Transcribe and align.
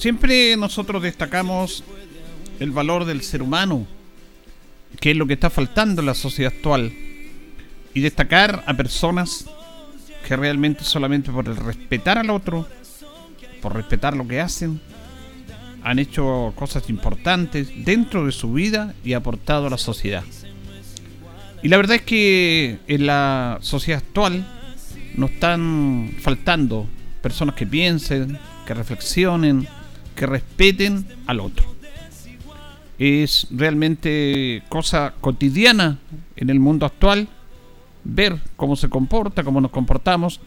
Siempre 0.00 0.56
nosotros 0.56 1.02
destacamos 1.02 1.84
el 2.58 2.70
valor 2.70 3.04
del 3.04 3.20
ser 3.20 3.42
humano, 3.42 3.86
que 4.98 5.10
es 5.10 5.16
lo 5.18 5.26
que 5.26 5.34
está 5.34 5.50
faltando 5.50 6.00
en 6.00 6.06
la 6.06 6.14
sociedad 6.14 6.54
actual, 6.56 6.90
y 7.92 8.00
destacar 8.00 8.64
a 8.66 8.72
personas 8.72 9.44
que 10.26 10.36
realmente 10.36 10.84
solamente 10.84 11.30
por 11.30 11.48
el 11.48 11.56
respetar 11.56 12.16
al 12.16 12.30
otro, 12.30 12.66
por 13.60 13.74
respetar 13.74 14.16
lo 14.16 14.26
que 14.26 14.40
hacen, 14.40 14.80
han 15.82 15.98
hecho 15.98 16.54
cosas 16.56 16.88
importantes 16.88 17.70
dentro 17.84 18.24
de 18.24 18.32
su 18.32 18.54
vida 18.54 18.94
y 19.04 19.12
aportado 19.12 19.66
a 19.66 19.70
la 19.70 19.76
sociedad. 19.76 20.24
Y 21.62 21.68
la 21.68 21.76
verdad 21.76 21.96
es 21.96 22.02
que 22.02 22.78
en 22.86 23.04
la 23.04 23.58
sociedad 23.60 24.02
actual 24.02 24.46
nos 25.14 25.32
están 25.32 26.14
faltando 26.22 26.88
personas 27.20 27.54
que 27.54 27.66
piensen, 27.66 28.38
que 28.66 28.72
reflexionen, 28.72 29.68
que 30.20 30.26
respeten 30.26 31.06
al 31.26 31.40
otro. 31.40 31.64
Es 32.98 33.46
realmente 33.50 34.62
cosa 34.68 35.14
cotidiana 35.18 35.98
en 36.36 36.50
el 36.50 36.60
mundo 36.60 36.84
actual 36.84 37.26
ver 38.04 38.38
cómo 38.54 38.76
se 38.76 38.90
comporta, 38.90 39.44
cómo 39.44 39.62
nos 39.62 39.70
comportamos 39.70 40.42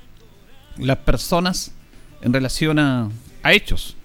las 0.78 0.98
personas 0.98 1.74
en 2.22 2.34
relación 2.34 2.78
a, 2.78 3.10
a 3.42 3.54
hechos. 3.54 3.98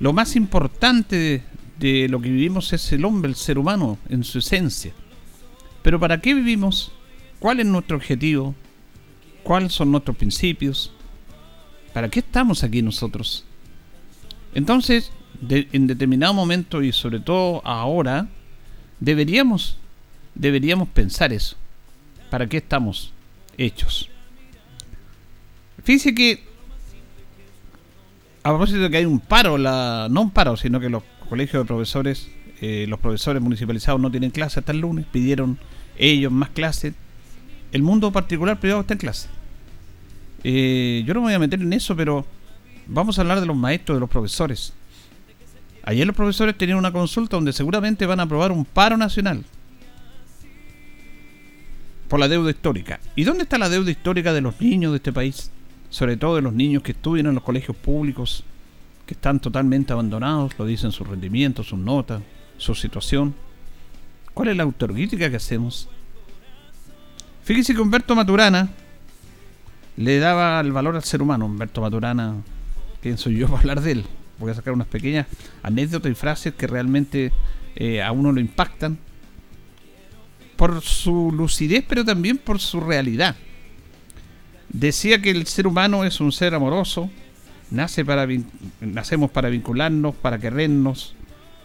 Lo 0.00 0.14
más 0.14 0.34
importante 0.34 1.16
de, 1.16 1.42
de 1.78 2.08
lo 2.08 2.18
que 2.22 2.30
vivimos 2.30 2.72
es 2.72 2.90
el 2.92 3.04
hombre, 3.04 3.28
el 3.28 3.36
ser 3.36 3.58
humano, 3.58 3.98
en 4.08 4.24
su 4.24 4.38
esencia. 4.38 4.94
Pero 5.82 6.00
¿para 6.00 6.22
qué 6.22 6.32
vivimos? 6.32 6.90
¿Cuál 7.38 7.60
es 7.60 7.66
nuestro 7.66 7.98
objetivo? 7.98 8.54
¿Cuáles 9.42 9.74
son 9.74 9.90
nuestros 9.90 10.16
principios? 10.16 10.90
¿Para 11.92 12.08
qué 12.08 12.20
estamos 12.20 12.64
aquí 12.64 12.80
nosotros? 12.80 13.44
Entonces, 14.54 15.12
de- 15.40 15.68
en 15.72 15.86
determinado 15.86 16.34
momento 16.34 16.82
y 16.82 16.92
sobre 16.92 17.20
todo 17.20 17.62
ahora, 17.66 18.28
deberíamos, 19.00 19.78
deberíamos 20.34 20.88
pensar 20.88 21.32
eso. 21.32 21.56
¿Para 22.30 22.46
qué 22.46 22.58
estamos 22.58 23.12
hechos? 23.58 24.08
Fíjese 25.84 26.14
que, 26.14 26.44
a 28.42 28.50
propósito 28.50 28.80
de 28.80 28.90
que 28.90 28.96
hay 28.98 29.04
un 29.04 29.20
paro, 29.20 29.58
la, 29.58 30.08
no 30.10 30.22
un 30.22 30.30
paro, 30.30 30.56
sino 30.56 30.80
que 30.80 30.88
los 30.88 31.02
colegios 31.28 31.62
de 31.62 31.66
profesores, 31.66 32.28
eh, 32.60 32.86
los 32.88 33.00
profesores 33.00 33.42
municipalizados 33.42 34.00
no 34.00 34.10
tienen 34.10 34.30
clase 34.30 34.60
hasta 34.60 34.72
el 34.72 34.78
lunes, 34.78 35.06
pidieron 35.10 35.58
ellos 35.98 36.32
más 36.32 36.50
clases. 36.50 36.94
El 37.72 37.82
mundo 37.82 38.12
particular 38.12 38.60
privado 38.60 38.82
está 38.82 38.94
en 38.94 38.98
clase. 38.98 39.28
Eh, 40.44 41.02
yo 41.06 41.14
no 41.14 41.20
me 41.20 41.26
voy 41.26 41.34
a 41.34 41.38
meter 41.38 41.60
en 41.60 41.72
eso, 41.72 41.94
pero 41.96 42.26
vamos 42.86 43.18
a 43.18 43.22
hablar 43.22 43.40
de 43.40 43.46
los 43.46 43.56
maestros, 43.56 43.96
de 43.96 44.00
los 44.00 44.10
profesores. 44.10 44.72
Ayer 45.84 46.06
los 46.06 46.16
profesores 46.16 46.56
tenían 46.56 46.78
una 46.78 46.92
consulta 46.92 47.36
donde 47.36 47.52
seguramente 47.52 48.06
van 48.06 48.20
a 48.20 48.24
aprobar 48.24 48.52
un 48.52 48.64
paro 48.64 48.96
nacional 48.96 49.44
por 52.08 52.20
la 52.20 52.28
deuda 52.28 52.50
histórica. 52.50 53.00
¿Y 53.16 53.24
dónde 53.24 53.44
está 53.44 53.58
la 53.58 53.68
deuda 53.68 53.90
histórica 53.90 54.32
de 54.32 54.42
los 54.42 54.60
niños 54.60 54.92
de 54.92 54.98
este 54.98 55.12
país? 55.12 55.50
Sobre 55.90 56.16
todo 56.16 56.36
de 56.36 56.42
los 56.42 56.52
niños 56.52 56.82
que 56.82 56.92
estudian 56.92 57.26
en 57.26 57.34
los 57.34 57.42
colegios 57.42 57.76
públicos, 57.76 58.44
que 59.06 59.14
están 59.14 59.40
totalmente 59.40 59.92
abandonados, 59.92 60.52
lo 60.58 60.66
dicen 60.66 60.92
sus 60.92 61.06
rendimientos, 61.08 61.68
sus 61.68 61.78
notas, 61.78 62.22
su 62.58 62.74
situación. 62.74 63.34
¿Cuál 64.34 64.48
es 64.48 64.56
la 64.56 64.62
autocrítica 64.62 65.28
que 65.28 65.36
hacemos? 65.36 65.88
Fíjese 67.44 67.74
que 67.74 67.80
Humberto 67.80 68.14
Maturana 68.14 68.68
le 69.96 70.18
daba 70.18 70.60
el 70.60 70.70
valor 70.72 70.96
al 70.96 71.04
ser 71.04 71.22
humano. 71.22 71.46
Humberto 71.46 71.80
Maturana, 71.80 72.36
¿quién 73.02 73.18
soy 73.18 73.36
yo 73.36 73.46
para 73.48 73.60
hablar 73.60 73.80
de 73.80 73.92
él? 73.92 74.04
Voy 74.38 74.50
a 74.50 74.54
sacar 74.54 74.72
unas 74.72 74.86
pequeñas 74.86 75.26
anécdotas 75.62 76.10
y 76.10 76.14
frases 76.14 76.54
que 76.54 76.66
realmente 76.66 77.32
eh, 77.76 78.02
a 78.02 78.12
uno 78.12 78.32
lo 78.32 78.40
impactan 78.40 78.98
por 80.56 80.80
su 80.80 81.32
lucidez, 81.32 81.84
pero 81.86 82.04
también 82.04 82.38
por 82.38 82.60
su 82.60 82.80
realidad. 82.80 83.36
Decía 84.68 85.20
que 85.20 85.30
el 85.30 85.46
ser 85.46 85.66
humano 85.66 86.04
es 86.04 86.20
un 86.20 86.32
ser 86.32 86.54
amoroso, 86.54 87.10
nace 87.70 88.04
para 88.04 88.26
nacemos 88.80 89.30
para 89.30 89.48
vincularnos, 89.48 90.14
para 90.14 90.38
querernos, 90.38 91.14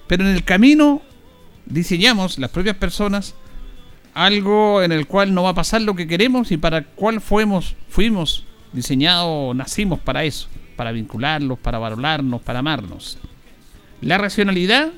pero 0.08 0.28
en 0.28 0.36
el 0.36 0.44
camino 0.44 1.02
diseñamos 1.66 2.38
las 2.38 2.52
propias 2.52 2.75
personas 2.75 3.36
algo 4.14 4.81
en 4.81 4.92
el 4.92 5.06
cual 5.06 5.34
no 5.34 5.44
va 5.44 5.50
a 5.50 5.54
pasar 5.54 5.81
lo 5.84 5.96
que 5.96 6.08
queremos 6.08 6.52
y 6.52 6.58
para 6.58 6.80
el 6.80 6.86
cual 6.86 7.22
fuimos, 7.22 7.75
fuimos 7.88 8.46
diseñados, 8.74 9.56
nacimos 9.56 10.00
para 10.00 10.24
eso, 10.24 10.48
para 10.78 10.94
vincularlos, 10.94 11.60
para 11.60 11.78
valorarnos, 11.80 12.42
para 12.42 12.60
amarnos. 12.60 13.18
La 14.00 14.18
racionalidad 14.18 14.94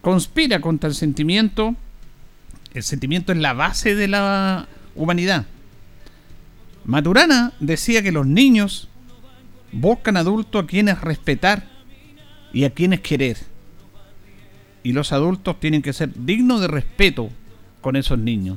conspira 0.00 0.60
contra 0.62 0.88
el 0.88 0.94
sentimiento. 0.94 1.74
El 2.72 2.82
sentimiento 2.82 3.32
es 3.32 3.38
la 3.38 3.52
base 3.52 3.94
de 3.94 4.08
la 4.08 4.68
humanidad. 4.94 5.44
Maturana 6.84 7.52
decía 7.60 8.02
que 8.02 8.12
los 8.12 8.26
niños 8.26 8.88
buscan 9.72 10.16
adultos 10.16 10.64
a 10.64 10.66
quienes 10.66 11.00
respetar 11.02 11.66
y 12.52 12.64
a 12.64 12.70
quienes 12.70 13.00
querer. 13.00 13.36
Y 14.82 14.92
los 14.92 15.12
adultos 15.12 15.60
tienen 15.60 15.82
que 15.82 15.92
ser 15.92 16.10
dignos 16.14 16.60
de 16.62 16.68
respeto 16.68 17.30
con 17.82 17.96
esos 17.96 18.18
niños. 18.18 18.56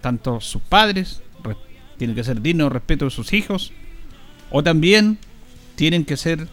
Tanto 0.00 0.40
sus 0.40 0.62
padres 0.62 1.22
re- 1.42 1.56
tienen 1.96 2.14
que 2.14 2.22
ser 2.22 2.40
dignos 2.40 2.66
de 2.66 2.74
respeto 2.74 3.06
de 3.06 3.10
sus 3.10 3.32
hijos, 3.32 3.72
o 4.56 4.62
también 4.62 5.18
tienen 5.74 6.04
que 6.04 6.16
ser 6.16 6.46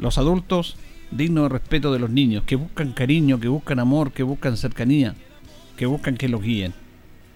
los 0.00 0.18
adultos 0.18 0.76
dignos 1.12 1.44
de 1.44 1.50
respeto 1.50 1.92
de 1.92 2.00
los 2.00 2.10
niños, 2.10 2.42
que 2.42 2.56
buscan 2.56 2.90
cariño, 2.90 3.38
que 3.38 3.46
buscan 3.46 3.78
amor, 3.78 4.10
que 4.10 4.24
buscan 4.24 4.56
cercanía, 4.56 5.14
que 5.76 5.86
buscan 5.86 6.16
que 6.16 6.28
los 6.28 6.42
guíen. 6.42 6.74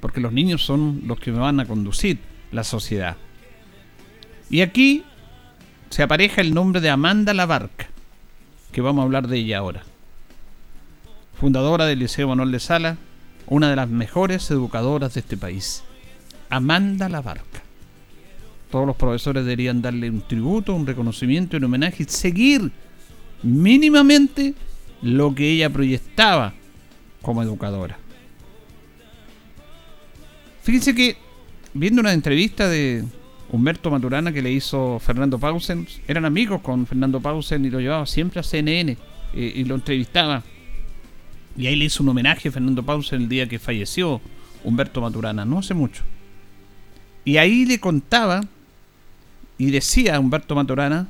Porque 0.01 0.21
los 0.21 0.33
niños 0.33 0.65
son 0.65 1.03
los 1.07 1.21
que 1.21 1.31
van 1.31 1.61
a 1.61 1.67
conducir 1.67 2.19
la 2.51 2.65
sociedad. 2.65 3.17
Y 4.51 4.63
aquí 4.63 5.05
se 5.91 6.03
apareja 6.03 6.41
el 6.41 6.53
nombre 6.53 6.81
de 6.81 6.91
Amanda 6.91 7.33
Labarca, 7.33 7.87
que 8.73 8.81
vamos 8.81 9.03
a 9.03 9.05
hablar 9.05 9.29
de 9.29 9.39
ella 9.39 9.59
ahora. 9.59 9.85
Fundadora 11.39 11.87
del 11.87 12.01
Liceo 12.01 12.27
Manuel 12.27 12.51
de 12.51 12.59
Sala, 12.59 12.97
una 13.47 13.71
de 13.71 13.77
las 13.77 13.89
mejores 13.89 14.51
educadoras 14.51 15.15
de 15.15 15.21
este 15.21 15.37
país. 15.37 15.85
Amanda 16.51 17.09
Labarca. 17.09 17.62
Todos 18.73 18.87
los 18.87 18.97
profesores 18.97 19.45
deberían 19.45 19.83
darle 19.83 20.09
un 20.09 20.23
tributo, 20.23 20.75
un 20.75 20.87
reconocimiento, 20.87 21.59
un 21.59 21.65
homenaje 21.65 22.05
y 22.05 22.07
seguir 22.07 22.73
mínimamente 23.43 24.55
lo 25.03 25.35
que 25.35 25.51
ella 25.51 25.69
proyectaba 25.69 26.55
como 27.21 27.43
educadora. 27.43 27.99
Fíjense 30.63 30.95
que 30.95 31.19
viendo 31.75 32.01
una 32.01 32.15
entrevista 32.15 32.67
de 32.67 33.05
Humberto 33.51 33.91
Maturana 33.91 34.33
que 34.33 34.41
le 34.41 34.51
hizo 34.51 34.99
Fernando 35.01 35.39
Pausen, 35.39 35.87
eran 36.09 36.25
amigos 36.25 36.63
con 36.63 36.87
Fernando 36.87 37.21
Pausen 37.21 37.67
y 37.67 37.69
lo 37.69 37.79
llevaba 37.79 38.07
siempre 38.07 38.41
a 38.41 38.43
CNN 38.43 38.97
eh, 39.35 39.53
y 39.55 39.65
lo 39.65 39.75
entrevistaba. 39.75 40.45
Y 41.59 41.67
ahí 41.67 41.77
le 41.77 41.85
hizo 41.85 42.03
un 42.03 42.09
homenaje 42.09 42.49
a 42.49 42.53
Fernando 42.53 42.83
Pausen 42.83 43.21
el 43.21 43.29
día 43.29 43.47
que 43.47 43.59
falleció 43.59 44.23
Humberto 44.65 45.03
Maturana, 45.03 45.45
no 45.45 45.59
hace 45.59 45.75
mucho. 45.75 46.05
Y 47.27 47.37
ahí 47.37 47.67
le 47.67 47.79
contaba 47.79 48.41
y 49.59 49.71
decía 49.71 50.19
Humberto 50.19 50.55
Maturana 50.55 51.09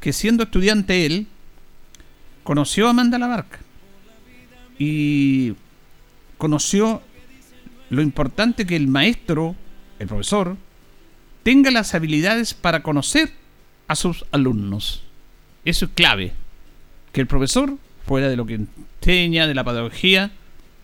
que 0.00 0.12
siendo 0.12 0.44
estudiante 0.44 1.06
él, 1.06 1.26
conoció 2.42 2.86
a 2.86 2.90
Amanda 2.90 3.18
Labarca 3.18 3.58
y 4.78 5.54
conoció 6.36 7.00
lo 7.90 8.02
importante 8.02 8.66
que 8.66 8.76
el 8.76 8.88
maestro, 8.88 9.56
el 9.98 10.08
profesor, 10.08 10.56
tenga 11.42 11.70
las 11.70 11.94
habilidades 11.94 12.54
para 12.54 12.82
conocer 12.82 13.32
a 13.88 13.94
sus 13.94 14.24
alumnos. 14.32 15.02
Eso 15.64 15.86
es 15.86 15.92
clave. 15.94 16.32
Que 17.12 17.20
el 17.20 17.26
profesor, 17.26 17.78
fuera 18.06 18.28
de 18.28 18.36
lo 18.36 18.46
que 18.46 18.60
enseña, 19.00 19.46
de 19.46 19.54
la 19.54 19.64
pedagogía, 19.64 20.32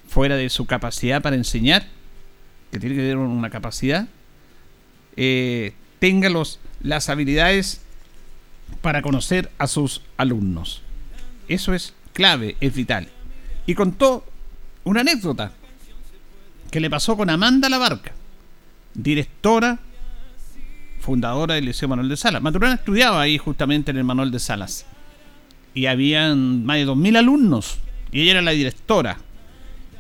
fuera 0.09 0.37
de 0.37 0.49
su 0.49 0.67
capacidad 0.67 1.23
para 1.23 1.37
enseñar, 1.37 1.87
que 2.71 2.79
tiene 2.79 2.95
que 2.95 3.03
tener 3.03 3.17
una 3.17 3.51
capacidad, 3.51 4.09
eh, 5.17 5.73
tenga 6.01 6.29
los, 6.29 6.59
las 6.83 7.09
habilidades 7.09 7.83
para 8.81 9.03
conocer 9.03 9.51
a 9.59 9.69
sus 9.69 10.03
alumnos. 10.17 10.83
Eso 11.47 11.75
es 11.75 11.95
clave, 12.13 12.57
es 12.61 12.75
vital. 12.75 13.09
Y 13.67 13.75
contó 13.75 14.25
una 14.83 15.03
anécdota 15.03 15.53
que 16.71 16.81
le 16.81 16.91
pasó 16.91 17.17
con 17.17 17.31
Amanda 17.31 17.69
Labarca, 17.69 18.13
directora, 18.95 19.79
fundadora 21.01 21.55
del 21.55 21.67
Liceo 21.67 21.89
Manuel 21.89 22.09
de 22.09 22.17
Salas. 22.17 22.43
Maturana 22.43 22.75
estudiaba 22.75 23.21
ahí 23.21 23.39
justamente 23.39 23.91
en 23.91 23.99
el 23.99 24.05
Manuel 24.05 24.31
de 24.31 24.39
Salas. 24.39 24.87
Y 25.75 25.87
habían 25.87 26.65
más 26.65 26.77
de 26.77 26.87
2.000 26.87 27.19
alumnos. 27.19 27.79
Y 28.13 28.23
ella 28.23 28.33
era 28.33 28.43
la 28.43 28.51
directora. 28.51 29.19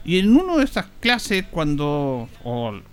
Y 0.05 0.19
en 0.19 0.35
una 0.35 0.57
de 0.57 0.65
esas 0.65 0.87
clases, 1.01 1.45
cuando, 1.51 2.29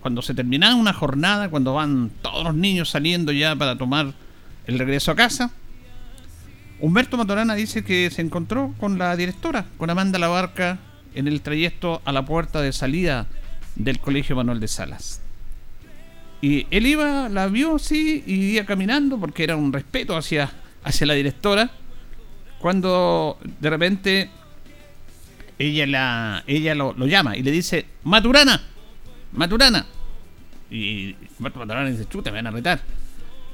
cuando 0.02 0.22
se 0.22 0.34
terminaba 0.34 0.76
una 0.76 0.94
jornada, 0.94 1.50
cuando 1.50 1.74
van 1.74 2.12
todos 2.22 2.44
los 2.44 2.56
niños 2.56 2.90
saliendo 2.90 3.32
ya 3.32 3.56
para 3.56 3.78
tomar 3.78 4.14
el 4.66 4.80
regreso 4.80 5.12
a 5.12 5.16
casa, 5.16 5.52
Humberto 6.80 7.18
Maturana 7.18 7.56
dice 7.56 7.84
que 7.84 8.10
se 8.12 8.22
encontró 8.22 8.74
con 8.80 8.98
la 8.98 9.16
directora, 9.16 9.66
con 9.78 9.90
Amanda 9.90 10.20
Labarca, 10.20 10.80
en 11.16 11.28
el 11.28 11.42
trayecto 11.42 12.02
a 12.06 12.12
la 12.12 12.26
puerta 12.26 12.62
de 12.62 12.72
salida 12.72 13.26
del 13.76 14.00
Colegio 14.00 14.36
Manuel 14.36 14.60
de 14.60 14.68
Salas. 14.68 15.22
Y 16.42 16.68
él 16.70 16.86
iba, 16.86 17.30
la 17.30 17.48
vio 17.48 17.78
así, 17.78 18.24
y 18.28 18.56
iba 18.56 18.66
caminando 18.66 19.20
porque 19.20 19.44
era 19.44 19.56
un 19.56 19.74
respeto 19.74 20.16
hacia, 20.16 20.52
hacia 20.84 21.08
la 21.08 21.16
directora. 21.16 21.72
Cuando 22.60 23.40
de 23.60 23.70
repente 23.70 24.30
ella, 25.60 25.88
la, 25.88 26.44
ella 26.48 26.76
lo, 26.76 26.94
llama 27.06 27.38
y 27.38 27.44
le 27.44 27.52
dice: 27.52 27.86
Maturana, 28.04 28.62
Maturana. 29.34 29.86
Y 30.70 31.16
Maturana 31.40 31.90
dice: 31.90 32.08
Chuta, 32.08 32.32
me 32.32 32.38
van 32.38 32.48
a 32.48 32.52
retar. 32.52 32.82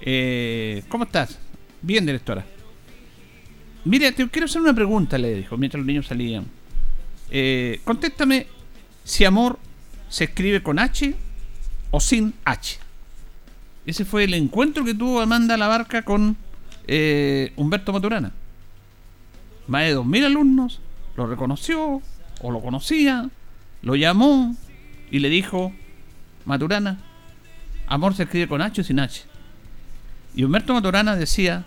Eh, 0.01 0.83
¿Cómo 0.89 1.05
estás? 1.05 1.39
Bien, 1.81 2.05
directora. 2.05 2.45
Mira, 3.85 4.11
te 4.11 4.27
quiero 4.29 4.45
hacer 4.45 4.61
una 4.61 4.73
pregunta, 4.73 5.17
le 5.17 5.35
dijo, 5.35 5.57
mientras 5.57 5.79
los 5.79 5.85
niños 5.85 6.07
salían. 6.07 6.45
Eh, 7.29 7.81
contéstame 7.83 8.47
si 9.03 9.25
amor 9.25 9.59
se 10.07 10.25
escribe 10.25 10.63
con 10.63 10.79
H 10.79 11.13
o 11.91 11.99
sin 11.99 12.33
H. 12.45 12.79
Ese 13.85 14.05
fue 14.05 14.23
el 14.23 14.33
encuentro 14.33 14.85
que 14.85 14.93
tuvo 14.93 15.19
Amanda 15.19 15.57
Labarca 15.57 16.03
con 16.03 16.37
eh, 16.87 17.51
Humberto 17.57 17.91
Maturana. 17.91 18.31
Más 19.67 19.83
de 19.83 19.97
2.000 19.97 20.25
alumnos, 20.25 20.79
lo 21.15 21.27
reconoció 21.27 22.01
o 22.41 22.51
lo 22.51 22.61
conocía, 22.61 23.29
lo 23.81 23.95
llamó 23.95 24.55
y 25.11 25.19
le 25.19 25.29
dijo, 25.29 25.73
Maturana, 26.45 26.99
amor 27.87 28.15
se 28.15 28.23
escribe 28.23 28.47
con 28.47 28.61
H 28.61 28.81
o 28.81 28.83
sin 28.83 28.99
H. 28.99 29.23
Y 30.35 30.43
Humberto 30.43 30.73
Maturana 30.73 31.15
decía, 31.15 31.65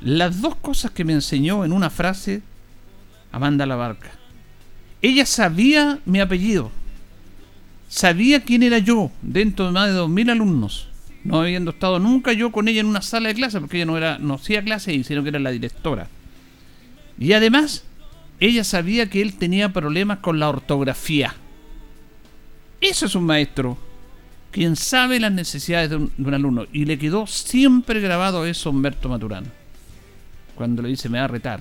las 0.00 0.40
dos 0.40 0.56
cosas 0.56 0.90
que 0.90 1.04
me 1.04 1.12
enseñó 1.12 1.64
en 1.64 1.72
una 1.72 1.90
frase 1.90 2.42
Amanda 3.32 3.66
Labarca. 3.66 4.12
Ella 5.02 5.26
sabía 5.26 5.98
mi 6.06 6.20
apellido, 6.20 6.70
sabía 7.88 8.42
quién 8.42 8.62
era 8.62 8.78
yo 8.78 9.10
dentro 9.22 9.66
de 9.66 9.72
más 9.72 9.88
de 9.88 9.98
2.000 9.98 10.30
alumnos, 10.30 10.88
no 11.24 11.40
habiendo 11.40 11.72
estado 11.72 11.98
nunca 11.98 12.32
yo 12.32 12.52
con 12.52 12.68
ella 12.68 12.80
en 12.80 12.86
una 12.86 13.02
sala 13.02 13.28
de 13.28 13.34
clase, 13.34 13.60
porque 13.60 13.78
ella 13.78 13.86
no 13.86 13.96
era 13.96 14.18
no 14.18 14.34
hacía 14.34 14.62
clase, 14.62 15.02
sino 15.04 15.22
que 15.22 15.30
era 15.30 15.38
la 15.38 15.50
directora. 15.50 16.08
Y 17.18 17.32
además, 17.32 17.84
ella 18.44 18.62
sabía 18.62 19.08
que 19.08 19.22
él 19.22 19.36
tenía 19.36 19.72
problemas 19.72 20.18
con 20.18 20.38
la 20.38 20.50
ortografía. 20.50 21.34
Eso 22.78 23.06
es 23.06 23.14
un 23.14 23.24
maestro, 23.24 23.78
quien 24.50 24.76
sabe 24.76 25.18
las 25.18 25.32
necesidades 25.32 25.88
de 25.88 25.96
un, 25.96 26.34
alumno. 26.34 26.66
Y 26.70 26.84
le 26.84 26.98
quedó 26.98 27.26
siempre 27.26 28.00
grabado 28.00 28.44
eso 28.44 28.68
a 28.68 28.72
Humberto 28.72 29.08
Maturano 29.08 29.48
cuando 30.54 30.82
le 30.82 30.90
dice 30.90 31.08
me 31.08 31.18
va 31.18 31.24
a 31.24 31.28
retar. 31.28 31.60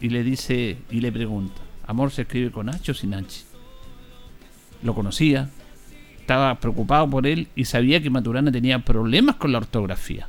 Y 0.00 0.10
le 0.10 0.22
dice, 0.22 0.76
y 0.90 1.00
le 1.00 1.10
pregunta, 1.10 1.62
¿amor 1.86 2.10
se 2.10 2.22
escribe 2.22 2.50
con 2.50 2.68
H 2.68 2.90
o 2.90 2.94
sin 2.94 3.14
H? 3.14 3.44
Lo 4.82 4.94
conocía, 4.94 5.48
estaba 6.20 6.56
preocupado 6.60 7.08
por 7.08 7.26
él 7.26 7.48
y 7.56 7.64
sabía 7.64 8.02
que 8.02 8.10
Maturana 8.10 8.52
tenía 8.52 8.80
problemas 8.80 9.36
con 9.36 9.52
la 9.52 9.58
ortografía. 9.58 10.28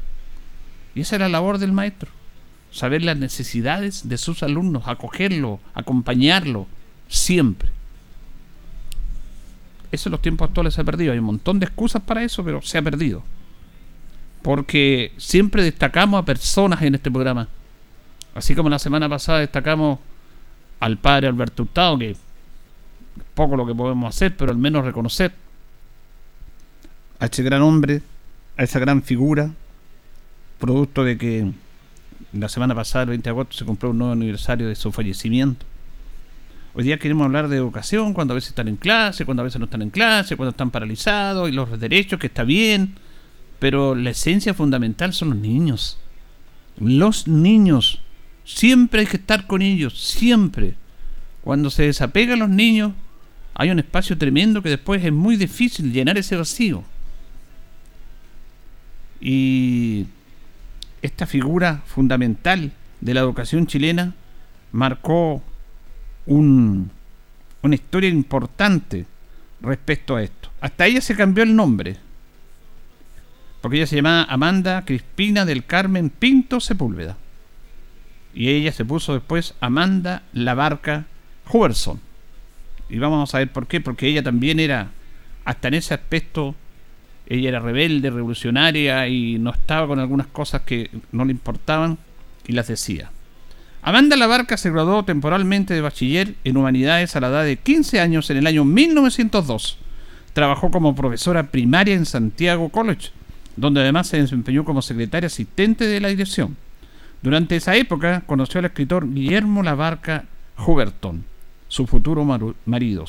Y 0.96 1.02
esa 1.02 1.18
era 1.18 1.26
la 1.28 1.34
labor 1.40 1.58
del 1.58 1.74
maestro, 1.74 2.10
saber 2.74 3.04
las 3.04 3.18
necesidades 3.18 4.10
de 4.10 4.18
sus 4.18 4.44
alumnos, 4.44 4.84
acogerlo, 4.88 5.62
acompañarlo, 5.74 6.68
siempre. 7.08 7.70
Eso 9.92 10.10
en 10.10 10.12
los 10.12 10.22
tiempos 10.22 10.50
actuales 10.50 10.74
se 10.74 10.82
ha 10.82 10.84
perdido. 10.84 11.14
Hay 11.14 11.20
un 11.20 11.26
montón 11.26 11.60
de 11.60 11.68
excusas 11.68 12.02
para 12.02 12.24
eso, 12.24 12.44
pero 12.44 12.62
se 12.62 12.78
ha 12.78 12.82
perdido 12.82 13.24
porque 14.44 15.14
siempre 15.18 15.64
destacamos 15.64 16.22
a 16.22 16.26
personas 16.26 16.82
en 16.84 16.94
este 16.94 17.10
programa. 17.10 17.48
Así 18.36 18.54
como 18.54 18.70
la 18.70 18.78
semana 18.78 19.10
pasada 19.10 19.40
destacamos 19.40 20.00
al 20.80 20.98
padre 20.98 21.28
Alberto 21.28 21.64
Hurtado, 21.64 21.98
que 21.98 22.12
es 22.12 22.18
poco 23.34 23.56
lo 23.56 23.66
que 23.66 23.74
podemos 23.74 24.14
hacer, 24.14 24.36
pero 24.36 24.52
al 24.52 24.58
menos 24.58 24.84
reconocer 24.84 25.34
a 27.20 27.26
ese 27.26 27.42
gran 27.42 27.62
hombre, 27.62 28.02
a 28.58 28.64
esa 28.64 28.80
gran 28.80 29.02
figura, 29.02 29.50
producto 30.60 31.06
de 31.06 31.18
que 31.18 31.52
la 32.34 32.50
semana 32.50 32.74
pasada, 32.74 33.04
el 33.04 33.10
20 33.10 33.24
de 33.24 33.30
agosto, 33.30 33.58
se 33.58 33.66
cumplió 33.66 33.92
un 33.92 34.00
nuevo 34.00 34.14
aniversario 34.14 34.68
de 34.68 34.76
su 34.76 34.92
fallecimiento. 34.92 35.66
Hoy 36.74 36.84
día 36.84 36.98
queremos 36.98 37.26
hablar 37.26 37.48
de 37.48 37.58
educación, 37.58 38.14
cuando 38.14 38.34
a 38.34 38.36
veces 38.36 38.50
están 38.50 38.68
en 38.68 38.78
clase, 38.78 39.26
cuando 39.26 39.42
a 39.42 39.44
veces 39.44 39.60
no 39.60 39.66
están 39.66 39.84
en 39.84 39.92
clase, 39.92 40.36
cuando 40.36 40.50
están 40.50 40.72
paralizados, 40.72 41.48
y 41.48 41.52
los 41.52 41.80
derechos, 41.80 42.20
que 42.20 42.28
está 42.28 42.44
bien, 42.44 42.96
pero 43.60 43.94
la 43.94 44.10
esencia 44.10 44.56
fundamental 44.56 45.14
son 45.14 45.30
los 45.30 45.38
niños. 45.38 46.00
Los 46.80 47.28
niños. 47.28 48.02
Siempre 48.44 49.02
hay 49.02 49.06
que 49.06 49.18
estar 49.18 49.46
con 49.46 49.62
ellos, 49.62 50.02
siempre. 50.02 50.74
Cuando 51.44 51.70
se 51.70 51.84
desapegan 51.84 52.40
los 52.40 52.50
niños, 52.50 52.94
hay 53.54 53.70
un 53.70 53.78
espacio 53.78 54.18
tremendo 54.18 54.64
que 54.64 54.70
después 54.70 55.06
es 55.06 55.14
muy 55.14 55.36
difícil 55.36 55.94
llenar 55.94 56.18
ese 56.18 56.36
vacío. 56.36 56.84
Y 59.22 60.08
esta 61.04 61.28
figura 61.28 61.84
fundamental 61.86 62.72
de 63.00 63.14
la 63.14 63.20
educación 63.20 63.68
chilena 63.68 64.16
marcó 64.72 65.44
un, 66.26 66.90
una 67.62 67.76
historia 67.76 68.10
importante 68.10 69.06
respecto 69.62 70.16
a 70.16 70.24
esto. 70.24 70.50
Hasta 70.60 70.88
ella 70.88 71.02
se 71.02 71.16
cambió 71.16 71.44
el 71.44 71.56
nombre 71.56 71.98
porque 73.64 73.78
ella 73.78 73.88
se 73.88 73.96
llamaba 73.96 74.26
Amanda 74.26 74.84
Crispina 74.84 75.46
del 75.46 75.66
Carmen 75.66 76.10
Pinto 76.10 76.60
Sepúlveda. 76.60 77.16
Y 78.34 78.50
ella 78.50 78.74
se 78.74 78.84
puso 78.84 79.14
después 79.14 79.56
Amanda 79.62 80.24
Labarca 80.34 81.06
Huberson. 81.50 82.02
Y 82.90 82.98
vamos 82.98 83.34
a 83.34 83.38
ver 83.38 83.54
por 83.54 83.68
qué, 83.68 83.80
porque 83.80 84.08
ella 84.08 84.22
también 84.22 84.60
era, 84.60 84.92
hasta 85.46 85.70
en 85.70 85.76
ese 85.76 85.94
aspecto, 85.94 86.56
ella 87.28 87.50
era 87.50 87.60
rebelde, 87.60 88.10
revolucionaria 88.10 89.08
y 89.08 89.38
no 89.40 89.52
estaba 89.52 89.88
con 89.88 90.00
algunas 90.00 90.28
cosas 90.28 90.62
que 90.62 90.90
no 91.12 91.26
le 91.26 91.32
importaban 91.32 91.98
y 92.48 92.54
las 92.54 92.68
decía. 92.68 93.12
Amanda 93.82 94.16
Labarca 94.16 94.58
se 94.58 94.72
graduó 94.72 95.04
temporalmente 95.04 95.74
de 95.74 95.82
bachiller 95.82 96.36
en 96.44 96.58
humanidades 96.58 97.16
a 97.16 97.20
la 97.20 97.28
edad 97.28 97.44
de 97.44 97.58
15 97.58 98.00
años 98.00 98.30
en 98.30 98.38
el 98.38 98.48
año 98.48 98.64
1902. 98.66 99.78
Trabajó 100.34 100.72
como 100.72 100.96
profesora 100.96 101.44
primaria 101.44 101.94
en 101.94 102.06
Santiago 102.06 102.70
College 102.70 103.12
donde 103.56 103.82
además 103.82 104.08
se 104.08 104.18
desempeñó 104.18 104.66
como 104.66 104.82
secretaria 104.82 105.28
asistente 105.28 105.86
de 105.86 106.00
la 106.00 106.10
dirección. 106.10 106.58
Durante 107.22 107.56
esa 107.56 107.76
época 107.76 108.24
conoció 108.26 108.60
al 108.60 108.66
escritor 108.66 109.12
Guillermo 109.12 109.64
Labarca 109.64 110.26
Huberton, 110.58 111.24
su 111.68 111.88
futuro 111.88 112.26
marido. 112.66 113.06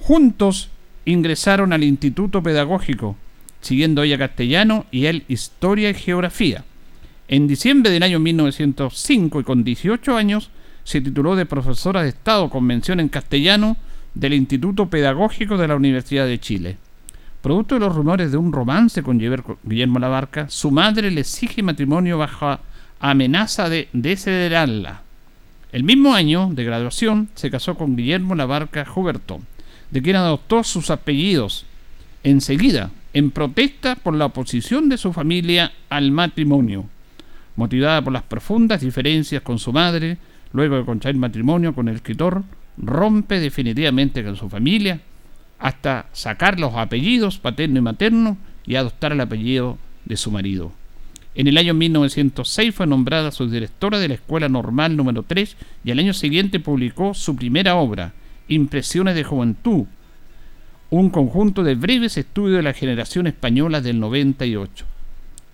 Juntos 0.00 0.70
ingresaron 1.10 1.72
al 1.72 1.84
Instituto 1.84 2.42
Pedagógico, 2.42 3.16
siguiendo 3.60 4.02
ella 4.02 4.18
castellano 4.18 4.86
y 4.90 5.06
él 5.06 5.24
historia 5.28 5.90
y 5.90 5.94
geografía. 5.94 6.64
En 7.28 7.46
diciembre 7.46 7.90
del 7.90 8.02
año 8.02 8.18
1905 8.18 9.40
y 9.40 9.44
con 9.44 9.62
18 9.62 10.16
años 10.16 10.50
se 10.84 11.00
tituló 11.00 11.36
de 11.36 11.46
profesora 11.46 12.02
de 12.02 12.08
Estado 12.08 12.50
con 12.50 12.64
mención 12.64 13.00
en 13.00 13.08
castellano 13.08 13.76
del 14.14 14.34
Instituto 14.34 14.90
Pedagógico 14.90 15.56
de 15.56 15.68
la 15.68 15.76
Universidad 15.76 16.26
de 16.26 16.40
Chile. 16.40 16.76
Producto 17.42 17.76
de 17.76 17.80
los 17.80 17.94
rumores 17.94 18.32
de 18.32 18.36
un 18.36 18.52
romance 18.52 19.02
con 19.02 19.18
Guillermo 19.18 19.98
Labarca, 19.98 20.48
su 20.48 20.70
madre 20.70 21.10
le 21.10 21.20
exige 21.20 21.62
matrimonio 21.62 22.18
bajo 22.18 22.58
amenaza 22.98 23.68
de 23.68 23.88
desederarla. 23.92 25.02
El 25.72 25.84
mismo 25.84 26.12
año 26.14 26.50
de 26.52 26.64
graduación 26.64 27.28
se 27.34 27.50
casó 27.50 27.76
con 27.76 27.96
Guillermo 27.96 28.34
Labarca 28.34 28.86
Huberto, 28.94 29.40
de 29.90 30.02
quien 30.02 30.16
adoptó 30.16 30.62
sus 30.64 30.90
apellidos. 30.90 31.66
Enseguida, 32.22 32.90
en 33.12 33.30
protesta 33.30 33.96
por 33.96 34.14
la 34.14 34.26
oposición 34.26 34.88
de 34.88 34.98
su 34.98 35.12
familia 35.12 35.72
al 35.88 36.12
matrimonio. 36.12 36.86
Motivada 37.56 38.02
por 38.02 38.12
las 38.12 38.22
profundas 38.22 38.80
diferencias 38.80 39.42
con 39.42 39.58
su 39.58 39.72
madre, 39.72 40.18
luego 40.52 40.76
de 40.76 40.84
contraer 40.84 41.16
matrimonio 41.16 41.74
con 41.74 41.88
el 41.88 41.96
escritor, 41.96 42.44
rompe 42.76 43.40
definitivamente 43.40 44.24
con 44.24 44.36
su 44.36 44.48
familia 44.48 45.00
hasta 45.58 46.06
sacar 46.12 46.58
los 46.58 46.74
apellidos 46.74 47.38
paterno 47.38 47.78
y 47.78 47.82
materno 47.82 48.38
y 48.66 48.76
adoptar 48.76 49.12
el 49.12 49.20
apellido 49.20 49.78
de 50.04 50.16
su 50.16 50.30
marido. 50.30 50.72
En 51.34 51.46
el 51.46 51.58
año 51.58 51.74
1906 51.74 52.74
fue 52.74 52.86
nombrada 52.86 53.30
subdirectora 53.30 53.98
de 53.98 54.08
la 54.08 54.14
Escuela 54.14 54.48
Normal 54.48 54.96
número 54.96 55.22
3 55.22 55.56
y 55.84 55.90
al 55.90 55.98
año 55.98 56.12
siguiente 56.12 56.58
publicó 56.58 57.14
su 57.14 57.36
primera 57.36 57.76
obra, 57.76 58.14
Impresiones 58.50 59.14
de 59.14 59.22
Juventud, 59.22 59.84
un 60.90 61.10
conjunto 61.10 61.62
de 61.62 61.76
breves 61.76 62.16
estudios 62.16 62.56
de 62.56 62.64
la 62.64 62.72
generación 62.72 63.28
española 63.28 63.80
del 63.80 64.00
98. 64.00 64.84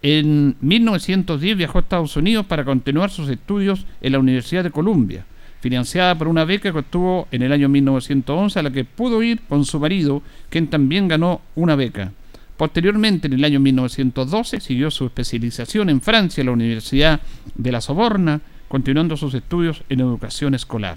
En 0.00 0.56
1910 0.62 1.58
viajó 1.58 1.76
a 1.76 1.82
Estados 1.82 2.16
Unidos 2.16 2.46
para 2.46 2.64
continuar 2.64 3.10
sus 3.10 3.28
estudios 3.28 3.84
en 4.00 4.12
la 4.12 4.18
Universidad 4.18 4.64
de 4.64 4.70
Columbia, 4.70 5.26
financiada 5.60 6.16
por 6.16 6.26
una 6.26 6.46
beca 6.46 6.72
que 6.72 6.78
obtuvo 6.78 7.28
en 7.32 7.42
el 7.42 7.52
año 7.52 7.68
1911 7.68 8.58
a 8.58 8.62
la 8.62 8.70
que 8.70 8.86
pudo 8.86 9.22
ir 9.22 9.42
con 9.42 9.66
su 9.66 9.78
marido, 9.78 10.22
quien 10.48 10.68
también 10.68 11.06
ganó 11.06 11.42
una 11.54 11.76
beca. 11.76 12.12
Posteriormente, 12.56 13.26
en 13.26 13.34
el 13.34 13.44
año 13.44 13.60
1912, 13.60 14.60
siguió 14.60 14.90
su 14.90 15.04
especialización 15.04 15.90
en 15.90 16.00
Francia 16.00 16.40
en 16.40 16.46
la 16.46 16.52
Universidad 16.52 17.20
de 17.54 17.72
la 17.72 17.82
Soborna, 17.82 18.40
continuando 18.68 19.18
sus 19.18 19.34
estudios 19.34 19.82
en 19.90 20.00
educación 20.00 20.54
escolar. 20.54 20.96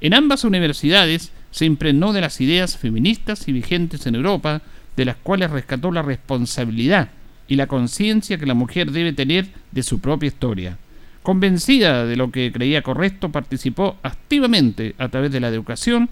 En 0.00 0.14
ambas 0.14 0.44
universidades 0.44 1.32
se 1.50 1.64
impregnó 1.64 2.12
de 2.12 2.20
las 2.20 2.40
ideas 2.40 2.76
feministas 2.76 3.48
y 3.48 3.52
vigentes 3.52 4.06
en 4.06 4.14
Europa, 4.14 4.62
de 4.96 5.04
las 5.04 5.16
cuales 5.16 5.50
rescató 5.50 5.90
la 5.90 6.02
responsabilidad 6.02 7.08
y 7.48 7.56
la 7.56 7.66
conciencia 7.66 8.38
que 8.38 8.46
la 8.46 8.54
mujer 8.54 8.92
debe 8.92 9.12
tener 9.12 9.48
de 9.72 9.82
su 9.82 10.00
propia 10.00 10.28
historia. 10.28 10.78
Convencida 11.22 12.06
de 12.06 12.16
lo 12.16 12.30
que 12.30 12.52
creía 12.52 12.82
correcto, 12.82 13.30
participó 13.30 13.96
activamente 14.02 14.94
a 14.98 15.08
través 15.08 15.32
de 15.32 15.40
la 15.40 15.48
educación 15.48 16.08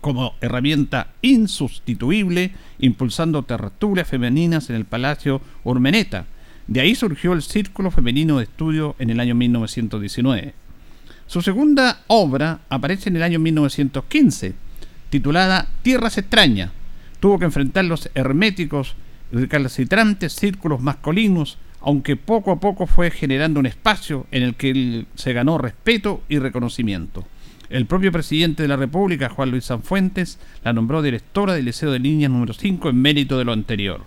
como 0.00 0.34
herramienta 0.40 1.08
insustituible, 1.22 2.52
impulsando 2.78 3.44
tertulias 3.44 4.08
femeninas 4.08 4.68
en 4.68 4.76
el 4.76 4.84
Palacio 4.84 5.40
Urmeneta. 5.64 6.26
De 6.66 6.80
ahí 6.80 6.94
surgió 6.94 7.32
el 7.32 7.42
Círculo 7.42 7.90
Femenino 7.90 8.38
de 8.38 8.44
Estudio 8.44 8.96
en 8.98 9.10
el 9.10 9.20
año 9.20 9.34
1919. 9.36 10.65
Su 11.26 11.42
segunda 11.42 12.04
obra 12.06 12.60
aparece 12.68 13.08
en 13.08 13.16
el 13.16 13.24
año 13.24 13.40
1915, 13.40 14.54
titulada 15.10 15.66
Tierras 15.82 16.18
extrañas. 16.18 16.70
Tuvo 17.18 17.40
que 17.40 17.46
enfrentar 17.46 17.84
los 17.84 18.08
herméticos, 18.14 18.94
recalcitrantes 19.32 20.34
círculos 20.34 20.80
masculinos, 20.80 21.58
aunque 21.80 22.14
poco 22.14 22.52
a 22.52 22.60
poco 22.60 22.86
fue 22.86 23.10
generando 23.10 23.58
un 23.58 23.66
espacio 23.66 24.26
en 24.30 24.44
el 24.44 24.54
que 24.54 25.06
se 25.16 25.32
ganó 25.32 25.58
respeto 25.58 26.22
y 26.28 26.38
reconocimiento. 26.38 27.26
El 27.70 27.86
propio 27.86 28.12
presidente 28.12 28.62
de 28.62 28.68
la 28.68 28.76
República, 28.76 29.28
Juan 29.28 29.50
Luis 29.50 29.64
Sanfuentes, 29.64 30.38
la 30.62 30.72
nombró 30.72 31.02
directora 31.02 31.54
del 31.54 31.64
Liceo 31.64 31.90
de 31.90 31.98
Niñas 31.98 32.30
número 32.30 32.52
5 32.52 32.88
en 32.88 33.02
mérito 33.02 33.36
de 33.36 33.44
lo 33.44 33.52
anterior. 33.52 34.04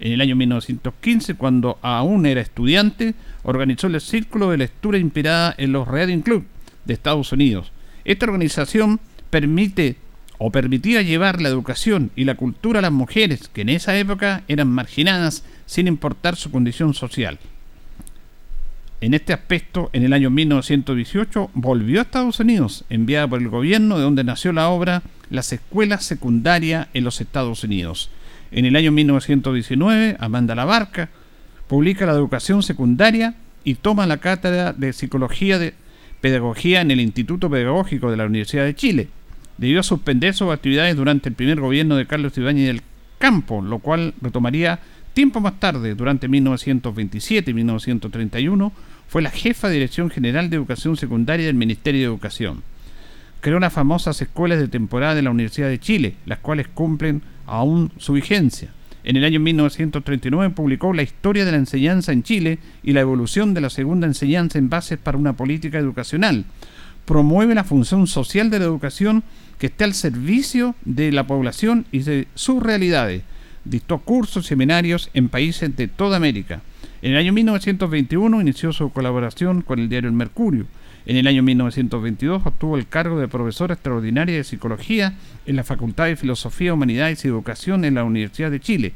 En 0.00 0.12
el 0.12 0.20
año 0.20 0.36
1915, 0.36 1.34
cuando 1.34 1.78
aún 1.80 2.26
era 2.26 2.42
estudiante, 2.42 3.14
organizó 3.42 3.86
el 3.86 3.98
Círculo 4.02 4.50
de 4.50 4.58
Lectura 4.58 4.98
inspirada 4.98 5.54
en 5.56 5.72
los 5.72 5.88
Reading 5.88 6.20
Club 6.20 6.44
de 6.88 6.94
Estados 6.94 7.30
Unidos. 7.30 7.70
Esta 8.04 8.26
organización 8.26 8.98
permite 9.30 9.96
o 10.38 10.50
permitía 10.50 11.02
llevar 11.02 11.40
la 11.40 11.48
educación 11.48 12.10
y 12.16 12.24
la 12.24 12.36
cultura 12.36 12.78
a 12.78 12.82
las 12.82 12.92
mujeres 12.92 13.48
que 13.48 13.60
en 13.60 13.68
esa 13.68 13.96
época 13.96 14.42
eran 14.48 14.68
marginadas 14.68 15.44
sin 15.66 15.86
importar 15.86 16.36
su 16.36 16.50
condición 16.50 16.94
social. 16.94 17.38
En 19.00 19.14
este 19.14 19.32
aspecto, 19.32 19.90
en 19.92 20.02
el 20.04 20.12
año 20.12 20.30
1918 20.30 21.50
volvió 21.54 22.00
a 22.00 22.02
Estados 22.02 22.40
Unidos, 22.40 22.84
enviada 22.88 23.28
por 23.28 23.40
el 23.40 23.48
gobierno 23.48 23.96
de 23.96 24.02
donde 24.02 24.24
nació 24.24 24.52
la 24.52 24.68
obra 24.70 25.02
Las 25.30 25.52
escuelas 25.52 26.04
secundarias 26.04 26.88
en 26.94 27.04
los 27.04 27.20
Estados 27.20 27.62
Unidos. 27.62 28.10
En 28.50 28.64
el 28.64 28.74
año 28.74 28.90
1919, 28.90 30.16
Amanda 30.18 30.54
Labarca 30.54 31.10
publica 31.68 32.06
la 32.06 32.12
educación 32.12 32.62
secundaria 32.62 33.34
y 33.62 33.74
toma 33.74 34.06
la 34.06 34.16
cátedra 34.16 34.72
de 34.72 34.92
psicología 34.92 35.58
de 35.58 35.74
pedagogía 36.20 36.80
en 36.80 36.90
el 36.90 37.00
Instituto 37.00 37.50
Pedagógico 37.50 38.10
de 38.10 38.16
la 38.16 38.26
Universidad 38.26 38.64
de 38.64 38.74
Chile. 38.74 39.08
Debió 39.56 39.82
suspender 39.82 40.34
sus 40.34 40.52
actividades 40.52 40.96
durante 40.96 41.28
el 41.28 41.34
primer 41.34 41.60
gobierno 41.60 41.96
de 41.96 42.06
Carlos 42.06 42.36
Ibáñez 42.36 42.66
del 42.66 42.82
Campo, 43.18 43.60
lo 43.62 43.80
cual 43.80 44.14
retomaría 44.20 44.78
tiempo 45.14 45.40
más 45.40 45.58
tarde, 45.58 45.94
durante 45.94 46.28
1927 46.28 47.50
y 47.50 47.54
1931, 47.54 48.72
fue 49.08 49.22
la 49.22 49.30
jefa 49.30 49.68
de 49.68 49.74
Dirección 49.74 50.10
General 50.10 50.48
de 50.48 50.56
Educación 50.56 50.96
Secundaria 50.96 51.46
del 51.46 51.56
Ministerio 51.56 52.00
de 52.00 52.06
Educación. 52.06 52.62
Creó 53.40 53.58
las 53.58 53.72
famosas 53.72 54.20
escuelas 54.20 54.60
de 54.60 54.68
temporada 54.68 55.14
de 55.14 55.22
la 55.22 55.30
Universidad 55.30 55.68
de 55.68 55.80
Chile, 55.80 56.14
las 56.26 56.38
cuales 56.38 56.68
cumplen 56.68 57.22
aún 57.46 57.90
su 57.96 58.12
vigencia. 58.12 58.70
En 59.08 59.16
el 59.16 59.24
año 59.24 59.40
1939 59.40 60.54
publicó 60.54 60.92
La 60.92 61.02
historia 61.02 61.46
de 61.46 61.52
la 61.52 61.56
enseñanza 61.56 62.12
en 62.12 62.22
Chile 62.22 62.58
y 62.82 62.92
la 62.92 63.00
evolución 63.00 63.54
de 63.54 63.62
la 63.62 63.70
segunda 63.70 64.06
enseñanza 64.06 64.58
en 64.58 64.68
bases 64.68 64.98
para 64.98 65.16
una 65.16 65.32
política 65.32 65.78
educacional. 65.78 66.44
Promueve 67.06 67.54
la 67.54 67.64
función 67.64 68.06
social 68.06 68.50
de 68.50 68.58
la 68.58 68.66
educación 68.66 69.24
que 69.58 69.68
esté 69.68 69.84
al 69.84 69.94
servicio 69.94 70.74
de 70.84 71.10
la 71.10 71.26
población 71.26 71.86
y 71.90 72.00
de 72.00 72.28
sus 72.34 72.62
realidades 72.62 73.22
dictó 73.64 73.96
cursos 74.00 74.44
y 74.44 74.48
seminarios 74.48 75.08
en 75.14 75.30
países 75.30 75.74
de 75.74 75.88
toda 75.88 76.18
América. 76.18 76.60
En 77.00 77.12
el 77.12 77.16
año 77.16 77.32
1921 77.32 78.42
inició 78.42 78.74
su 78.74 78.92
colaboración 78.92 79.62
con 79.62 79.78
el 79.78 79.88
diario 79.88 80.10
El 80.10 80.16
Mercurio. 80.16 80.66
En 81.08 81.16
el 81.16 81.26
año 81.26 81.42
1922 81.42 82.42
obtuvo 82.44 82.76
el 82.76 82.86
cargo 82.86 83.18
de 83.18 83.28
profesora 83.28 83.72
extraordinaria 83.72 84.36
de 84.36 84.44
psicología 84.44 85.14
en 85.46 85.56
la 85.56 85.64
Facultad 85.64 86.04
de 86.04 86.16
Filosofía, 86.16 86.74
Humanidades 86.74 87.24
y 87.24 87.28
Educación 87.28 87.86
en 87.86 87.94
la 87.94 88.04
Universidad 88.04 88.50
de 88.50 88.60
Chile. 88.60 88.92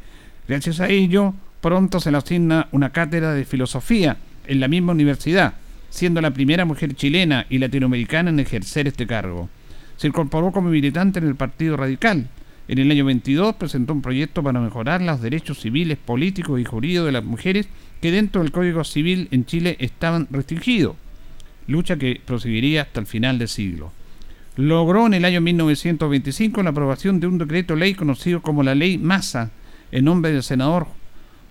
Gracias 0.46 0.80
a 0.80 0.90
ello, 0.90 1.32
pronto 1.62 2.00
se 2.00 2.10
le 2.10 2.18
asigna 2.18 2.68
una 2.70 2.90
cátedra 2.90 3.32
de 3.32 3.46
filosofía 3.46 4.18
en 4.46 4.60
la 4.60 4.68
misma 4.68 4.92
universidad, 4.92 5.54
siendo 5.88 6.20
la 6.20 6.32
primera 6.32 6.66
mujer 6.66 6.94
chilena 6.94 7.46
y 7.48 7.56
latinoamericana 7.56 8.28
en 8.28 8.40
ejercer 8.40 8.88
este 8.88 9.06
cargo. 9.06 9.48
Se 9.96 10.06
incorporó 10.06 10.52
como 10.52 10.68
militante 10.68 11.18
en 11.18 11.26
el 11.26 11.34
Partido 11.34 11.78
Radical 11.78 12.28
en 12.68 12.78
el 12.78 12.90
año 12.90 13.04
22 13.04 13.56
presentó 13.56 13.92
un 13.92 14.02
proyecto 14.02 14.42
para 14.42 14.60
mejorar 14.60 15.02
los 15.02 15.20
derechos 15.20 15.60
civiles, 15.60 15.98
políticos 15.98 16.60
y 16.60 16.64
jurídicos 16.64 17.06
de 17.06 17.12
las 17.12 17.24
mujeres 17.24 17.68
que 18.00 18.12
dentro 18.12 18.40
del 18.42 18.52
Código 18.52 18.84
Civil 18.84 19.28
en 19.32 19.44
Chile 19.44 19.76
estaban 19.80 20.28
restringidos, 20.30 20.96
lucha 21.72 21.96
que 21.96 22.20
proseguiría 22.24 22.82
hasta 22.82 23.00
el 23.00 23.06
final 23.06 23.38
del 23.38 23.48
siglo. 23.48 23.92
Logró 24.56 25.06
en 25.06 25.14
el 25.14 25.24
año 25.24 25.40
1925 25.40 26.62
la 26.62 26.70
aprobación 26.70 27.18
de 27.18 27.26
un 27.26 27.38
decreto 27.38 27.74
ley 27.74 27.94
conocido 27.94 28.42
como 28.42 28.62
la 28.62 28.74
Ley 28.74 28.98
Massa, 28.98 29.50
en 29.90 30.04
nombre 30.04 30.30
del 30.30 30.42
senador 30.42 30.86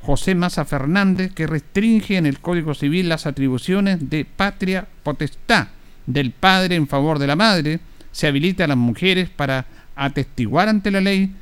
José 0.01 0.35
Massa 0.35 0.65
Fernández, 0.65 1.33
que 1.33 1.47
restringe 1.47 2.17
en 2.17 2.25
el 2.25 2.39
Código 2.39 2.73
Civil 2.73 3.09
las 3.09 3.25
atribuciones 3.25 4.09
de 4.09 4.25
patria 4.25 4.87
potestad 5.03 5.67
del 6.05 6.31
padre 6.31 6.75
en 6.75 6.87
favor 6.87 7.19
de 7.19 7.27
la 7.27 7.35
madre, 7.35 7.79
se 8.11 8.27
habilita 8.27 8.65
a 8.65 8.67
las 8.67 8.77
mujeres 8.77 9.29
para 9.29 9.65
atestiguar 9.95 10.69
ante 10.69 10.91
la 10.91 11.01
ley, 11.01 11.33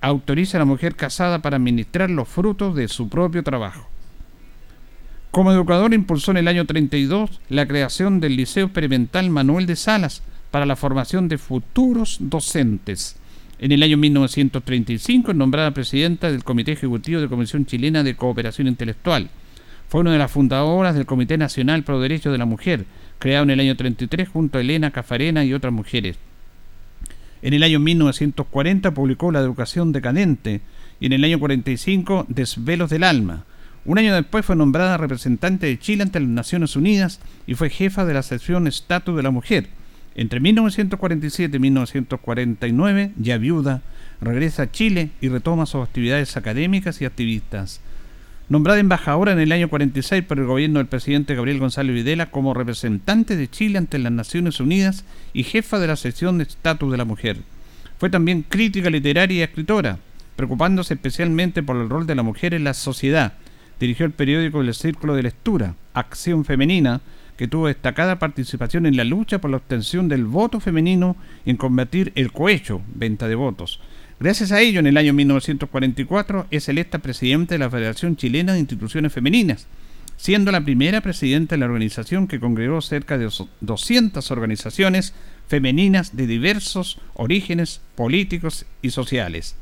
autoriza 0.00 0.58
a 0.58 0.60
la 0.60 0.64
mujer 0.64 0.94
casada 0.96 1.40
para 1.40 1.56
administrar 1.56 2.10
los 2.10 2.28
frutos 2.28 2.74
de 2.74 2.88
su 2.88 3.08
propio 3.08 3.42
trabajo. 3.42 3.87
Como 5.30 5.52
educador 5.52 5.92
impulsó 5.92 6.30
en 6.30 6.38
el 6.38 6.48
año 6.48 6.64
32 6.64 7.40
la 7.50 7.68
creación 7.68 8.18
del 8.20 8.36
Liceo 8.36 8.66
Experimental 8.66 9.28
Manuel 9.30 9.66
de 9.66 9.76
Salas 9.76 10.22
para 10.50 10.66
la 10.66 10.74
formación 10.74 11.28
de 11.28 11.38
futuros 11.38 12.16
docentes. 12.20 13.16
En 13.58 13.72
el 13.72 13.82
año 13.82 13.98
1935 13.98 15.34
nombrada 15.34 15.72
presidenta 15.72 16.30
del 16.30 16.44
Comité 16.44 16.72
Ejecutivo 16.72 17.20
de 17.20 17.28
Comisión 17.28 17.66
Chilena 17.66 18.02
de 18.02 18.16
Cooperación 18.16 18.68
Intelectual. 18.68 19.28
Fue 19.88 20.00
una 20.00 20.12
de 20.12 20.18
las 20.18 20.30
fundadoras 20.30 20.94
del 20.94 21.06
Comité 21.06 21.36
Nacional 21.36 21.82
Pro 21.82 22.00
Derechos 22.00 22.32
de 22.32 22.38
la 22.38 22.44
Mujer, 22.44 22.86
creado 23.18 23.44
en 23.44 23.50
el 23.50 23.60
año 23.60 23.76
33 23.76 24.28
junto 24.28 24.58
a 24.58 24.60
Elena 24.60 24.90
Cafarena 24.92 25.44
y 25.44 25.52
otras 25.52 25.72
mujeres. 25.72 26.16
En 27.42 27.54
el 27.54 27.62
año 27.62 27.80
1940 27.80 28.92
publicó 28.92 29.30
La 29.30 29.40
Educación 29.40 29.92
Decadente 29.92 30.60
y 31.00 31.06
en 31.06 31.12
el 31.12 31.24
año 31.24 31.38
45 31.38 32.26
Desvelos 32.28 32.90
del 32.90 33.04
Alma. 33.04 33.44
Un 33.88 33.96
año 33.96 34.14
después 34.14 34.44
fue 34.44 34.54
nombrada 34.54 34.98
representante 34.98 35.66
de 35.66 35.78
Chile 35.78 36.02
ante 36.02 36.20
las 36.20 36.28
Naciones 36.28 36.76
Unidas 36.76 37.20
y 37.46 37.54
fue 37.54 37.70
jefa 37.70 38.04
de 38.04 38.12
la 38.12 38.22
sección 38.22 38.66
Estatus 38.66 39.16
de 39.16 39.22
la 39.22 39.30
Mujer. 39.30 39.68
Entre 40.14 40.40
1947 40.40 41.56
y 41.56 41.58
1949, 41.58 43.12
ya 43.16 43.38
viuda, 43.38 43.80
regresa 44.20 44.64
a 44.64 44.70
Chile 44.70 45.08
y 45.22 45.30
retoma 45.30 45.64
sus 45.64 45.82
actividades 45.82 46.36
académicas 46.36 47.00
y 47.00 47.06
activistas. 47.06 47.80
Nombrada 48.50 48.78
embajadora 48.78 49.32
en 49.32 49.38
el 49.38 49.52
año 49.52 49.70
46 49.70 50.22
por 50.24 50.38
el 50.38 50.44
gobierno 50.44 50.80
del 50.80 50.86
presidente 50.88 51.34
Gabriel 51.34 51.58
González 51.58 51.94
Videla 51.94 52.30
como 52.30 52.52
representante 52.52 53.36
de 53.36 53.48
Chile 53.48 53.78
ante 53.78 53.98
las 53.98 54.12
Naciones 54.12 54.60
Unidas 54.60 55.06
y 55.32 55.44
jefa 55.44 55.78
de 55.78 55.86
la 55.86 55.96
sección 55.96 56.36
de 56.36 56.44
estatus 56.44 56.92
de 56.92 56.98
la 56.98 57.06
mujer. 57.06 57.38
Fue 57.96 58.10
también 58.10 58.44
crítica 58.46 58.90
literaria 58.90 59.38
y 59.38 59.42
escritora, 59.42 59.98
preocupándose 60.36 60.92
especialmente 60.92 61.62
por 61.62 61.76
el 61.76 61.88
rol 61.88 62.06
de 62.06 62.16
la 62.16 62.22
mujer 62.22 62.52
en 62.52 62.64
la 62.64 62.74
sociedad. 62.74 63.32
Dirigió 63.80 64.06
el 64.06 64.12
periódico 64.12 64.60
El 64.60 64.74
Círculo 64.74 65.14
de 65.14 65.22
Lectura, 65.22 65.74
Acción 65.94 66.44
Femenina, 66.44 67.00
que 67.36 67.48
tuvo 67.48 67.68
destacada 67.68 68.18
participación 68.18 68.86
en 68.86 68.96
la 68.96 69.04
lucha 69.04 69.40
por 69.40 69.50
la 69.50 69.58
obtención 69.58 70.08
del 70.08 70.24
voto 70.24 70.58
femenino 70.58 71.16
y 71.44 71.50
en 71.50 71.56
convertir 71.56 72.12
el 72.16 72.32
cohecho, 72.32 72.82
venta 72.94 73.28
de 73.28 73.36
votos, 73.36 73.80
Gracias 74.20 74.50
a 74.50 74.60
ello, 74.60 74.80
en 74.80 74.88
el 74.88 74.96
año 74.96 75.12
1944 75.12 76.48
es 76.50 76.68
electa 76.68 76.98
presidenta 76.98 77.54
de 77.54 77.60
la 77.60 77.70
Federación 77.70 78.16
Chilena 78.16 78.52
de 78.52 78.58
Instituciones 78.58 79.12
Femeninas, 79.12 79.68
siendo 80.16 80.50
la 80.50 80.64
primera 80.64 81.00
presidenta 81.00 81.54
de 81.54 81.60
la 81.60 81.66
organización 81.66 82.26
que 82.26 82.40
congregó 82.40 82.80
cerca 82.80 83.16
de 83.16 83.30
200 83.60 84.30
organizaciones 84.32 85.14
femeninas 85.46 86.16
de 86.16 86.26
diversos 86.26 86.98
orígenes 87.14 87.80
políticos 87.94 88.66
y 88.82 88.90
sociales. 88.90 89.54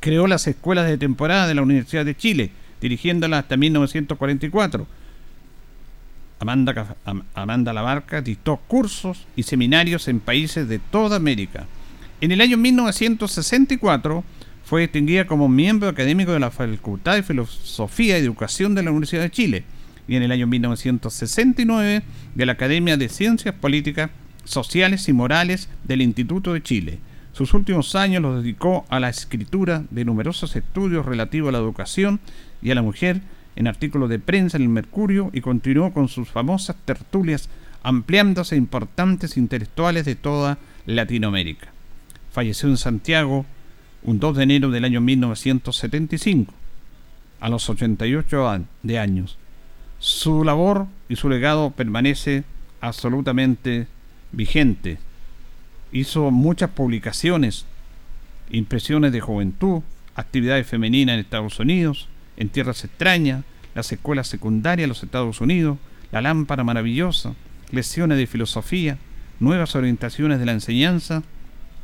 Creó 0.00 0.26
las 0.26 0.48
escuelas 0.48 0.88
de 0.88 0.98
temporada 0.98 1.46
de 1.46 1.54
la 1.54 1.62
Universidad 1.62 2.04
de 2.04 2.16
Chile, 2.16 2.50
dirigiéndolas 2.80 3.44
hasta 3.44 3.56
1944. 3.56 4.86
Amanda, 6.38 6.96
Amanda 7.34 7.72
Labarca 7.72 8.22
dictó 8.22 8.56
cursos 8.56 9.26
y 9.36 9.42
seminarios 9.42 10.08
en 10.08 10.20
países 10.20 10.68
de 10.68 10.78
toda 10.78 11.16
América. 11.16 11.66
En 12.20 12.32
el 12.32 12.40
año 12.40 12.56
1964 12.56 14.24
fue 14.64 14.82
distinguida 14.82 15.26
como 15.26 15.48
miembro 15.48 15.88
académico 15.88 16.32
de 16.32 16.40
la 16.40 16.50
Facultad 16.50 17.14
de 17.14 17.22
Filosofía 17.22 18.18
y 18.18 18.22
Educación 18.22 18.74
de 18.74 18.82
la 18.82 18.90
Universidad 18.90 19.22
de 19.22 19.30
Chile 19.30 19.64
y 20.06 20.16
en 20.16 20.22
el 20.22 20.32
año 20.32 20.46
1969 20.46 22.02
de 22.34 22.46
la 22.46 22.52
Academia 22.52 22.96
de 22.96 23.08
Ciencias 23.08 23.54
Políticas, 23.54 24.10
Sociales 24.44 25.08
y 25.08 25.12
Morales 25.12 25.68
del 25.84 26.02
Instituto 26.02 26.52
de 26.52 26.62
Chile. 26.62 26.98
Sus 27.32 27.54
últimos 27.54 27.94
años 27.94 28.22
los 28.22 28.42
dedicó 28.42 28.86
a 28.88 28.98
la 28.98 29.08
escritura 29.08 29.84
de 29.90 30.04
numerosos 30.04 30.56
estudios 30.56 31.06
relativos 31.06 31.50
a 31.50 31.52
la 31.52 31.58
educación 31.58 32.20
y 32.62 32.70
a 32.70 32.74
la 32.74 32.82
mujer 32.82 33.20
en 33.56 33.66
artículos 33.66 34.08
de 34.08 34.18
prensa 34.18 34.56
en 34.56 34.64
el 34.64 34.68
Mercurio 34.68 35.30
y 35.32 35.40
continuó 35.40 35.92
con 35.92 36.08
sus 36.08 36.28
famosas 36.28 36.76
tertulias 36.84 37.48
ampliándose 37.82 38.54
a 38.54 38.58
importantes 38.58 39.36
intelectuales 39.36 40.04
de 40.04 40.14
toda 40.14 40.58
Latinoamérica 40.86 41.72
falleció 42.30 42.68
en 42.68 42.76
Santiago 42.76 43.44
un 44.02 44.18
2 44.18 44.36
de 44.36 44.42
enero 44.44 44.70
del 44.70 44.84
año 44.84 45.00
1975, 45.00 46.54
a 47.40 47.48
los 47.48 47.68
88 47.68 48.64
de 48.82 48.98
años. 48.98 49.36
Su 49.98 50.44
labor 50.44 50.86
y 51.08 51.16
su 51.16 51.28
legado 51.28 51.70
permanece 51.70 52.44
absolutamente 52.80 53.86
vigente. 54.32 54.98
Hizo 55.92 56.30
muchas 56.30 56.70
publicaciones, 56.70 57.66
impresiones 58.50 59.12
de 59.12 59.20
juventud, 59.20 59.82
actividades 60.14 60.66
femeninas 60.66 61.14
en 61.14 61.20
Estados 61.20 61.58
Unidos, 61.58 62.08
en 62.40 62.48
tierras 62.48 62.84
extrañas, 62.84 63.44
las 63.76 63.92
escuelas 63.92 64.26
secundarias 64.26 64.88
los 64.88 65.04
Estados 65.04 65.40
Unidos, 65.40 65.78
la 66.10 66.20
lámpara 66.20 66.64
maravillosa, 66.64 67.34
lecciones 67.70 68.18
de 68.18 68.26
filosofía, 68.26 68.98
nuevas 69.38 69.76
orientaciones 69.76 70.40
de 70.40 70.46
la 70.46 70.52
enseñanza, 70.52 71.22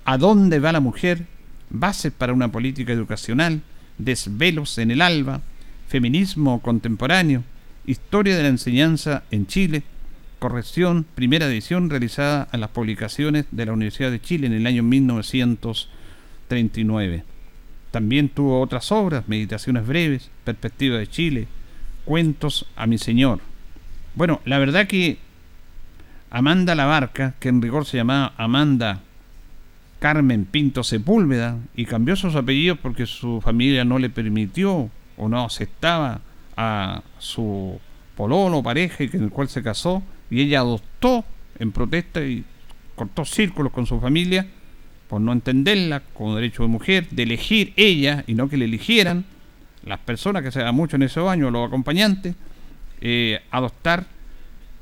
¿A 0.09 0.19
dónde 0.19 0.61
va 0.61 0.71
la 0.71 0.79
mujer? 0.79 1.27
Bases 1.69 2.12
para 2.12 2.33
una 2.33 2.53
política 2.53 2.92
educacional, 2.92 3.62
desvelos 3.99 4.79
en 4.79 4.92
el 4.92 5.03
alba, 5.03 5.40
feminismo 5.88 6.62
contemporáneo, 6.62 7.42
historia 7.87 8.37
de 8.37 8.45
la 8.45 8.51
enseñanza 8.51 9.25
en 9.33 9.49
Chile, 9.49 9.83
corrección, 10.38 11.05
primera 11.16 11.47
edición 11.47 11.90
realizada 11.90 12.47
a 12.53 12.57
las 12.57 12.71
publicaciones 12.71 13.47
de 13.51 13.66
la 13.66 13.73
Universidad 13.73 14.12
de 14.12 14.21
Chile 14.21 14.47
en 14.47 14.53
el 14.53 14.64
año 14.64 14.85
1939. 14.85 17.25
También 17.96 18.28
tuvo 18.28 18.61
otras 18.61 18.92
obras, 18.92 19.26
Meditaciones 19.26 19.87
breves, 19.87 20.30
Perspectiva 20.44 20.98
de 20.98 21.06
Chile, 21.06 21.48
Cuentos 22.04 22.66
a 22.76 22.87
mi 22.87 22.98
Señor. 22.98 23.40
Bueno, 24.14 24.42
la 24.44 24.59
verdad 24.59 24.87
que 24.87 25.16
Amanda 26.28 26.74
Labarca, 26.74 27.32
que 27.40 27.48
en 27.48 27.62
rigor 27.62 27.87
se 27.87 27.96
llamaba 27.96 28.35
Amanda 28.37 29.00
Carmen 29.98 30.44
Pinto 30.44 30.85
Sepúlveda 30.85 31.56
y 31.74 31.87
cambió 31.87 32.16
sus 32.16 32.35
apellidos 32.35 32.76
porque 32.82 33.06
su 33.06 33.40
familia 33.40 33.82
no 33.87 33.98
le 33.98 34.11
permitió 34.11 34.90
o 35.16 35.28
no 35.30 35.42
aceptaba 35.42 36.20
a 36.54 37.02
su 37.18 37.80
pololo, 38.14 38.62
pareja 38.62 39.11
con 39.11 39.22
el 39.22 39.30
cual 39.30 39.48
se 39.48 39.62
casó 39.62 40.02
y 40.28 40.42
ella 40.42 40.59
adoptó 40.59 41.24
en 41.59 41.72
protesta 41.72 42.22
y 42.22 42.44
cortó 42.94 43.24
círculos 43.24 43.72
con 43.72 43.87
su 43.87 43.98
familia 43.98 44.46
por 45.09 45.21
no 45.21 45.33
entenderla 45.33 46.03
como 46.14 46.35
derecho 46.35 46.62
de 46.62 46.69
mujer, 46.69 47.09
de 47.11 47.23
elegir 47.23 47.73
ella 47.77 48.25
y 48.27 48.35
no 48.35 48.49
que 48.49 48.57
le 48.57 48.64
eligieran 48.64 49.25
las 49.85 50.01
personas 50.01 50.42
que 50.42 50.51
se 50.51 50.61
da 50.61 50.73
mucho 50.73 50.97
en 50.97 51.05
ese 51.05 51.21
año, 51.21 51.51
los 51.51 51.69
acompañantes, 51.69 52.35
eh, 53.01 53.40
adoptar 53.51 54.07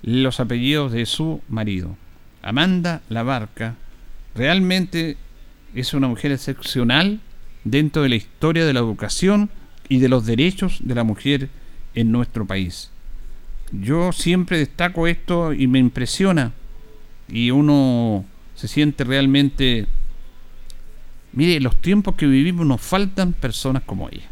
los 0.02 0.40
apellidos 0.40 0.92
de 0.92 1.06
su 1.06 1.42
marido. 1.48 1.96
Amanda 2.42 3.02
Labarca 3.08 3.74
realmente 4.34 5.16
es 5.74 5.94
una 5.94 6.08
mujer 6.08 6.32
excepcional 6.32 7.20
dentro 7.64 8.02
de 8.02 8.08
la 8.10 8.16
historia 8.16 8.64
de 8.66 8.72
la 8.72 8.80
educación 8.80 9.50
y 9.88 9.98
de 9.98 10.08
los 10.08 10.26
derechos 10.26 10.78
de 10.82 10.94
la 10.94 11.04
mujer 11.04 11.48
en 11.94 12.12
nuestro 12.12 12.46
país. 12.46 12.90
Yo 13.72 14.12
siempre 14.12 14.58
destaco 14.58 15.06
esto 15.06 15.52
y 15.52 15.66
me 15.66 15.78
impresiona 15.78 16.52
y 17.28 17.50
uno 17.50 18.24
se 18.54 18.68
siente 18.68 19.04
realmente... 19.04 19.86
Mire, 21.34 21.60
los 21.60 21.76
tiempos 21.80 22.14
que 22.14 22.26
vivimos 22.26 22.64
nos 22.64 22.80
faltan 22.80 23.32
personas 23.32 23.82
como 23.84 24.08
ella. 24.08 24.28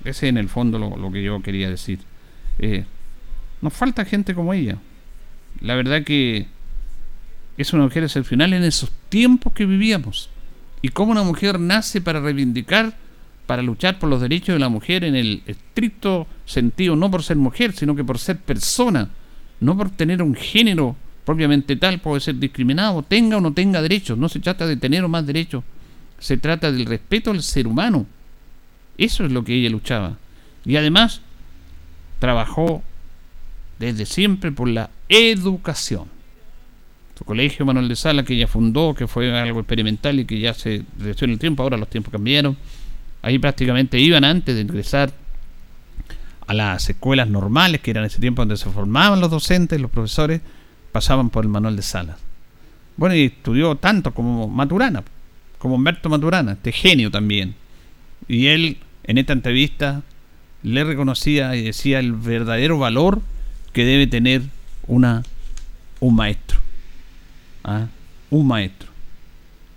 Ese 0.00 0.26
es 0.26 0.30
en 0.30 0.38
el 0.38 0.48
fondo 0.48 0.78
lo, 0.78 1.12
que 1.12 1.22
yo 1.22 1.42
quería 1.42 1.68
decir. 1.68 1.98
Eh, 2.58 2.84
nos 3.60 3.72
falta 3.72 4.04
gente 4.04 4.34
como 4.34 4.54
ella. 4.54 4.78
La 5.60 5.74
verdad 5.74 6.04
que 6.04 6.46
es 7.58 7.72
una 7.72 7.84
mujer 7.84 8.04
excepcional 8.04 8.52
en 8.52 8.64
esos 8.64 8.90
tiempos 9.08 9.52
que 9.52 9.66
vivíamos. 9.66 10.30
Y 10.82 10.88
cómo 10.88 11.12
una 11.12 11.22
mujer 11.22 11.58
nace 11.58 12.00
para 12.00 12.20
reivindicar, 12.20 12.96
para 13.46 13.62
luchar 13.62 13.98
por 13.98 14.08
los 14.08 14.20
derechos 14.20 14.54
de 14.54 14.58
la 14.58 14.68
mujer 14.68 15.04
en 15.04 15.16
el 15.16 15.42
estricto 15.46 16.26
sentido, 16.44 16.96
no 16.96 17.10
por 17.10 17.22
ser 17.22 17.36
mujer, 17.36 17.72
sino 17.72 17.94
que 17.94 18.04
por 18.04 18.18
ser 18.18 18.38
persona, 18.38 19.10
no 19.60 19.76
por 19.76 19.90
tener 19.90 20.22
un 20.22 20.34
género 20.34 20.96
propiamente 21.24 21.76
tal, 21.76 22.00
puede 22.00 22.20
ser 22.20 22.36
discriminado, 22.36 23.02
tenga 23.02 23.38
o 23.38 23.40
no 23.40 23.52
tenga 23.52 23.82
derechos. 23.82 24.16
No 24.16 24.28
se 24.28 24.40
trata 24.40 24.66
de 24.66 24.76
tener 24.76 25.02
o 25.04 25.08
más 25.08 25.26
derechos, 25.26 25.64
se 26.18 26.36
trata 26.36 26.72
del 26.72 26.86
respeto 26.86 27.30
al 27.30 27.42
ser 27.42 27.66
humano. 27.66 28.06
Eso 28.98 29.24
es 29.24 29.32
lo 29.32 29.44
que 29.44 29.54
ella 29.54 29.70
luchaba. 29.70 30.16
Y 30.64 30.76
además 30.76 31.20
trabajó 32.18 32.82
desde 33.78 34.06
siempre 34.06 34.52
por 34.52 34.68
la 34.68 34.90
educación 35.08 36.16
su 37.16 37.24
colegio 37.24 37.64
Manuel 37.64 37.88
de 37.88 37.96
Sala 37.96 38.24
que 38.24 38.34
ella 38.34 38.46
fundó, 38.46 38.94
que 38.94 39.06
fue 39.06 39.34
algo 39.38 39.60
experimental 39.60 40.20
y 40.20 40.26
que 40.26 40.38
ya 40.38 40.52
se 40.52 40.84
redució 40.98 41.24
en 41.24 41.32
el 41.32 41.38
tiempo, 41.38 41.62
ahora 41.62 41.78
los 41.78 41.88
tiempos 41.88 42.12
cambiaron. 42.12 42.56
Ahí 43.22 43.38
prácticamente 43.38 43.98
iban 43.98 44.22
antes 44.22 44.54
de 44.54 44.60
ingresar 44.60 45.10
a 46.46 46.52
las 46.52 46.88
escuelas 46.90 47.28
normales, 47.28 47.80
que 47.80 47.90
eran 47.90 48.04
ese 48.04 48.20
tiempo 48.20 48.42
donde 48.42 48.58
se 48.58 48.68
formaban 48.68 49.18
los 49.18 49.30
docentes, 49.30 49.80
los 49.80 49.90
profesores, 49.90 50.42
pasaban 50.92 51.30
por 51.30 51.44
el 51.44 51.50
Manuel 51.50 51.76
de 51.76 51.82
Salas. 51.82 52.18
Bueno, 52.98 53.14
y 53.14 53.24
estudió 53.24 53.76
tanto 53.76 54.12
como 54.12 54.46
Maturana, 54.46 55.02
como 55.66 55.74
Humberto 55.74 56.08
Maturana, 56.08 56.52
este 56.52 56.70
genio 56.70 57.10
también. 57.10 57.56
Y 58.28 58.46
él, 58.46 58.78
en 59.02 59.18
esta 59.18 59.32
entrevista, 59.32 60.02
le 60.62 60.84
reconocía 60.84 61.56
y 61.56 61.62
decía 61.64 61.98
el 61.98 62.12
verdadero 62.12 62.78
valor 62.78 63.20
que 63.72 63.84
debe 63.84 64.06
tener 64.06 64.42
una, 64.86 65.24
un 65.98 66.14
maestro. 66.14 66.60
¿ah? 67.64 67.88
un 68.30 68.46
maestro 68.46 68.88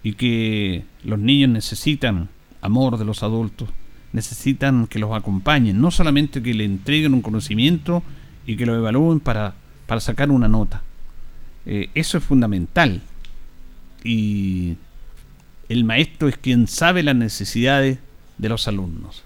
y 0.04 0.13
que 0.13 0.84
los 1.04 1.17
niños 1.17 1.49
necesitan 1.49 2.30
amor 2.62 2.97
de 2.97 3.06
los 3.06 3.23
adultos 3.23 3.69
necesitan 4.12 4.88
que 4.88 4.99
los 4.99 5.12
acompañen, 5.15 5.82
no 5.82 5.91
solamente 5.91 6.41
que 6.41 6.54
le 6.54 6.65
entreguen 6.65 7.13
un 7.13 7.21
conocimiento 7.21 8.04
y 8.45 8.58
que 8.58 8.65
lo 8.65 8.75
evalúen 8.75 9.19
para, 9.19 9.54
para 9.86 10.02
sacar 10.02 10.32
una 10.32 10.47
nota. 10.47 10.82
Eh, 11.65 11.89
eso 11.93 12.17
es 12.17 12.23
fundamental. 12.23 13.02
Y 14.04 14.78
el 15.69 15.84
maestro 15.84 16.27
es 16.27 16.38
quien 16.38 16.67
sabe 16.67 17.03
las 17.03 17.15
necesidades 17.15 17.99
de 18.38 18.49
los 18.49 18.67
alumnos. 18.67 19.23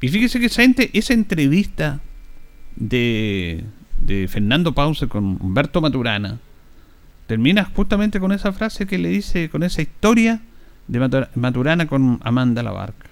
Y 0.00 0.08
fíjese 0.08 0.40
que 0.40 0.46
esa, 0.46 0.62
esa 0.92 1.14
entrevista 1.14 2.00
de, 2.76 3.64
de 4.00 4.28
Fernando 4.28 4.72
Pause 4.72 5.06
con 5.06 5.38
Humberto 5.40 5.80
Maturana 5.80 6.38
termina 7.26 7.64
justamente 7.64 8.20
con 8.20 8.32
esa 8.32 8.52
frase 8.52 8.86
que 8.86 8.98
le 8.98 9.08
dice, 9.08 9.48
con 9.48 9.62
esa 9.62 9.82
historia 9.82 10.40
de 10.86 11.28
Maturana 11.34 11.86
con 11.86 12.20
Amanda 12.22 12.62
Labarca. 12.62 13.08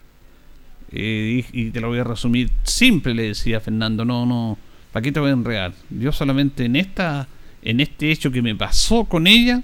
Eh, 0.90 1.44
y, 1.52 1.70
te 1.70 1.80
lo 1.80 1.88
voy 1.88 2.00
a 2.00 2.04
resumir 2.04 2.50
simple, 2.64 3.14
le 3.14 3.28
decía 3.28 3.60
Fernando, 3.60 4.04
no, 4.04 4.26
no, 4.26 4.58
¿para 4.92 5.02
qué 5.02 5.10
te 5.10 5.20
voy 5.20 5.30
a 5.30 5.32
enredar? 5.32 5.72
Yo 5.88 6.12
solamente 6.12 6.66
en 6.66 6.76
esta, 6.76 7.26
en 7.62 7.80
este 7.80 8.10
hecho 8.10 8.30
que 8.30 8.42
me 8.42 8.54
pasó 8.54 9.04
con 9.04 9.26
ella, 9.26 9.62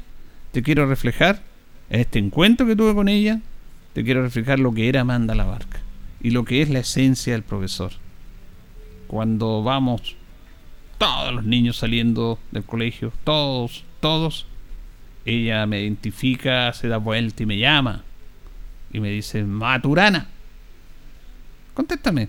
te 0.53 0.63
quiero 0.63 0.87
reflejar, 0.87 1.43
en 1.91 2.01
este 2.01 2.19
encuentro 2.19 2.67
que 2.67 2.77
tuve 2.77 2.95
con 2.95 3.09
ella, 3.09 3.41
te 3.95 4.05
quiero 4.05 4.23
reflejar 4.23 4.59
lo 4.59 4.73
que 4.73 4.89
era 4.89 5.01
Amanda 5.01 5.35
Labarca 5.35 5.81
y 6.21 6.31
lo 6.31 6.45
que 6.45 6.63
es 6.63 6.69
la 6.69 6.81
esencia 6.81 7.33
del 7.33 7.43
profesor. 7.43 7.93
Cuando 9.07 9.63
vamos, 9.63 10.17
todos 10.99 11.33
los 11.33 11.45
niños 11.45 11.79
saliendo 11.79 12.39
del 12.51 12.65
colegio, 12.65 13.13
todos, 13.25 13.85
todos, 14.01 14.47
ella 15.25 15.67
me 15.67 15.81
identifica, 15.81 16.73
se 16.73 16.89
da 16.89 16.99
vuelta 16.99 17.43
y 17.43 17.47
me 17.47 17.59
llama. 17.59 18.05
Y 18.93 19.01
me 19.01 19.11
dice, 19.11 19.45
Maturana. 19.45 20.29
Contéstame. 21.75 22.29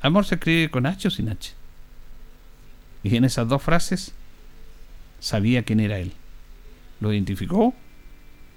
Amor 0.00 0.24
se 0.24 0.34
escribe 0.34 0.70
con 0.70 0.86
H 0.86 1.08
o 1.08 1.10
sin 1.10 1.28
H. 1.28 1.52
Y 3.04 3.16
en 3.16 3.24
esas 3.24 3.48
dos 3.48 3.62
frases 3.62 4.14
sabía 5.20 5.62
quién 5.62 5.80
era 5.80 5.98
él. 5.98 6.12
Lo 7.00 7.12
identificó 7.12 7.74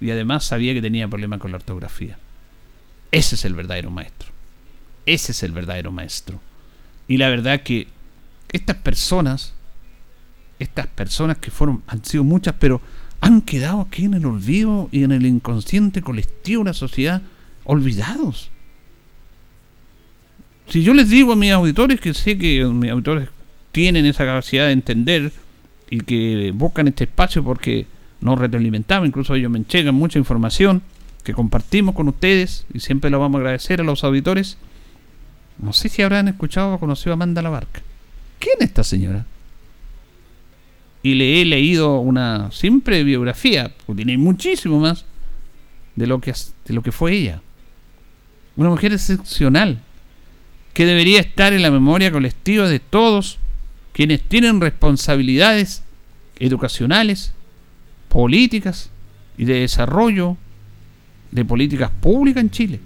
y 0.00 0.10
además 0.10 0.44
sabía 0.44 0.74
que 0.74 0.82
tenía 0.82 1.08
problemas 1.08 1.40
con 1.40 1.50
la 1.50 1.56
ortografía. 1.56 2.18
Ese 3.12 3.34
es 3.34 3.44
el 3.44 3.54
verdadero 3.54 3.90
maestro. 3.90 4.28
Ese 5.06 5.32
es 5.32 5.42
el 5.42 5.52
verdadero 5.52 5.92
maestro. 5.92 6.40
Y 7.08 7.16
la 7.16 7.28
verdad 7.28 7.62
que 7.62 7.88
estas 8.52 8.76
personas, 8.76 9.54
estas 10.58 10.86
personas 10.88 11.38
que 11.38 11.50
fueron, 11.50 11.82
han 11.86 12.04
sido 12.04 12.24
muchas, 12.24 12.54
pero 12.58 12.80
han 13.20 13.40
quedado 13.42 13.80
aquí 13.80 14.04
en 14.04 14.14
el 14.14 14.26
olvido 14.26 14.88
y 14.92 15.04
en 15.04 15.12
el 15.12 15.24
inconsciente 15.26 16.02
colectivo 16.02 16.62
de 16.62 16.70
la 16.70 16.74
sociedad 16.74 17.22
olvidados. 17.64 18.50
Si 20.68 20.82
yo 20.82 20.94
les 20.94 21.08
digo 21.08 21.32
a 21.32 21.36
mis 21.36 21.52
auditores 21.52 22.00
que 22.00 22.12
sé 22.12 22.36
que 22.36 22.64
mis 22.64 22.90
auditores 22.90 23.28
tienen 23.72 24.04
esa 24.06 24.24
capacidad 24.24 24.66
de 24.66 24.72
entender 24.72 25.32
y 25.90 26.00
que 26.00 26.52
buscan 26.54 26.88
este 26.88 27.04
espacio 27.04 27.44
porque 27.44 27.86
nos 28.20 28.38
retroalimentamos, 28.38 29.08
incluso 29.08 29.34
ellos 29.34 29.50
me 29.50 29.58
entregan 29.58 29.94
mucha 29.94 30.18
información 30.18 30.82
que 31.22 31.32
compartimos 31.32 31.94
con 31.94 32.08
ustedes 32.08 32.66
y 32.72 32.80
siempre 32.80 33.10
lo 33.10 33.18
vamos 33.18 33.38
a 33.38 33.40
agradecer 33.40 33.80
a 33.80 33.84
los 33.84 34.04
auditores. 34.04 34.58
No 35.58 35.72
sé 35.72 35.88
si 35.88 36.02
habrán 36.02 36.28
escuchado 36.28 36.74
o 36.74 36.80
conocido 36.80 37.12
a 37.12 37.14
Amanda 37.14 37.42
La 37.42 37.50
Barca. 37.50 37.82
¿Quién 38.38 38.56
es 38.60 38.68
esta 38.68 38.84
señora? 38.84 39.26
y 41.06 41.14
le 41.14 41.40
he 41.40 41.44
leído 41.44 42.00
una 42.00 42.50
simple 42.50 43.04
biografía, 43.04 43.72
porque 43.86 44.02
tiene 44.02 44.18
muchísimo 44.18 44.80
más 44.80 45.04
de 45.94 46.08
lo 46.08 46.20
que, 46.20 46.32
de 46.32 46.74
lo 46.74 46.82
que 46.82 46.90
fue 46.90 47.12
ella. 47.12 47.42
Una 48.56 48.70
mujer 48.70 48.92
excepcional, 48.92 49.78
que 50.74 50.84
debería 50.84 51.20
estar 51.20 51.52
en 51.52 51.62
la 51.62 51.70
memoria 51.70 52.10
colectiva 52.10 52.68
de 52.68 52.80
todos 52.80 53.38
quienes 53.92 54.20
tienen 54.20 54.60
responsabilidades 54.60 55.84
educacionales, 56.40 57.34
políticas 58.16 58.88
y 59.36 59.44
de 59.44 59.60
desarrollo 59.60 60.38
de 61.32 61.44
políticas 61.44 61.90
públicas 62.00 62.42
en 62.42 62.50
Chile. 62.50 62.80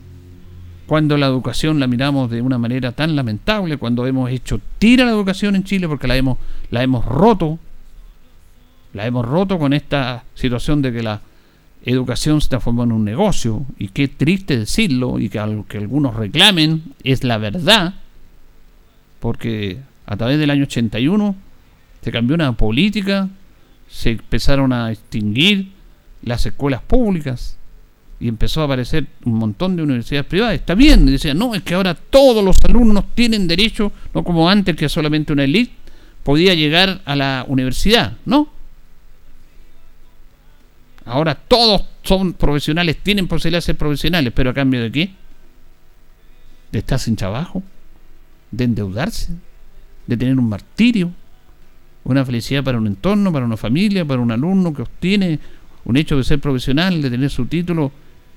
Cuando 0.88 1.16
la 1.16 1.26
educación 1.26 1.78
la 1.78 1.86
miramos 1.86 2.32
de 2.32 2.42
una 2.42 2.58
manera 2.58 2.90
tan 2.90 3.14
lamentable, 3.14 3.76
cuando 3.76 4.08
hemos 4.08 4.28
hecho 4.28 4.60
tira 4.80 5.04
la 5.04 5.12
educación 5.12 5.54
en 5.54 5.62
Chile 5.62 5.86
porque 5.86 6.08
la 6.08 6.16
hemos, 6.16 6.36
la 6.72 6.82
hemos 6.82 7.04
roto 7.04 7.60
la 8.92 9.06
hemos 9.06 9.24
roto 9.24 9.56
con 9.56 9.72
esta 9.72 10.24
situación 10.34 10.82
de 10.82 10.92
que 10.92 11.04
la 11.04 11.20
educación 11.84 12.40
se 12.40 12.48
transformó 12.48 12.82
en 12.82 12.90
un 12.90 13.04
negocio. 13.04 13.64
Y 13.78 13.86
qué 13.86 14.08
triste 14.08 14.58
decirlo, 14.58 15.20
y 15.20 15.28
que 15.28 15.40
que 15.68 15.78
algunos 15.78 16.16
reclamen 16.16 16.82
es 17.04 17.22
la 17.22 17.38
verdad, 17.38 17.94
porque 19.20 19.78
a 20.06 20.16
través 20.16 20.40
del 20.40 20.50
año 20.50 20.64
81 20.64 21.36
se 22.02 22.10
cambió 22.10 22.34
una 22.34 22.50
política, 22.54 23.28
se 23.90 24.10
empezaron 24.10 24.72
a 24.72 24.92
extinguir 24.92 25.72
las 26.22 26.46
escuelas 26.46 26.82
públicas 26.82 27.56
y 28.20 28.28
empezó 28.28 28.60
a 28.60 28.64
aparecer 28.64 29.06
un 29.24 29.34
montón 29.34 29.76
de 29.76 29.82
universidades 29.82 30.26
privadas. 30.26 30.54
Está 30.54 30.74
bien, 30.74 31.06
decían, 31.06 31.38
no, 31.38 31.54
es 31.54 31.62
que 31.62 31.74
ahora 31.74 31.94
todos 31.94 32.44
los 32.44 32.56
alumnos 32.64 33.04
tienen 33.14 33.48
derecho, 33.48 33.92
no 34.14 34.22
como 34.22 34.48
antes 34.48 34.76
que 34.76 34.88
solamente 34.88 35.32
una 35.32 35.44
élite 35.44 35.72
podía 36.22 36.54
llegar 36.54 37.00
a 37.04 37.16
la 37.16 37.44
universidad, 37.48 38.16
¿no? 38.26 38.48
Ahora 41.06 41.34
todos 41.34 41.86
son 42.02 42.34
profesionales, 42.34 42.98
tienen 43.02 43.26
posibilidad 43.26 43.58
de 43.58 43.62
ser 43.62 43.76
profesionales, 43.76 44.32
pero 44.34 44.50
a 44.50 44.54
cambio 44.54 44.82
de 44.82 44.92
qué? 44.92 45.10
De 46.70 46.78
estar 46.78 46.98
sin 46.98 47.16
trabajo, 47.16 47.62
de 48.50 48.64
endeudarse, 48.64 49.32
de 50.06 50.16
tener 50.16 50.38
un 50.38 50.48
martirio, 50.48 51.10
una 52.04 52.24
felicidad 52.24 52.64
para 52.64 52.78
un 52.78 52.86
entorno, 52.86 53.32
para 53.32 53.44
una 53.44 53.56
familia, 53.56 54.04
para 54.04 54.20
un 54.20 54.30
alumno 54.30 54.72
que 54.72 54.82
obtiene 54.82 55.38
un 55.84 55.96
hecho 55.96 56.16
de 56.16 56.24
ser 56.24 56.40
profesional, 56.40 57.00
de 57.02 57.10
tener 57.10 57.30
su 57.30 57.46
título, 57.46 57.92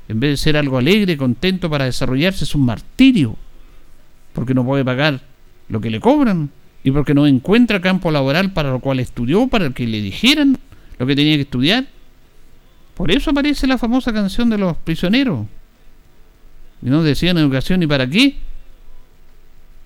en 0.08 0.19
vez 0.19 0.32
de 0.32 0.38
ser 0.38 0.58
algo 0.58 0.78
alegre, 0.78 1.17
contento 1.17 1.69
para 1.69 1.86
desarrollarse, 1.86 2.43
es 2.43 2.56
un 2.56 2.65
martirio, 2.65 3.36
porque 4.34 4.54
no 4.54 4.65
puede 4.65 4.84
pagar 4.84 5.21
lo 5.69 5.80
que 5.82 5.89
le 5.89 5.99
cobran 5.99 6.49
y 6.84 6.91
porque 6.91 7.13
no 7.13 7.26
encuentra 7.26 7.82
campo 7.82 8.12
laboral 8.12 8.52
para 8.52 8.71
lo 8.71 8.80
cual 8.80 8.99
estudió, 8.99 9.47
para 9.47 9.69
que 9.71 9.88
le 9.88 10.02
dijeran 10.02 10.58
lo 10.99 11.06
que 11.06 11.15
tenía 11.15 11.36
que 11.36 11.41
estudiar 11.41 11.86
por 12.93 13.10
eso 13.12 13.32
aparece 13.32 13.67
la 13.67 13.78
famosa 13.78 14.13
canción 14.13 14.49
de 14.49 14.58
los 14.58 14.78
prisioneros. 14.78 15.47
Y 16.82 16.89
no 16.89 17.02
decían 17.02 17.38
educación 17.38 17.82
y 17.82 17.88
para 17.88 18.08
qué. 18.08 18.36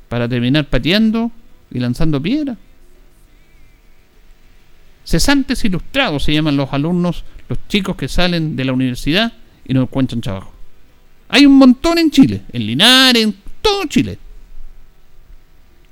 Para 0.09 0.27
terminar 0.27 0.65
pateando 0.65 1.31
y 1.71 1.79
lanzando 1.79 2.21
piedras. 2.21 2.57
Cesantes 5.07 5.63
ilustrados 5.63 6.23
se 6.23 6.33
llaman 6.33 6.57
los 6.57 6.73
alumnos, 6.73 7.23
los 7.47 7.57
chicos 7.69 7.95
que 7.95 8.09
salen 8.09 8.57
de 8.57 8.65
la 8.65 8.73
universidad 8.73 9.31
y 9.65 9.73
no 9.73 9.83
encuentran 9.83 10.19
trabajo. 10.19 10.51
Hay 11.29 11.45
un 11.45 11.57
montón 11.57 11.97
en 11.97 12.11
Chile, 12.11 12.41
en 12.51 12.67
Linares, 12.67 13.23
en 13.23 13.35
todo 13.61 13.85
Chile. 13.85 14.17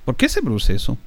¿Por 0.04 0.17
qué 0.17 0.28
se 0.28 0.41
produce 0.41 0.75
eso? 0.75 0.97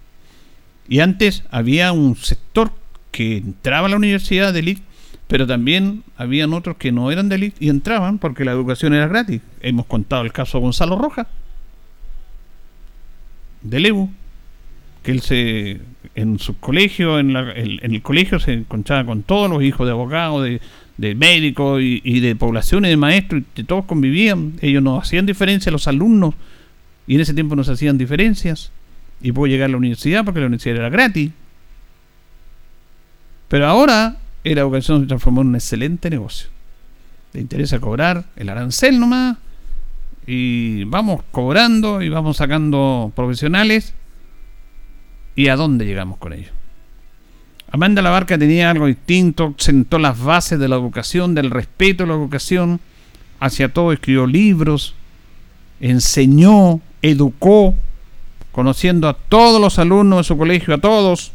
Y 0.88 1.00
antes 1.00 1.42
había 1.50 1.92
un 1.92 2.16
sector 2.16 2.72
que 3.10 3.36
entraba 3.36 3.88
a 3.88 3.90
la 3.90 3.96
universidad 3.96 4.54
de 4.54 4.60
élite 4.60 4.82
pero 5.26 5.46
también 5.46 6.04
habían 6.16 6.54
otros 6.54 6.78
que 6.78 6.90
no 6.90 7.12
eran 7.12 7.28
de 7.28 7.52
y 7.60 7.68
entraban 7.68 8.18
porque 8.18 8.46
la 8.46 8.52
educación 8.52 8.94
era 8.94 9.06
gratis. 9.06 9.42
Hemos 9.60 9.84
contado 9.84 10.22
el 10.22 10.32
caso 10.32 10.56
de 10.56 10.62
Gonzalo 10.62 10.96
Rojas, 10.96 11.26
de 13.60 13.78
Lebu, 13.78 14.10
que 15.02 15.12
él 15.12 15.20
se 15.20 15.82
en 16.18 16.40
su 16.40 16.58
colegio, 16.58 17.20
en, 17.20 17.36
el 17.36 18.02
colegio 18.02 18.40
se 18.40 18.52
encontraba 18.52 19.04
con 19.06 19.22
todos 19.22 19.48
los 19.48 19.62
hijos 19.62 19.86
de 19.86 19.92
abogados, 19.92 20.48
de, 20.96 21.14
médicos 21.14 21.80
y, 21.80 22.20
de 22.20 22.34
poblaciones 22.34 22.90
de 22.90 22.96
maestros, 22.96 23.42
y 23.54 23.62
todos 23.62 23.84
convivían. 23.84 24.54
Ellos 24.60 24.82
no 24.82 24.98
hacían 24.98 25.26
diferencia, 25.26 25.70
los 25.70 25.86
alumnos, 25.86 26.34
y 27.06 27.14
en 27.14 27.20
ese 27.20 27.34
tiempo 27.34 27.54
no 27.54 27.62
se 27.62 27.70
hacían 27.70 27.98
diferencias. 27.98 28.72
Y 29.20 29.30
pudo 29.30 29.46
llegar 29.46 29.66
a 29.66 29.68
la 29.68 29.76
universidad 29.76 30.24
porque 30.24 30.40
la 30.40 30.46
universidad 30.46 30.76
era 30.76 30.88
gratis. 30.88 31.30
Pero 33.46 33.68
ahora 33.68 34.16
la 34.42 34.60
educación 34.60 35.02
se 35.02 35.06
transformó 35.06 35.42
en 35.42 35.48
un 35.48 35.54
excelente 35.54 36.10
negocio. 36.10 36.48
Le 37.32 37.40
interesa 37.40 37.78
cobrar 37.78 38.24
el 38.34 38.48
arancel 38.48 38.98
nomás 38.98 39.36
y 40.26 40.82
vamos 40.84 41.22
cobrando 41.30 42.02
y 42.02 42.08
vamos 42.08 42.38
sacando 42.38 43.12
profesionales 43.14 43.94
y 45.38 45.46
a 45.46 45.54
dónde 45.54 45.86
llegamos 45.86 46.18
con 46.18 46.32
ello. 46.32 46.50
Amanda 47.70 48.02
La 48.02 48.10
Barca 48.10 48.36
tenía 48.36 48.70
algo 48.70 48.86
distinto, 48.86 49.54
sentó 49.56 50.00
las 50.00 50.20
bases 50.20 50.58
de 50.58 50.66
la 50.66 50.74
educación, 50.74 51.32
del 51.32 51.52
respeto 51.52 52.02
a 52.02 52.06
la 52.08 52.14
educación, 52.14 52.80
hacia 53.38 53.72
todo, 53.72 53.92
escribió 53.92 54.26
libros, 54.26 54.96
enseñó, 55.78 56.80
educó, 57.02 57.76
conociendo 58.50 59.08
a 59.08 59.14
todos 59.14 59.60
los 59.60 59.78
alumnos 59.78 60.18
de 60.18 60.24
su 60.24 60.36
colegio, 60.36 60.74
a 60.74 60.78
todos, 60.78 61.30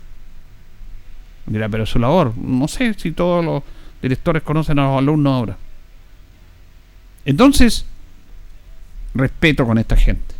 Mira, 1.46 1.70
pero 1.70 1.86
su 1.86 1.98
labor. 1.98 2.34
No 2.38 2.68
sé 2.68 2.94
si 2.96 3.12
todos 3.12 3.44
los 3.44 3.64
directores 4.02 4.44
conocen 4.44 4.80
a 4.80 4.88
los 4.88 4.98
alumnos 4.98 5.34
ahora. 5.34 5.58
Entonces, 7.24 7.86
respeto 9.14 9.66
con 9.66 9.78
esta 9.78 9.96
gente, 9.96 10.36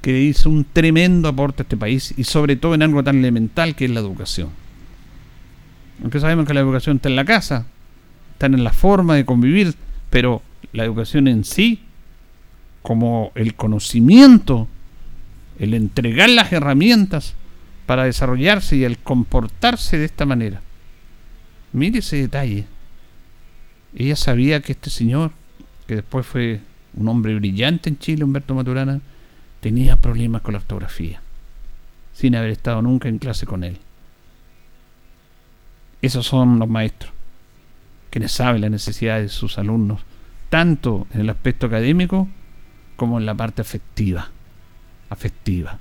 que 0.00 0.20
hizo 0.20 0.50
un 0.50 0.64
tremendo 0.64 1.28
aporte 1.28 1.62
a 1.62 1.64
este 1.64 1.76
país 1.76 2.14
y 2.16 2.24
sobre 2.24 2.56
todo 2.56 2.74
en 2.74 2.82
algo 2.82 3.02
tan 3.02 3.18
elemental 3.18 3.74
que 3.74 3.86
es 3.86 3.90
la 3.90 4.00
educación. 4.00 4.50
Aunque 6.02 6.20
sabemos 6.20 6.46
que 6.46 6.54
la 6.54 6.60
educación 6.60 6.96
está 6.96 7.08
en 7.08 7.16
la 7.16 7.24
casa, 7.24 7.66
está 8.32 8.46
en 8.46 8.62
la 8.62 8.72
forma 8.72 9.16
de 9.16 9.24
convivir, 9.24 9.74
pero 10.10 10.42
la 10.72 10.84
educación 10.84 11.26
en 11.26 11.44
sí, 11.44 11.80
como 12.82 13.32
el 13.34 13.54
conocimiento, 13.54 14.68
el 15.58 15.74
entregar 15.74 16.30
las 16.30 16.52
herramientas 16.52 17.34
para 17.86 18.04
desarrollarse 18.04 18.76
y 18.76 18.84
el 18.84 18.98
comportarse 18.98 19.98
de 19.98 20.04
esta 20.04 20.24
manera. 20.24 20.60
Mire 21.72 21.98
ese 21.98 22.16
detalle. 22.16 22.66
Ella 23.96 24.14
sabía 24.14 24.60
que 24.60 24.72
este 24.72 24.90
señor, 24.90 25.32
que 25.86 25.96
después 25.96 26.24
fue 26.26 26.60
un 26.94 27.08
hombre 27.08 27.34
brillante 27.34 27.88
en 27.88 27.98
Chile, 27.98 28.24
Humberto 28.24 28.54
Maturana, 28.54 29.00
tenía 29.60 29.96
problemas 29.96 30.42
con 30.42 30.52
la 30.52 30.58
ortografía, 30.58 31.20
sin 32.12 32.36
haber 32.36 32.50
estado 32.50 32.82
nunca 32.82 33.08
en 33.08 33.18
clase 33.18 33.46
con 33.46 33.64
él. 33.64 33.78
Esos 36.00 36.26
son 36.26 36.58
los 36.58 36.68
maestros, 36.68 37.12
quienes 38.10 38.32
saben 38.32 38.60
las 38.60 38.70
necesidades 38.70 39.22
de 39.24 39.36
sus 39.36 39.58
alumnos, 39.58 40.00
tanto 40.48 41.06
en 41.12 41.20
el 41.22 41.30
aspecto 41.30 41.66
académico 41.66 42.28
como 42.96 43.18
en 43.18 43.26
la 43.26 43.34
parte 43.34 43.62
afectiva. 43.62 44.30
Afectiva. 45.10 45.78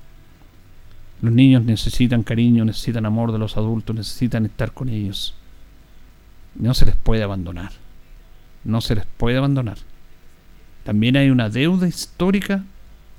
Los 1.21 1.33
niños 1.33 1.63
necesitan 1.63 2.23
cariño, 2.23 2.63
necesitan 2.63 3.05
amor 3.05 3.31
de 3.31 3.39
los 3.39 3.57
adultos, 3.57 3.95
necesitan 3.95 4.45
estar 4.45 4.71
con 4.71 4.89
ellos. 4.89 5.33
No 6.55 6.73
se 6.73 6.85
les 6.85 6.95
puede 6.95 7.23
abandonar. 7.23 7.71
No 8.63 8.81
se 8.81 8.95
les 8.95 9.05
puede 9.05 9.37
abandonar. 9.37 9.77
También 10.83 11.17
hay 11.17 11.29
una 11.29 11.49
deuda 11.49 11.87
histórica 11.87 12.63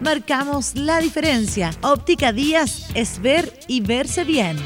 Marcamos 0.00 0.76
la 0.76 1.00
diferencia. 1.00 1.70
Óptica 1.80 2.32
Díaz 2.32 2.88
es 2.94 3.20
ver 3.20 3.52
y 3.66 3.80
verse 3.80 4.24
bien. 4.24 4.56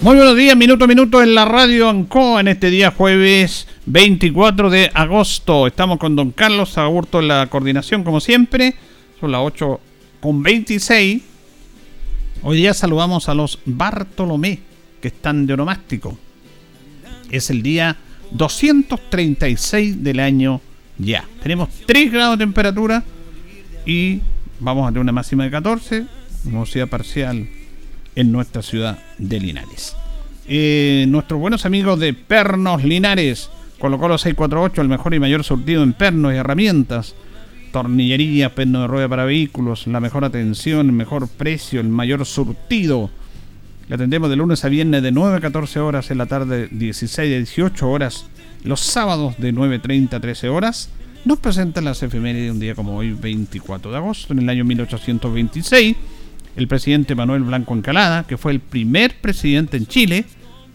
Muy 0.00 0.16
buenos 0.16 0.36
días, 0.36 0.56
minuto 0.56 0.84
a 0.84 0.88
minuto 0.88 1.22
en 1.22 1.34
la 1.34 1.44
radio 1.44 1.90
Ancoa 1.90 2.40
en 2.40 2.48
este 2.48 2.70
día 2.70 2.92
jueves 2.92 3.66
24 3.86 4.70
de 4.70 4.90
agosto. 4.94 5.66
Estamos 5.66 5.98
con 5.98 6.16
don 6.16 6.30
Carlos 6.30 6.78
Agurto 6.78 7.20
en 7.20 7.28
la 7.28 7.46
coordinación, 7.48 8.02
como 8.02 8.20
siempre. 8.20 8.74
Son 9.20 9.32
las 9.32 9.42
8 9.42 9.80
con 10.20 10.42
26. 10.42 11.22
Hoy 12.42 12.56
día 12.56 12.72
saludamos 12.72 13.28
a 13.28 13.34
los 13.34 13.58
Bartolomé, 13.66 14.60
que 15.02 15.08
están 15.08 15.46
de 15.46 15.54
onomástico. 15.54 16.16
Es 17.30 17.50
el 17.50 17.62
día 17.62 17.96
236 18.30 20.02
del 20.02 20.20
año 20.20 20.60
ya. 20.98 21.24
Tenemos 21.42 21.68
3 21.86 22.12
grados 22.12 22.38
de 22.38 22.44
temperatura 22.44 23.02
y 23.84 24.20
vamos 24.60 24.84
a 24.84 24.88
tener 24.88 25.00
una 25.00 25.12
máxima 25.12 25.44
de 25.44 25.50
14, 25.50 26.06
nubosidad 26.44 26.88
parcial 26.88 27.48
en 28.14 28.32
nuestra 28.32 28.62
ciudad 28.62 28.98
de 29.18 29.40
Linares. 29.40 29.96
Eh, 30.48 31.06
nuestros 31.08 31.40
buenos 31.40 31.66
amigos 31.66 31.98
de 31.98 32.14
Pernos 32.14 32.84
Linares, 32.84 33.50
colocó 33.78 34.08
los 34.08 34.22
648, 34.22 34.80
el 34.80 34.88
mejor 34.88 35.14
y 35.14 35.20
mayor 35.20 35.44
surtido 35.44 35.82
en 35.82 35.92
pernos 35.92 36.32
y 36.32 36.36
herramientas, 36.36 37.14
tornillería, 37.72 38.54
perno 38.54 38.82
de 38.82 38.86
rueda 38.86 39.08
para 39.08 39.24
vehículos, 39.24 39.86
la 39.86 40.00
mejor 40.00 40.24
atención, 40.24 40.86
el 40.86 40.92
mejor 40.92 41.28
precio, 41.28 41.80
el 41.80 41.88
mayor 41.88 42.24
surtido. 42.24 43.10
Le 43.88 43.94
atendemos 43.94 44.30
de 44.30 44.36
lunes 44.36 44.64
a 44.64 44.68
viernes 44.68 45.02
de 45.02 45.12
9 45.12 45.36
a 45.36 45.40
14 45.40 45.80
horas, 45.80 46.10
en 46.10 46.18
la 46.18 46.26
tarde 46.26 46.68
16 46.70 47.18
a 47.18 47.36
18 47.38 47.88
horas, 47.88 48.26
los 48.64 48.80
sábados 48.80 49.34
de 49.38 49.52
9.30 49.54 50.14
a 50.14 50.20
13 50.20 50.48
horas. 50.48 50.90
Nos 51.24 51.38
presentan 51.38 51.84
las 51.84 52.02
efemérides 52.02 52.46
de 52.46 52.50
un 52.52 52.60
día 52.60 52.74
como 52.74 52.96
hoy, 52.96 53.12
24 53.12 53.90
de 53.90 53.96
agosto, 53.96 54.32
en 54.32 54.40
el 54.40 54.48
año 54.48 54.64
1826 54.64 55.96
el 56.56 56.68
presidente 56.68 57.14
Manuel 57.14 57.42
Blanco 57.42 57.74
Encalada, 57.74 58.26
que 58.26 58.38
fue 58.38 58.52
el 58.52 58.60
primer 58.60 59.14
presidente 59.20 59.76
en 59.76 59.86
Chile, 59.86 60.24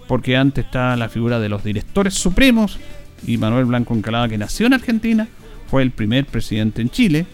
porque 0.08 0.38
antes 0.38 0.65
está 0.65 0.96
la 0.96 1.10
figura 1.10 1.39
de 1.39 1.50
los 1.50 1.63
directores 1.63 2.13
supremos, 2.13 2.78
y 3.26 3.38
Manuel 3.38 3.65
Blanco 3.65 3.96
Encalada, 3.96 4.30
que 4.30 4.38
nació 4.38 4.67
en 4.67 4.74
Argentina, 4.74 5.28
fue 5.67 5.82
el 5.82 5.91
primer 5.91 6.26
presidente 6.26 6.82
en 6.82 6.91
Chile, 6.91 7.26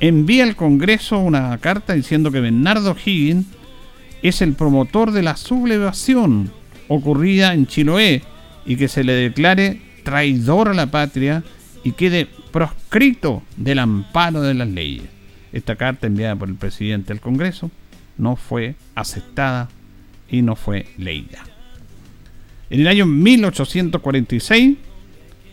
envía 0.00 0.44
al 0.44 0.56
Congreso 0.56 1.18
una 1.18 1.56
carta 1.58 1.94
diciendo 1.94 2.30
que 2.30 2.40
Bernardo 2.40 2.94
Higgins 2.94 3.46
es 4.22 4.42
el 4.42 4.54
promotor 4.54 5.12
de 5.12 5.22
la 5.22 5.36
sublevación 5.36 6.50
ocurrida 6.88 7.54
en 7.54 7.66
Chiloé 7.66 8.22
y 8.66 8.76
que 8.76 8.88
se 8.88 9.04
le 9.04 9.12
declare 9.12 9.80
traidor 10.04 10.68
a 10.68 10.74
la 10.74 10.86
patria 10.86 11.42
y 11.82 11.92
quede 11.92 12.28
proscrito 12.52 13.42
del 13.56 13.80
amparo 13.80 14.42
de 14.42 14.54
las 14.54 14.68
leyes. 14.68 15.04
Esta 15.52 15.76
carta 15.76 16.06
enviada 16.06 16.36
por 16.36 16.48
el 16.48 16.54
presidente 16.54 17.12
al 17.12 17.20
Congreso 17.20 17.70
no 18.16 18.36
fue 18.36 18.76
aceptada 18.94 19.68
y 20.30 20.42
no 20.42 20.56
fue 20.56 20.86
leída. 20.98 21.44
En 22.70 22.80
el 22.80 22.88
año 22.88 23.06
1846 23.06 24.76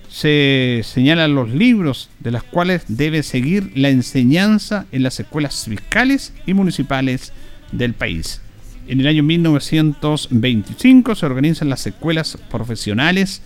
se 0.10 0.82
señalan 0.84 1.36
los 1.36 1.50
libros 1.50 2.10
de 2.20 2.32
los 2.32 2.44
cuales 2.44 2.84
debe 2.88 3.24
seguir 3.24 3.72
la 3.76 3.90
enseñanza 3.90 4.86
en 4.92 5.04
las 5.04 5.20
escuelas 5.20 5.66
fiscales 5.66 6.34
y 6.46 6.54
municipales 6.54 7.32
del 7.72 7.94
país. 7.94 8.42
En 8.88 9.00
el 9.00 9.08
año 9.08 9.24
1925 9.24 11.16
se 11.16 11.26
organizan 11.26 11.70
las 11.70 11.86
escuelas 11.88 12.38
profesionales 12.50 13.42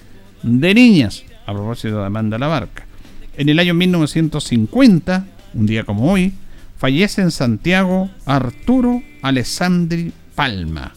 de 0.46 0.74
niñas, 0.76 1.24
a 1.48 1.54
propósito 1.54 2.00
de 2.00 2.06
Amanda 2.06 2.38
Labarca. 2.38 2.86
En 3.36 3.50
el 3.50 3.58
año 3.58 3.74
1950, 3.74 5.26
un 5.56 5.66
día 5.66 5.84
como 5.84 6.12
hoy, 6.12 6.34
fallece 6.78 7.24
en 7.24 7.32
Santiago 7.32 8.12
Arturo 8.26 9.02
Alessandri 9.24 10.12
Palma, 10.36 10.94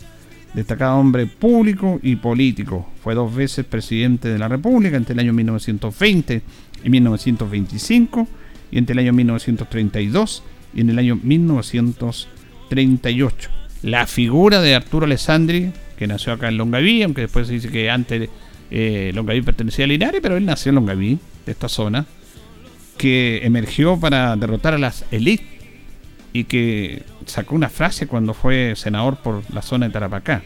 destacado 0.52 0.98
hombre 0.98 1.24
público 1.26 1.98
y 2.02 2.16
político. 2.16 2.90
Fue 3.02 3.14
dos 3.14 3.34
veces 3.34 3.64
presidente 3.64 4.28
de 4.28 4.38
la 4.38 4.48
República 4.48 4.98
entre 4.98 5.14
el 5.14 5.20
año 5.20 5.32
1920 5.32 6.42
y 6.84 6.90
1925 6.90 8.28
y 8.70 8.76
entre 8.76 8.92
el 8.92 8.98
año 8.98 9.14
1932 9.14 10.42
y 10.74 10.82
en 10.82 10.90
el 10.90 10.98
año 10.98 11.18
1938. 11.22 13.50
La 13.82 14.06
figura 14.06 14.60
de 14.60 14.74
Arturo 14.74 15.06
Alessandri, 15.06 15.72
que 15.96 16.06
nació 16.06 16.34
acá 16.34 16.48
en 16.48 16.58
Longaví, 16.58 17.02
aunque 17.02 17.22
después 17.22 17.46
se 17.46 17.54
dice 17.54 17.70
que 17.70 17.88
antes 17.90 18.28
eh, 18.70 19.12
Longaví 19.14 19.42
pertenecía 19.42 19.84
a 19.84 19.88
Linares, 19.88 20.20
pero 20.22 20.36
él 20.36 20.44
nació 20.44 20.70
en 20.70 20.76
Longaví, 20.76 21.18
de 21.46 21.52
esta 21.52 21.68
zona, 21.68 22.06
que 22.96 23.40
emergió 23.44 23.98
para 23.98 24.36
derrotar 24.36 24.74
a 24.74 24.78
las 24.78 25.04
élites 25.10 25.46
y 26.32 26.44
que 26.44 27.02
sacó 27.26 27.54
una 27.54 27.68
frase 27.68 28.06
cuando 28.06 28.34
fue 28.34 28.74
senador 28.76 29.16
por 29.16 29.42
la 29.52 29.62
zona 29.62 29.86
de 29.86 29.92
Tarapacá. 29.92 30.42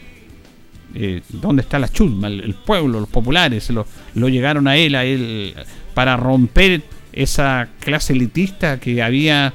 Eh, 0.95 1.21
¿Dónde 1.29 1.63
está 1.63 1.79
la 1.79 1.89
chusma? 1.89 2.27
El, 2.27 2.53
pueblo, 2.53 2.99
los 2.99 3.09
populares, 3.09 3.69
lo, 3.71 3.85
lo, 4.13 4.29
llegaron 4.29 4.67
a 4.67 4.77
él, 4.77 4.95
a 4.95 5.03
él, 5.03 5.55
para 5.93 6.15
romper 6.15 6.83
esa 7.11 7.69
clase 7.79 8.13
elitista 8.13 8.79
que 8.79 9.01
había 9.01 9.53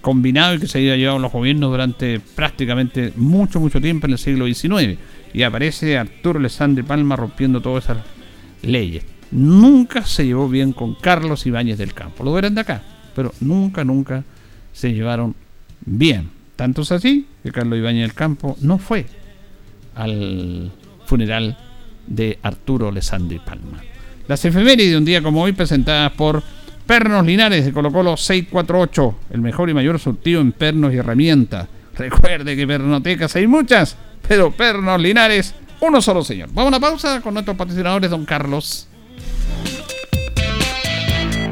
combinado 0.00 0.54
y 0.54 0.60
que 0.60 0.66
se 0.66 0.78
había 0.78 0.96
llevado 0.96 1.18
los 1.18 1.32
gobiernos 1.32 1.70
durante 1.70 2.20
prácticamente 2.20 3.12
mucho, 3.16 3.60
mucho 3.60 3.80
tiempo 3.80 4.06
en 4.06 4.12
el 4.12 4.18
siglo 4.18 4.46
XIX. 4.46 4.98
Y 5.32 5.42
aparece 5.42 5.98
Arturo 5.98 6.38
Alessandri 6.38 6.82
Palma 6.82 7.16
rompiendo 7.16 7.60
todas 7.60 7.84
esas 7.84 7.98
leyes. 8.62 9.04
Nunca 9.30 10.04
se 10.04 10.26
llevó 10.26 10.48
bien 10.48 10.72
con 10.72 10.94
Carlos 10.94 11.46
Ibáñez 11.46 11.78
del 11.78 11.94
Campo. 11.94 12.24
Lo 12.24 12.32
verán 12.32 12.54
de 12.54 12.62
acá, 12.62 12.82
pero 13.14 13.32
nunca, 13.40 13.84
nunca 13.84 14.24
se 14.72 14.92
llevaron 14.92 15.34
bien. 15.84 16.30
Tanto 16.56 16.82
es 16.82 16.92
así 16.92 17.26
que 17.42 17.52
Carlos 17.52 17.78
Ibáñez 17.78 18.02
del 18.02 18.14
Campo 18.14 18.56
no 18.60 18.78
fue 18.78 19.06
al 19.94 20.72
funeral 21.06 21.56
de 22.06 22.38
Arturo 22.42 22.90
Lesandri 22.90 23.38
Palma. 23.38 23.82
Las 24.28 24.44
efemérides 24.44 24.90
de 24.90 24.98
un 24.98 25.04
día 25.04 25.22
como 25.22 25.42
hoy 25.42 25.52
presentadas 25.52 26.12
por 26.12 26.42
Pernos 26.86 27.26
Linares 27.26 27.64
de 27.64 27.72
Colo 27.72 27.92
Colo 27.92 28.16
648, 28.16 29.18
el 29.30 29.40
mejor 29.40 29.68
y 29.68 29.74
mayor 29.74 29.98
surtido 29.98 30.40
en 30.40 30.52
pernos 30.52 30.92
y 30.92 30.96
herramientas. 30.96 31.68
Recuerde 31.98 32.56
que 32.56 32.66
pernotecas 32.66 33.34
hay 33.36 33.46
muchas, 33.46 33.96
pero 34.26 34.52
Pernos 34.52 35.00
Linares, 35.00 35.54
uno 35.80 36.00
solo 36.00 36.22
señor. 36.22 36.48
Vamos 36.52 36.66
a 36.66 36.68
una 36.76 36.80
pausa 36.80 37.20
con 37.20 37.34
nuestros 37.34 37.56
patrocinadores, 37.56 38.10
don 38.10 38.24
Carlos. 38.24 38.87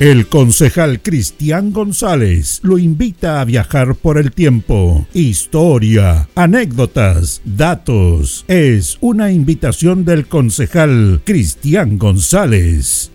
El 0.00 0.26
concejal 0.26 1.00
Cristian 1.00 1.70
González 1.70 2.58
lo 2.64 2.78
invita 2.78 3.40
a 3.40 3.44
viajar 3.44 3.94
por 3.94 4.18
el 4.18 4.32
tiempo. 4.32 5.06
Historia, 5.14 6.28
anécdotas, 6.34 7.40
datos. 7.44 8.44
Es 8.48 8.98
una 9.00 9.30
invitación 9.30 10.04
del 10.04 10.26
concejal 10.26 11.20
Cristian 11.24 11.96
González. 11.96 13.12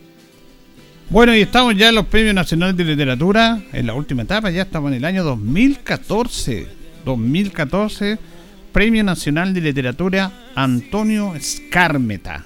Bueno, 1.09 1.35
y 1.35 1.41
estamos 1.41 1.75
ya 1.75 1.89
en 1.89 1.95
los 1.95 2.05
Premios 2.05 2.33
Nacionales 2.33 2.77
de 2.77 2.85
Literatura, 2.85 3.61
en 3.73 3.85
la 3.85 3.93
última 3.93 4.21
etapa, 4.21 4.49
ya 4.49 4.61
estamos 4.61 4.91
en 4.91 4.99
el 4.99 5.05
año 5.05 5.25
2014. 5.25 6.79
2014, 7.03 8.17
Premio 8.71 9.03
Nacional 9.03 9.53
de 9.53 9.61
Literatura 9.61 10.31
Antonio 10.55 11.35
Escármeta, 11.35 12.45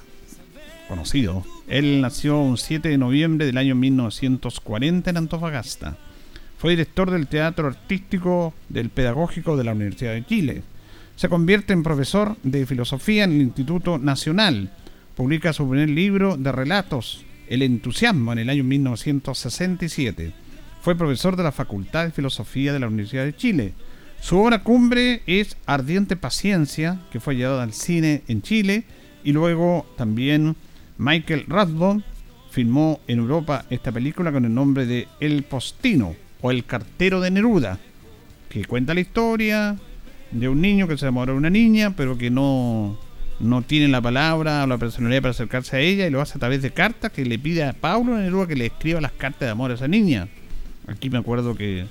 conocido 0.87 1.52
él 1.67 2.01
nació 2.01 2.39
un 2.39 2.57
7 2.57 2.89
de 2.89 2.97
noviembre 2.97 3.45
del 3.45 3.57
año 3.57 3.75
1940 3.75 5.09
en 5.09 5.17
Antofagasta. 5.17 5.97
Fue 6.57 6.71
director 6.71 7.09
del 7.09 7.27
Teatro 7.27 7.67
Artístico 7.67 8.53
del 8.69 8.89
Pedagógico 8.89 9.55
de 9.55 9.63
la 9.63 9.71
Universidad 9.71 10.13
de 10.13 10.25
Chile. 10.25 10.63
Se 11.15 11.29
convierte 11.29 11.73
en 11.73 11.83
profesor 11.83 12.35
de 12.43 12.65
filosofía 12.65 13.23
en 13.23 13.33
el 13.33 13.41
Instituto 13.41 13.97
Nacional. 13.97 14.71
Publica 15.15 15.53
su 15.53 15.69
primer 15.69 15.89
libro 15.89 16.37
de 16.37 16.51
relatos, 16.51 17.23
El 17.47 17.61
entusiasmo, 17.61 18.33
en 18.33 18.39
el 18.39 18.49
año 18.49 18.63
1967. 18.63 20.33
Fue 20.81 20.97
profesor 20.97 21.35
de 21.35 21.43
la 21.43 21.51
Facultad 21.51 22.05
de 22.05 22.11
Filosofía 22.11 22.73
de 22.73 22.79
la 22.79 22.87
Universidad 22.87 23.25
de 23.25 23.35
Chile. 23.35 23.73
Su 24.19 24.37
obra 24.39 24.63
cumbre 24.63 25.21
es 25.27 25.57
Ardiente 25.65 26.15
Paciencia, 26.15 27.01
que 27.11 27.19
fue 27.19 27.35
llevada 27.35 27.63
al 27.63 27.73
cine 27.73 28.23
en 28.27 28.41
Chile 28.41 28.85
y 29.23 29.33
luego 29.33 29.85
también 29.97 30.55
Michael 30.97 31.45
Rathbone 31.47 32.03
filmó 32.51 32.99
en 33.07 33.19
Europa 33.19 33.65
esta 33.69 33.91
película 33.91 34.31
con 34.31 34.45
el 34.45 34.53
nombre 34.53 34.85
de 34.85 35.07
El 35.19 35.43
Postino 35.43 36.15
o 36.41 36.51
El 36.51 36.65
Cartero 36.65 37.19
de 37.19 37.31
Neruda, 37.31 37.79
que 38.49 38.65
cuenta 38.65 38.93
la 38.93 38.99
historia 38.99 39.75
de 40.31 40.49
un 40.49 40.61
niño 40.61 40.87
que 40.87 40.97
se 40.97 41.05
enamora 41.05 41.31
de 41.31 41.37
una 41.37 41.49
niña, 41.49 41.95
pero 41.95 42.17
que 42.17 42.29
no, 42.29 42.97
no 43.39 43.61
tiene 43.61 43.87
la 43.87 44.01
palabra 44.01 44.63
o 44.63 44.67
la 44.67 44.77
personalidad 44.77 45.21
para 45.21 45.31
acercarse 45.31 45.77
a 45.77 45.79
ella 45.79 46.07
y 46.07 46.09
lo 46.09 46.21
hace 46.21 46.37
a 46.37 46.39
través 46.39 46.61
de 46.61 46.71
cartas 46.71 47.11
que 47.11 47.25
le 47.25 47.39
pide 47.39 47.63
a 47.63 47.73
Paulo 47.73 48.17
Neruda 48.17 48.47
que 48.47 48.55
le 48.55 48.67
escriba 48.67 49.01
las 49.01 49.11
cartas 49.13 49.41
de 49.41 49.49
amor 49.49 49.71
a 49.71 49.75
esa 49.75 49.87
niña. 49.87 50.27
Aquí 50.87 51.09
me 51.09 51.17
acuerdo 51.17 51.55
que 51.55 51.85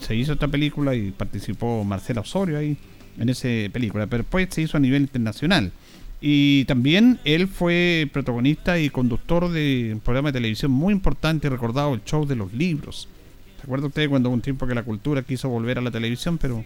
se 0.00 0.14
hizo 0.14 0.32
esta 0.32 0.48
película 0.48 0.94
y 0.94 1.10
participó 1.10 1.84
Marcela 1.84 2.22
Osorio 2.22 2.58
ahí 2.58 2.76
en 3.18 3.28
esa 3.28 3.48
película, 3.72 4.06
pero 4.06 4.22
después 4.22 4.48
se 4.50 4.62
hizo 4.62 4.76
a 4.76 4.80
nivel 4.80 5.02
internacional. 5.02 5.72
Y 6.20 6.64
también 6.64 7.18
él 7.24 7.46
fue 7.46 8.08
protagonista 8.12 8.78
y 8.78 8.90
conductor 8.90 9.50
de 9.50 9.90
un 9.92 10.00
programa 10.00 10.30
de 10.30 10.38
televisión 10.38 10.70
muy 10.70 10.92
importante 10.92 11.48
recordado, 11.50 11.94
el 11.94 12.04
show 12.04 12.26
de 12.26 12.36
los 12.36 12.52
libros. 12.54 13.08
¿Se 13.56 13.62
acuerda 13.62 13.88
usted 13.88 14.08
cuando 14.08 14.28
hubo 14.28 14.34
un 14.34 14.40
tiempo 14.40 14.66
que 14.66 14.74
la 14.74 14.82
cultura 14.82 15.22
quiso 15.22 15.48
volver 15.48 15.78
a 15.78 15.82
la 15.82 15.90
televisión, 15.90 16.38
pero 16.38 16.64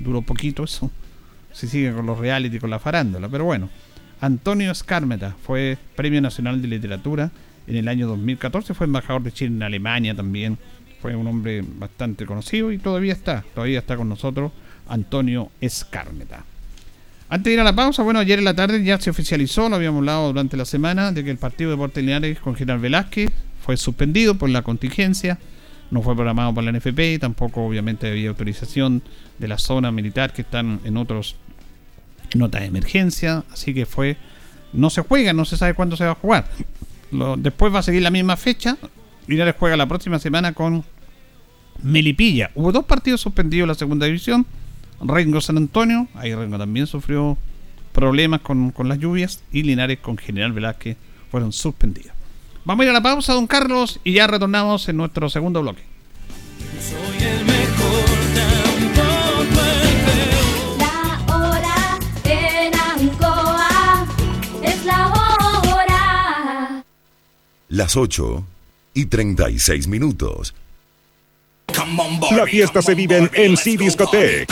duró 0.00 0.22
poquito 0.22 0.64
eso? 0.64 0.90
Se 1.52 1.68
sigue 1.68 1.92
con 1.92 2.06
los 2.06 2.18
reality, 2.18 2.58
con 2.58 2.70
la 2.70 2.78
farándula, 2.78 3.28
pero 3.28 3.44
bueno. 3.44 3.68
Antonio 4.20 4.70
Escármeta 4.70 5.34
fue 5.42 5.78
Premio 5.96 6.20
Nacional 6.20 6.60
de 6.60 6.68
Literatura 6.68 7.30
en 7.66 7.76
el 7.76 7.88
año 7.88 8.06
2014, 8.08 8.74
fue 8.74 8.86
embajador 8.86 9.22
de 9.22 9.32
Chile 9.32 9.54
en 9.54 9.62
Alemania 9.62 10.14
también. 10.14 10.58
Fue 11.00 11.16
un 11.16 11.26
hombre 11.26 11.62
bastante 11.62 12.26
conocido 12.26 12.72
y 12.72 12.78
todavía 12.78 13.14
está, 13.14 13.44
todavía 13.54 13.78
está 13.78 13.96
con 13.96 14.08
nosotros 14.08 14.52
Antonio 14.88 15.50
Escármeta. 15.60 16.44
Antes 17.32 17.44
de 17.44 17.54
ir 17.54 17.60
a 17.60 17.64
la 17.64 17.76
pausa, 17.76 18.02
bueno, 18.02 18.18
ayer 18.18 18.40
en 18.40 18.44
la 18.44 18.54
tarde 18.54 18.82
ya 18.82 19.00
se 19.00 19.08
oficializó, 19.08 19.68
lo 19.68 19.76
habíamos 19.76 20.00
hablado 20.00 20.26
durante 20.26 20.56
la 20.56 20.64
semana, 20.64 21.12
de 21.12 21.22
que 21.22 21.30
el 21.30 21.38
partido 21.38 21.70
de 21.70 21.76
Deportes 21.76 22.02
Linares 22.02 22.40
con 22.40 22.56
General 22.56 22.80
Velázquez 22.80 23.30
fue 23.64 23.76
suspendido 23.76 24.34
por 24.34 24.50
la 24.50 24.62
contingencia, 24.62 25.38
no 25.92 26.02
fue 26.02 26.16
programado 26.16 26.52
por 26.52 26.64
la 26.64 26.72
NFP, 26.72 27.20
tampoco 27.20 27.64
obviamente 27.64 28.10
había 28.10 28.30
autorización 28.30 29.00
de 29.38 29.46
la 29.46 29.58
zona 29.58 29.92
militar 29.92 30.32
que 30.32 30.42
están 30.42 30.80
en 30.82 30.96
otros 30.96 31.36
notas 32.34 32.62
de 32.62 32.66
emergencia, 32.66 33.44
así 33.52 33.74
que 33.74 33.86
fue, 33.86 34.16
no 34.72 34.90
se 34.90 35.02
juega, 35.02 35.32
no 35.32 35.44
se 35.44 35.56
sabe 35.56 35.74
cuándo 35.74 35.96
se 35.96 36.06
va 36.06 36.12
a 36.12 36.16
jugar. 36.16 36.48
después 37.38 37.72
va 37.72 37.78
a 37.78 37.84
seguir 37.84 38.02
la 38.02 38.10
misma 38.10 38.36
fecha, 38.36 38.76
Linares 39.28 39.54
juega 39.56 39.76
la 39.76 39.86
próxima 39.86 40.18
semana 40.18 40.52
con 40.52 40.82
Melipilla. 41.84 42.50
Hubo 42.56 42.72
dos 42.72 42.86
partidos 42.86 43.20
suspendidos 43.20 43.66
en 43.66 43.68
la 43.68 43.74
segunda 43.76 44.06
división. 44.06 44.44
Rengo 45.00 45.40
San 45.40 45.56
Antonio, 45.56 46.08
ahí 46.14 46.34
Rengo 46.34 46.58
también 46.58 46.86
sufrió 46.86 47.38
problemas 47.92 48.40
con, 48.40 48.70
con 48.70 48.88
las 48.88 48.98
lluvias. 48.98 49.42
Y 49.52 49.62
Linares 49.62 49.98
con 49.98 50.16
General 50.18 50.52
Velázquez 50.52 50.96
fueron 51.30 51.52
suspendidos. 51.52 52.12
Vamos 52.64 52.82
a 52.82 52.84
ir 52.84 52.90
a 52.90 52.94
la 52.94 53.02
pausa, 53.02 53.32
don 53.32 53.46
Carlos, 53.46 54.00
y 54.04 54.12
ya 54.12 54.26
retornamos 54.26 54.88
en 54.88 54.96
nuestro 54.98 55.28
segundo 55.30 55.62
bloque. 55.62 55.82
Soy 56.78 57.26
el 57.26 57.44
mejor, 57.46 58.04
tampoco 58.34 59.60
el 59.66 59.96
peor. 60.04 60.78
La 60.78 61.34
hora 61.34 61.98
en 62.24 62.74
Ancoa 62.74 64.06
es 64.62 64.84
la 64.84 65.08
hora. 65.08 66.84
Las 67.68 67.96
8 67.96 68.44
y 68.94 69.06
36 69.06 69.88
minutos. 69.88 70.54
La 72.32 72.46
fiesta 72.46 72.82
se 72.82 72.94
vive 72.94 73.16
en 73.16 73.52
MC 73.52 73.76
Discotech. 73.76 74.48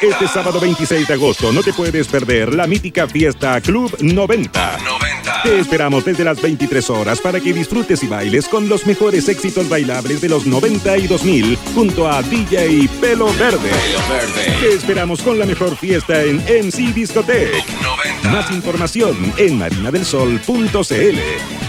Este 0.00 0.28
sábado 0.28 0.60
26 0.60 1.08
de 1.08 1.14
agosto 1.14 1.52
no 1.52 1.62
te 1.62 1.72
puedes 1.72 2.06
perder 2.06 2.54
la 2.54 2.66
mítica 2.66 3.08
fiesta 3.08 3.60
Club 3.60 3.96
90. 4.00 4.78
Te 5.42 5.58
esperamos 5.58 6.04
desde 6.04 6.24
las 6.24 6.40
23 6.40 6.90
horas 6.90 7.20
para 7.20 7.40
que 7.40 7.52
disfrutes 7.52 8.02
y 8.02 8.06
bailes 8.06 8.48
con 8.48 8.68
los 8.68 8.86
mejores 8.86 9.28
éxitos 9.28 9.68
bailables 9.68 10.20
de 10.20 10.28
los 10.28 10.46
90 10.46 10.98
y 10.98 11.06
2000 11.06 11.58
junto 11.74 12.08
a 12.08 12.22
DJ 12.22 12.88
Pelo 13.00 13.26
Verde. 13.34 13.70
Te 14.60 14.74
esperamos 14.74 15.20
con 15.22 15.38
la 15.38 15.46
mejor 15.46 15.76
fiesta 15.76 16.22
en 16.22 16.36
MC 16.36 16.94
Discotech. 16.94 17.64
Más 18.24 18.50
información 18.50 19.16
en 19.36 19.58
marinadelsol.cl. 19.58 21.18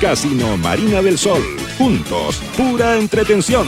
Casino 0.01 0.57
Marina 0.57 1.01
del 1.01 1.17
Sol. 1.17 1.43
Juntos, 1.77 2.41
pura 2.55 2.97
entretención. 2.97 3.67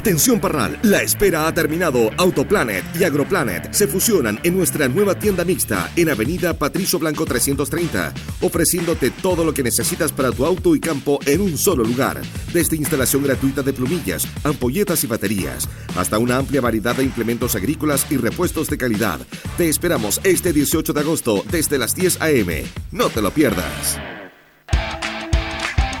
Atención 0.00 0.40
Parral, 0.40 0.78
la 0.82 1.02
espera 1.02 1.46
ha 1.46 1.52
terminado. 1.52 2.10
Autoplanet 2.16 2.82
y 2.98 3.04
Agroplanet 3.04 3.70
se 3.74 3.86
fusionan 3.86 4.40
en 4.44 4.56
nuestra 4.56 4.88
nueva 4.88 5.14
tienda 5.18 5.44
mixta 5.44 5.92
en 5.94 6.08
Avenida 6.08 6.54
Patricio 6.54 6.98
Blanco 6.98 7.26
330, 7.26 8.14
ofreciéndote 8.40 9.10
todo 9.10 9.44
lo 9.44 9.52
que 9.52 9.62
necesitas 9.62 10.10
para 10.10 10.32
tu 10.32 10.46
auto 10.46 10.74
y 10.74 10.80
campo 10.80 11.18
en 11.26 11.42
un 11.42 11.58
solo 11.58 11.84
lugar, 11.84 12.18
desde 12.50 12.76
instalación 12.76 13.24
gratuita 13.24 13.60
de 13.60 13.74
plumillas, 13.74 14.26
ampolletas 14.42 15.04
y 15.04 15.06
baterías, 15.06 15.68
hasta 15.94 16.16
una 16.16 16.38
amplia 16.38 16.62
variedad 16.62 16.96
de 16.96 17.04
implementos 17.04 17.54
agrícolas 17.54 18.10
y 18.10 18.16
repuestos 18.16 18.70
de 18.70 18.78
calidad. 18.78 19.20
Te 19.58 19.68
esperamos 19.68 20.18
este 20.24 20.54
18 20.54 20.94
de 20.94 21.00
agosto 21.00 21.44
desde 21.50 21.76
las 21.76 21.94
10 21.94 22.22
a.m. 22.22 22.64
No 22.90 23.10
te 23.10 23.20
lo 23.20 23.32
pierdas. 23.32 24.00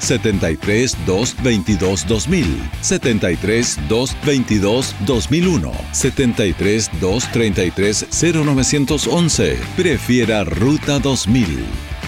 73 0.00 0.96
222 1.06 2.06
2000, 2.06 2.70
73 2.80 3.78
222 3.88 4.94
2001, 5.06 5.72
73 5.92 6.90
233 7.00 8.06
0911. 8.10 9.58
Prefiera 9.76 10.44
Ruta 10.44 10.98
2000. 10.98 11.64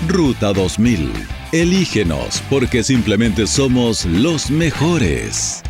Ruta 0.09 0.53
2000. 0.53 1.13
Elígenos 1.53 2.43
porque 2.49 2.83
simplemente 2.83 3.47
somos 3.47 4.05
los 4.07 4.51
mejores. 4.51 5.63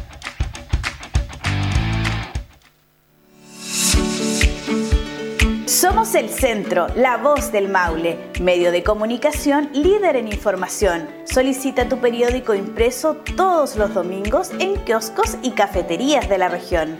Somos 5.66 6.14
el 6.14 6.28
centro, 6.28 6.86
la 6.94 7.16
voz 7.16 7.50
del 7.50 7.68
Maule, 7.68 8.16
medio 8.40 8.70
de 8.70 8.84
comunicación 8.84 9.68
líder 9.74 10.14
en 10.14 10.28
información. 10.28 11.08
Solicita 11.32 11.88
tu 11.88 11.98
periódico 11.98 12.52
impreso 12.52 13.16
todos 13.36 13.76
los 13.76 13.94
domingos 13.94 14.50
en 14.58 14.76
kioscos 14.84 15.38
y 15.42 15.52
cafeterías 15.52 16.28
de 16.28 16.36
la 16.36 16.50
región. 16.50 16.98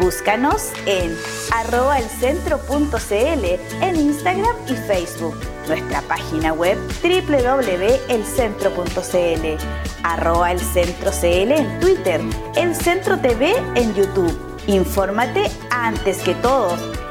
Búscanos 0.00 0.72
en 0.86 1.16
arroba 1.54 2.00
elcentro.cl 2.00 3.44
en 3.80 3.94
Instagram 3.94 4.56
y 4.66 4.74
Facebook. 4.74 5.36
Nuestra 5.68 6.02
página 6.02 6.52
web 6.52 6.76
www.elcentro.cl 7.04 9.64
arroba 10.02 10.50
en 10.50 11.78
Twitter, 11.78 12.20
El 12.56 12.74
Centro 12.74 13.20
TV 13.20 13.54
en 13.76 13.94
YouTube. 13.94 14.36
Infórmate 14.66 15.52
antes 15.70 16.18
que 16.22 16.34
todos 16.34 16.80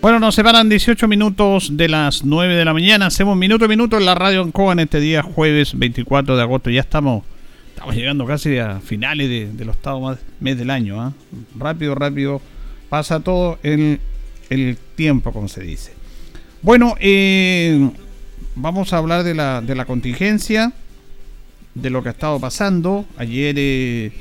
Bueno, 0.00 0.18
nos 0.18 0.34
separan 0.34 0.68
18 0.68 1.06
minutos 1.08 1.76
de 1.76 1.88
las 1.88 2.24
9 2.24 2.54
de 2.56 2.64
la 2.64 2.72
mañana. 2.72 3.06
Hacemos 3.06 3.36
minuto 3.36 3.66
a 3.66 3.68
minuto 3.68 3.98
en 3.98 4.06
la 4.06 4.14
radio 4.14 4.40
en 4.42 4.50
Coa 4.50 4.72
en 4.72 4.78
este 4.80 4.98
día, 4.98 5.22
jueves 5.22 5.78
24 5.78 6.36
de 6.36 6.42
agosto. 6.42 6.70
Ya 6.70 6.80
estamos, 6.80 7.22
estamos 7.68 7.94
llegando 7.94 8.24
casi 8.26 8.56
a 8.58 8.80
finales 8.80 9.28
de, 9.28 9.52
del 9.52 9.68
octavo 9.68 10.00
más- 10.00 10.18
mes 10.40 10.56
del 10.56 10.70
año. 10.70 11.00
¿ah? 11.02 11.12
Rápido, 11.58 11.94
rápido 11.94 12.40
pasa 12.88 13.20
todo 13.20 13.58
el, 13.62 14.00
el 14.48 14.78
tiempo, 14.96 15.32
como 15.34 15.48
se 15.48 15.60
dice. 15.62 15.92
Bueno, 16.62 16.94
eh, 16.98 17.90
vamos 18.54 18.94
a 18.94 18.98
hablar 18.98 19.22
de 19.22 19.34
la, 19.34 19.60
de 19.60 19.74
la 19.74 19.84
contingencia, 19.84 20.72
de 21.74 21.90
lo 21.90 22.02
que 22.02 22.08
ha 22.08 22.12
estado 22.12 22.40
pasando. 22.40 23.04
Ayer 23.18 23.54
eh, 23.58 24.12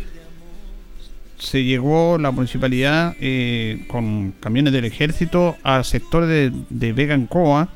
se 1.39 1.63
llegó 1.63 2.17
la 2.17 2.31
municipalidad 2.31 3.15
eh, 3.19 3.85
con 3.87 4.33
camiones 4.39 4.73
del 4.73 4.85
ejército 4.85 5.55
al 5.63 5.85
sector 5.85 6.25
de, 6.25 6.51
de 6.69 6.93
Vegancoa, 6.93 7.69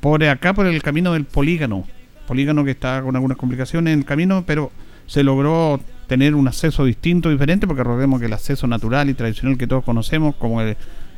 por 0.00 0.22
acá 0.24 0.52
por 0.52 0.66
el 0.66 0.82
camino 0.82 1.12
del 1.12 1.24
polígono. 1.24 1.84
Polígono 2.26 2.64
que 2.64 2.72
está 2.72 3.02
con 3.02 3.14
algunas 3.14 3.38
complicaciones 3.38 3.92
en 3.92 4.00
el 4.00 4.04
camino, 4.04 4.44
pero 4.46 4.72
se 5.06 5.22
logró 5.22 5.80
tener 6.08 6.34
un 6.34 6.48
acceso 6.48 6.84
distinto, 6.84 7.30
diferente, 7.30 7.66
porque 7.66 7.82
recordemos 7.84 8.18
que 8.20 8.26
el 8.26 8.32
acceso 8.32 8.66
natural 8.66 9.08
y 9.08 9.14
tradicional 9.14 9.56
que 9.56 9.66
todos 9.66 9.84
conocemos, 9.84 10.34
como 10.36 10.60
el- 10.60 10.76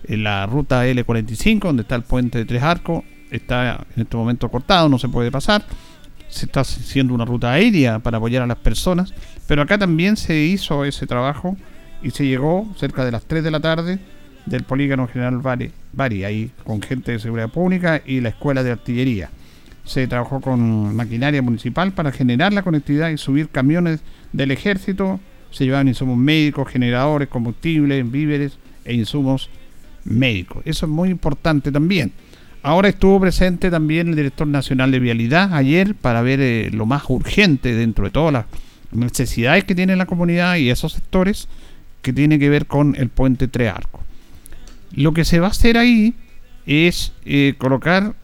la 0.09 0.47
ruta 0.47 0.87
L45, 0.87 1.61
donde 1.69 1.83
está 1.83 1.95
el 1.97 2.03
puente 2.03 2.39
de 2.39 2.45
Tres 2.45 2.63
Arcos, 2.63 3.03
está 3.31 3.85
en 3.97 4.03
este 4.03 4.17
momento 4.17 4.49
cortado, 4.51 4.89
no 4.89 4.99
se 4.99 5.09
puede 5.09 5.31
pasar. 5.31 5.65
Se 6.29 6.45
está 6.45 6.61
haciendo 6.61 7.15
una 7.15 7.25
ruta 7.25 7.51
aérea 7.53 7.99
para 7.99 8.19
apoyar 8.19 8.43
a 8.43 8.47
las 8.47 8.59
personas, 8.59 9.15
pero 9.47 9.63
acá 9.63 9.79
también 9.79 10.17
se 10.19 10.39
hizo 10.39 10.85
ese 10.85 11.07
trabajo 11.07 11.57
y 12.03 12.11
se 12.11 12.27
llegó 12.27 12.69
cerca 12.77 13.05
de 13.05 13.13
las 13.13 13.25
3 13.25 13.45
de 13.45 13.51
la 13.51 13.61
tarde 13.61 13.99
del 14.47 14.65
polígono 14.65 15.09
General 15.09 15.39
Bari, 15.93 16.25
ahí 16.25 16.51
con 16.65 16.81
gente 16.81 17.13
de 17.13 17.19
seguridad 17.19 17.51
pública 17.51 18.03
y 18.05 18.21
la 18.21 18.31
escuela 18.31 18.63
de 18.63 18.73
artillería. 18.73 19.31
Se 19.85 20.07
trabajó 20.07 20.41
con 20.41 20.95
maquinaria 20.95 21.43
municipal 21.43 21.93
para 21.93 22.13
generar 22.13 22.53
la 22.53 22.63
conectividad 22.63 23.11
y 23.11 23.19
subir 23.19 23.49
camiones 23.49 24.01
del 24.33 24.51
ejército. 24.51 25.21
Se 25.51 25.65
llevaban 25.65 25.89
insumos 25.89 26.19
médicos, 26.19 26.69
generadores, 26.69 27.29
combustibles, 27.29 28.11
víveres 28.11 28.59
e 28.85 28.95
insumos 28.95 29.49
médicos. 30.05 30.63
Eso 30.65 30.87
es 30.87 30.93
muy 30.93 31.09
importante 31.09 31.73
también. 31.73 32.13
Ahora 32.63 32.89
estuvo 32.89 33.21
presente 33.21 33.71
también 33.71 34.09
el 34.09 34.17
director 34.17 34.47
nacional 34.47 34.91
de 34.91 34.99
vialidad 34.99 35.55
ayer 35.55 35.95
para 35.95 36.23
ver 36.23 36.41
eh, 36.41 36.71
lo 36.73 36.87
más 36.87 37.05
urgente 37.09 37.75
dentro 37.75 38.05
de 38.05 38.11
todas 38.11 38.33
las 38.33 38.45
necesidades 38.91 39.65
que 39.65 39.75
tiene 39.75 39.97
la 39.97 40.07
comunidad 40.07 40.57
y 40.57 40.71
esos 40.71 40.93
sectores 40.93 41.49
que 42.03 42.13
tiene 42.13 42.39
que 42.39 42.49
ver 42.49 42.67
con 42.67 42.95
el 42.97 43.09
puente 43.09 43.49
Tres 43.49 43.73
Arcos. 43.73 44.03
Lo 44.93 45.13
que 45.13 45.25
se 45.25 45.41
va 45.41 45.49
a 45.49 45.51
hacer 45.51 45.77
ahí 45.77 46.15
es 46.67 47.13
eh, 47.25 47.55
colocar 47.59 48.15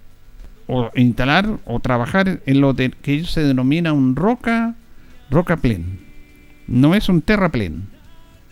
o 0.66 0.90
instalar 0.94 1.58
o 1.66 1.80
trabajar 1.80 2.40
en 2.46 2.60
lo 2.60 2.74
que 2.74 2.92
ellos 3.06 3.30
se 3.30 3.42
denomina 3.42 3.92
un 3.92 4.16
roca 4.16 4.74
roca 5.30 5.56
plen. 5.56 6.00
No 6.66 6.94
es 6.94 7.08
un 7.08 7.20
terraplén. 7.20 7.88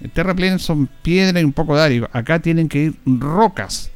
El 0.01 0.11
terraplén 0.11 0.59
son 0.59 0.89
piedra 1.03 1.41
y 1.41 1.45
un 1.45 1.53
poco 1.53 1.77
de 1.77 1.83
área. 1.83 2.11
Acá 2.13 2.41
tienen 2.41 2.69
que 2.69 2.85
ir 2.85 2.95
rocas, 3.07 3.91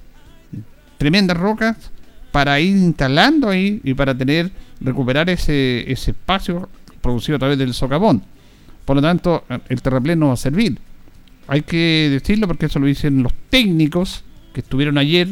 tremendas 0.98 1.36
rocas, 1.36 1.90
para 2.30 2.60
ir 2.60 2.76
instalando 2.76 3.48
ahí 3.48 3.80
y 3.82 3.94
para 3.94 4.16
tener, 4.16 4.50
recuperar 4.80 5.28
ese, 5.30 5.90
ese 5.90 6.12
espacio 6.12 6.68
producido 7.00 7.36
a 7.36 7.38
través 7.38 7.58
del 7.58 7.74
socavón. 7.74 8.22
Por 8.84 8.96
lo 8.96 9.02
tanto, 9.02 9.44
el 9.68 9.82
terraplén 9.82 10.18
no 10.18 10.28
va 10.28 10.34
a 10.34 10.36
servir. 10.36 10.78
Hay 11.49 11.62
que 11.62 12.09
decirlo 12.11 12.47
porque 12.47 12.66
eso 12.66 12.78
lo 12.78 12.86
dicen 12.86 13.22
los 13.22 13.32
técnicos 13.51 14.24
que 14.53 14.61
estuvieron 14.61 14.99
ayer 14.99 15.28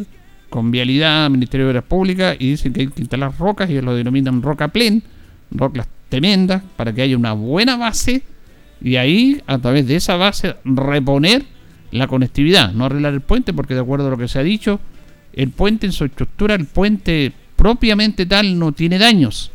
con 0.48 0.70
Vialidad, 0.70 1.30
Ministerio 1.30 1.66
de 1.66 1.70
Obras 1.70 1.84
Públicas, 1.84 2.36
y 2.38 2.50
dicen 2.50 2.72
que 2.72 2.82
hay 2.82 2.86
que 2.86 3.00
instalar 3.00 3.36
rocas, 3.38 3.68
y 3.68 3.72
ellos 3.72 3.84
lo 3.84 3.94
denominan 3.94 4.40
roca 4.40 4.68
plen, 4.68 5.02
rocas 5.50 5.88
tremendas, 6.08 6.62
para 6.76 6.92
que 6.92 7.02
haya 7.02 7.16
una 7.16 7.32
buena 7.32 7.76
base, 7.76 8.22
y 8.80 8.96
ahí, 8.96 9.42
a 9.46 9.58
través 9.58 9.86
de 9.88 9.96
esa 9.96 10.16
base, 10.16 10.54
reponer 10.64 11.44
la 11.90 12.06
conectividad, 12.06 12.72
no 12.72 12.84
arreglar 12.84 13.14
el 13.14 13.20
puente, 13.20 13.52
porque 13.52 13.74
de 13.74 13.80
acuerdo 13.80 14.06
a 14.06 14.10
lo 14.10 14.18
que 14.18 14.28
se 14.28 14.38
ha 14.38 14.42
dicho, 14.44 14.78
el 15.32 15.50
puente 15.50 15.86
en 15.86 15.92
su 15.92 16.04
estructura, 16.04 16.54
el 16.54 16.66
puente 16.66 17.32
propiamente 17.56 18.26
tal 18.26 18.58
no 18.58 18.72
tiene 18.72 18.98
daños. 18.98 19.50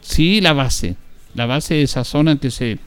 Sí, 0.00 0.40
la 0.40 0.52
base. 0.52 0.96
La 1.34 1.46
base 1.46 1.74
de 1.74 1.82
esa 1.82 2.04
zona 2.04 2.36
que 2.36 2.50
se 2.50 2.78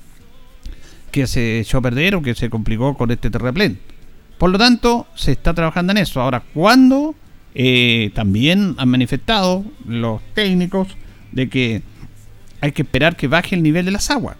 que 1.12 1.28
se 1.28 1.60
echó 1.60 1.80
a 1.80 1.82
perder 1.82 2.16
o 2.16 2.22
que 2.22 2.36
se 2.36 2.49
complicó 2.49 2.95
con 2.95 3.12
este 3.12 3.30
terraplén. 3.30 3.80
Por 4.38 4.51
lo 4.51 4.58
tanto, 4.58 5.08
se 5.16 5.32
está 5.32 5.53
trabajando 5.53 5.91
en 5.91 5.97
eso. 5.97 6.22
Ahora, 6.22 6.43
¿cuándo? 6.53 7.16
Eh, 7.55 8.12
también 8.14 8.76
han 8.78 8.89
manifestado 8.89 9.66
los 9.88 10.22
técnicos 10.34 10.89
de 11.32 11.49
que 11.49 11.82
hay 12.62 12.72
que 12.72 12.84
esperar 12.84 13.16
que 13.16 13.28
baje 13.28 13.55
el 13.55 13.64
nivel 13.64 13.86
de 13.86 13.91
las 13.91 14.12
aguas. 14.12 14.38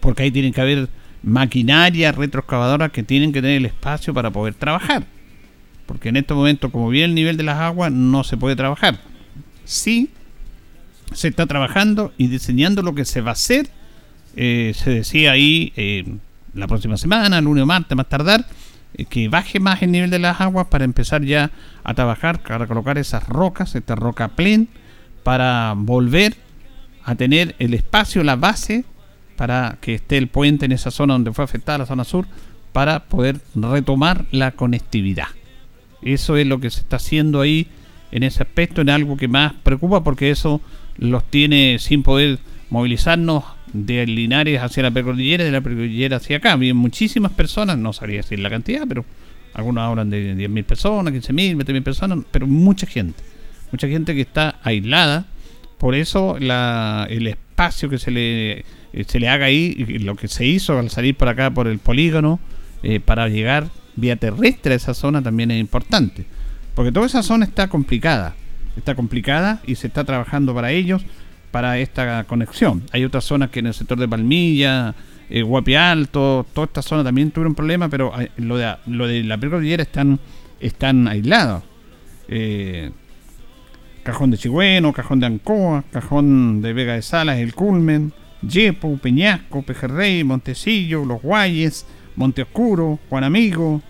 Porque 0.00 0.24
ahí 0.24 0.30
tienen 0.30 0.52
que 0.52 0.60
haber 0.60 0.88
maquinaria 1.22 2.12
retroexcavadoras 2.12 2.92
que 2.92 3.02
tienen 3.02 3.32
que 3.32 3.40
tener 3.40 3.56
el 3.56 3.66
espacio 3.66 4.12
para 4.12 4.30
poder 4.30 4.54
trabajar. 4.54 5.04
Porque 5.86 6.08
en 6.08 6.16
este 6.16 6.34
momento, 6.34 6.70
como 6.70 6.88
viene 6.88 7.06
el 7.06 7.14
nivel 7.14 7.36
de 7.36 7.44
las 7.44 7.58
aguas, 7.58 7.92
no 7.92 8.24
se 8.24 8.36
puede 8.36 8.56
trabajar. 8.56 8.98
Sí, 9.64 10.10
se 11.12 11.28
está 11.28 11.46
trabajando 11.46 12.12
y 12.18 12.26
diseñando 12.28 12.82
lo 12.82 12.94
que 12.94 13.04
se 13.04 13.20
va 13.20 13.30
a 13.30 13.32
hacer. 13.32 13.70
Eh, 14.36 14.72
se 14.76 14.90
decía 14.90 15.32
ahí 15.32 15.72
eh, 15.76 16.04
la 16.52 16.66
próxima 16.66 16.98
semana, 16.98 17.40
lunes 17.40 17.62
o 17.62 17.66
martes, 17.66 17.96
más 17.96 18.08
tardar, 18.08 18.46
eh, 18.94 19.06
que 19.06 19.28
baje 19.28 19.60
más 19.60 19.82
el 19.82 19.90
nivel 19.92 20.10
de 20.10 20.18
las 20.18 20.40
aguas 20.40 20.66
para 20.66 20.84
empezar 20.84 21.22
ya 21.22 21.50
a 21.82 21.94
trabajar, 21.94 22.42
para 22.42 22.66
colocar 22.66 22.98
esas 22.98 23.26
rocas, 23.26 23.74
esta 23.74 23.94
roca 23.94 24.28
plen, 24.28 24.68
para 25.22 25.72
volver 25.74 26.36
a 27.02 27.14
tener 27.14 27.56
el 27.58 27.72
espacio, 27.72 28.22
la 28.22 28.36
base, 28.36 28.84
para 29.36 29.78
que 29.80 29.94
esté 29.94 30.18
el 30.18 30.28
puente 30.28 30.66
en 30.66 30.72
esa 30.72 30.90
zona 30.90 31.14
donde 31.14 31.32
fue 31.32 31.44
afectada 31.44 31.78
la 31.78 31.86
zona 31.86 32.04
sur, 32.04 32.26
para 32.72 33.04
poder 33.04 33.40
retomar 33.54 34.26
la 34.32 34.50
conectividad. 34.50 35.28
Eso 36.02 36.36
es 36.36 36.46
lo 36.46 36.60
que 36.60 36.70
se 36.70 36.80
está 36.80 36.96
haciendo 36.96 37.40
ahí 37.40 37.68
en 38.12 38.22
ese 38.22 38.42
aspecto, 38.42 38.82
en 38.82 38.90
algo 38.90 39.16
que 39.16 39.28
más 39.28 39.54
preocupa 39.62 40.04
porque 40.04 40.30
eso 40.30 40.60
los 40.98 41.24
tiene 41.24 41.78
sin 41.78 42.02
poder 42.02 42.38
movilizarnos 42.70 43.44
de 43.72 44.06
Linares 44.06 44.60
hacia 44.60 44.82
la 44.82 44.90
precordillera 44.90 45.44
y 45.44 45.46
de 45.46 45.52
la 45.52 45.60
precordillera 45.60 46.16
hacia 46.16 46.38
acá. 46.38 46.56
Vienen 46.56 46.76
muchísimas 46.76 47.32
personas, 47.32 47.78
no 47.78 47.92
sabría 47.92 48.18
decir 48.18 48.38
la 48.38 48.50
cantidad, 48.50 48.84
pero 48.88 49.04
algunos 49.54 49.82
hablan 49.82 50.10
de 50.10 50.34
10.000 50.36 50.64
personas, 50.64 51.14
15.000, 51.14 51.56
20.000 51.56 51.82
personas, 51.82 52.18
pero 52.30 52.46
mucha 52.46 52.86
gente. 52.86 53.22
Mucha 53.72 53.88
gente 53.88 54.14
que 54.14 54.20
está 54.20 54.60
aislada. 54.62 55.26
Por 55.78 55.94
eso 55.94 56.36
la, 56.38 57.06
el 57.10 57.26
espacio 57.26 57.88
que 57.88 57.98
se 57.98 58.10
le, 58.10 58.64
se 59.06 59.20
le 59.20 59.28
haga 59.28 59.46
ahí, 59.46 59.74
lo 60.00 60.16
que 60.16 60.28
se 60.28 60.46
hizo 60.46 60.78
al 60.78 60.90
salir 60.90 61.16
por 61.16 61.28
acá 61.28 61.50
por 61.50 61.68
el 61.68 61.78
polígono, 61.78 62.40
eh, 62.82 63.00
para 63.00 63.28
llegar 63.28 63.68
vía 63.96 64.16
terrestre 64.16 64.74
a 64.74 64.76
esa 64.76 64.94
zona 64.94 65.22
también 65.22 65.50
es 65.50 65.60
importante. 65.60 66.26
Porque 66.74 66.92
toda 66.92 67.06
esa 67.06 67.22
zona 67.22 67.46
está 67.46 67.68
complicada. 67.68 68.34
Está 68.76 68.94
complicada 68.94 69.62
y 69.66 69.76
se 69.76 69.86
está 69.86 70.04
trabajando 70.04 70.54
para 70.54 70.70
ellos, 70.70 71.02
para 71.56 71.78
esta 71.78 72.24
conexión. 72.24 72.82
Hay 72.92 73.02
otras 73.02 73.24
zonas 73.24 73.48
que 73.48 73.60
en 73.60 73.68
el 73.68 73.72
sector 73.72 73.98
de 73.98 74.06
Palmilla, 74.06 74.94
eh, 75.30 75.40
Guapi 75.40 75.74
Alto, 75.74 76.44
toda 76.52 76.66
esta 76.66 76.82
zona 76.82 77.02
también 77.02 77.30
tuvieron 77.30 77.54
problemas, 77.54 77.88
pero 77.88 78.12
eh, 78.20 78.30
lo 78.36 78.58
de, 78.58 78.74
lo 78.86 79.06
de 79.06 79.24
la 79.24 79.38
precordillera 79.38 79.82
están, 79.82 80.20
están 80.60 81.08
aislados. 81.08 81.62
Eh, 82.28 82.90
Cajón 84.02 84.32
de 84.32 84.36
Chigüeno, 84.36 84.92
Cajón 84.92 85.18
de 85.20 85.28
Ancoa, 85.28 85.82
Cajón 85.90 86.60
de 86.60 86.74
Vega 86.74 86.92
de 86.92 87.00
Salas, 87.00 87.38
El 87.38 87.54
Culmen, 87.54 88.12
Yepo, 88.42 88.98
Peñasco, 88.98 89.62
Pejerrey, 89.62 90.24
Montecillo, 90.24 91.06
Los 91.06 91.22
Guayes, 91.22 91.86
Monte 92.16 92.42
Oscuro, 92.42 92.98
Juan 93.08 93.24
Amigo, 93.24 93.80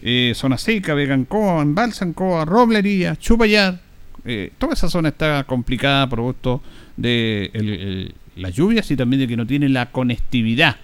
eh, 0.00 0.30
Zona 0.36 0.58
Seca, 0.58 0.94
Vegancoa, 0.94 1.62
Embalsancoa, 1.62 2.44
Roblería, 2.44 3.16
Chupayar. 3.16 3.89
Eh, 4.24 4.52
toda 4.58 4.74
esa 4.74 4.88
zona 4.88 5.10
está 5.10 5.44
complicada 5.44 6.08
producto 6.08 6.62
de 6.96 8.12
las 8.36 8.54
lluvias 8.54 8.90
y 8.90 8.96
también 8.96 9.20
de 9.20 9.28
que 9.28 9.36
no 9.36 9.46
tiene 9.46 9.68
la 9.68 9.90
conectividad. 9.90 10.76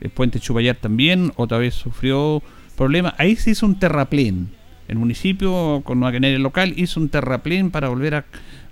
El 0.00 0.10
puente 0.10 0.40
Chupayar 0.40 0.76
también 0.76 1.32
otra 1.36 1.58
vez 1.58 1.74
sufrió 1.74 2.42
problemas. 2.76 3.14
Ahí 3.18 3.36
se 3.36 3.50
hizo 3.50 3.66
un 3.66 3.78
terraplén. 3.78 4.50
El 4.88 4.98
municipio 4.98 5.80
con 5.84 5.98
maquinaria 5.98 6.38
local 6.38 6.74
hizo 6.76 7.00
un 7.00 7.08
terraplén 7.08 7.70
para 7.70 7.88
volver 7.88 8.14
a 8.16 8.24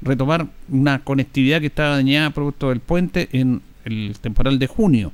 retomar 0.02 0.46
una 0.68 0.98
conectividad 0.98 1.60
que 1.60 1.66
estaba 1.66 1.96
dañada 1.96 2.30
producto 2.30 2.68
del 2.68 2.80
puente 2.80 3.28
en 3.32 3.62
el 3.84 4.16
temporal 4.20 4.58
de 4.58 4.66
junio. 4.66 5.12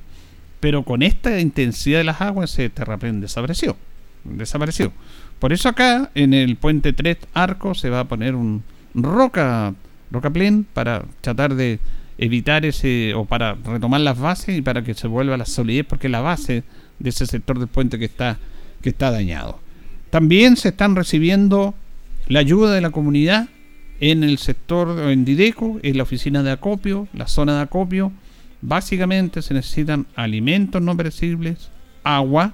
Pero 0.59 0.83
con 0.83 1.03
esta 1.03 1.39
intensidad 1.39 1.99
de 1.99 2.03
las 2.03 2.19
aguas, 2.19 2.51
ese 2.51 2.69
terraplén 2.69 3.21
desapareció. 3.21 3.77
Desapareció. 4.25 4.91
Por 5.39 5.53
eso 5.53 5.69
acá, 5.69 6.11
en 6.15 6.33
el 6.33 6.57
puente 6.57 6.91
3 6.91 7.17
Arco, 7.33 7.73
se 7.75 7.89
va 7.89 8.01
a 8.01 8.07
poner 8.09 8.35
un 8.35 8.63
roca, 8.93 9.73
rocaplén 10.11 10.65
para 10.73 11.03
tratar 11.21 11.55
de 11.55 11.79
evitar 12.17 12.65
ese, 12.65 13.13
o 13.13 13.25
para 13.25 13.55
retomar 13.55 14.01
las 14.01 14.19
bases 14.19 14.57
y 14.57 14.61
para 14.61 14.83
que 14.83 14.93
se 14.93 15.07
vuelva 15.07 15.37
la 15.37 15.45
solidez, 15.45 15.85
porque 15.85 16.09
la 16.09 16.21
base 16.21 16.63
de 16.99 17.09
ese 17.09 17.25
sector 17.25 17.59
del 17.59 17.67
puente 17.67 17.97
que 17.97 18.05
está, 18.05 18.37
que 18.81 18.89
está 18.89 19.11
dañado. 19.11 19.59
También 20.09 20.57
se 20.57 20.69
están 20.69 20.95
recibiendo 20.95 21.75
la 22.27 22.39
ayuda 22.39 22.73
de 22.73 22.81
la 22.81 22.89
comunidad 22.89 23.47
en 23.99 24.23
el 24.23 24.37
sector, 24.37 25.09
en 25.09 25.25
Dideco, 25.25 25.79
en 25.81 25.97
la 25.97 26.03
oficina 26.03 26.43
de 26.43 26.51
acopio, 26.51 27.07
la 27.13 27.27
zona 27.27 27.55
de 27.55 27.61
acopio. 27.61 28.11
Básicamente 28.61 29.41
se 29.41 29.53
necesitan 29.53 30.07
alimentos 30.15 30.81
no 30.81 30.95
perecibles, 30.95 31.69
agua, 32.03 32.53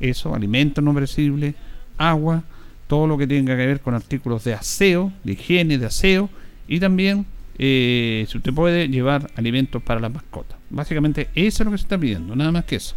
eso, 0.00 0.34
alimentos 0.34 0.82
no 0.82 0.94
perecibles, 0.94 1.54
agua, 1.98 2.42
todo 2.86 3.06
lo 3.06 3.18
que 3.18 3.26
tenga 3.26 3.56
que 3.56 3.66
ver 3.66 3.80
con 3.80 3.94
artículos 3.94 4.44
de 4.44 4.54
aseo, 4.54 5.12
de 5.24 5.32
higiene, 5.32 5.78
de 5.78 5.86
aseo, 5.86 6.28
y 6.68 6.80
también, 6.80 7.26
eh, 7.58 8.26
si 8.28 8.38
usted 8.38 8.52
puede, 8.52 8.88
llevar 8.88 9.30
alimentos 9.36 9.82
para 9.82 10.00
las 10.00 10.12
mascotas. 10.12 10.58
Básicamente 10.70 11.28
eso 11.34 11.62
es 11.62 11.64
lo 11.64 11.70
que 11.70 11.78
se 11.78 11.84
está 11.84 11.98
pidiendo, 11.98 12.34
nada 12.36 12.52
más 12.52 12.64
que 12.64 12.76
eso. 12.76 12.94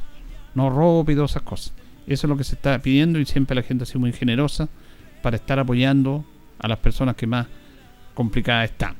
No 0.55 0.69
ropa 0.69 1.11
y 1.11 1.15
todas 1.15 1.31
esas 1.31 1.43
cosas. 1.43 1.73
Eso 2.07 2.25
es 2.25 2.29
lo 2.29 2.37
que 2.37 2.43
se 2.43 2.55
está 2.55 2.79
pidiendo 2.79 3.19
y 3.19 3.25
siempre 3.25 3.55
la 3.55 3.63
gente 3.63 3.83
ha 3.83 3.87
sido 3.87 3.99
muy 3.99 4.13
generosa 4.13 4.69
para 5.21 5.35
estar 5.35 5.59
apoyando 5.59 6.25
a 6.59 6.67
las 6.67 6.79
personas 6.79 7.15
que 7.15 7.27
más 7.27 7.47
complicadas 8.13 8.71
están. 8.71 8.95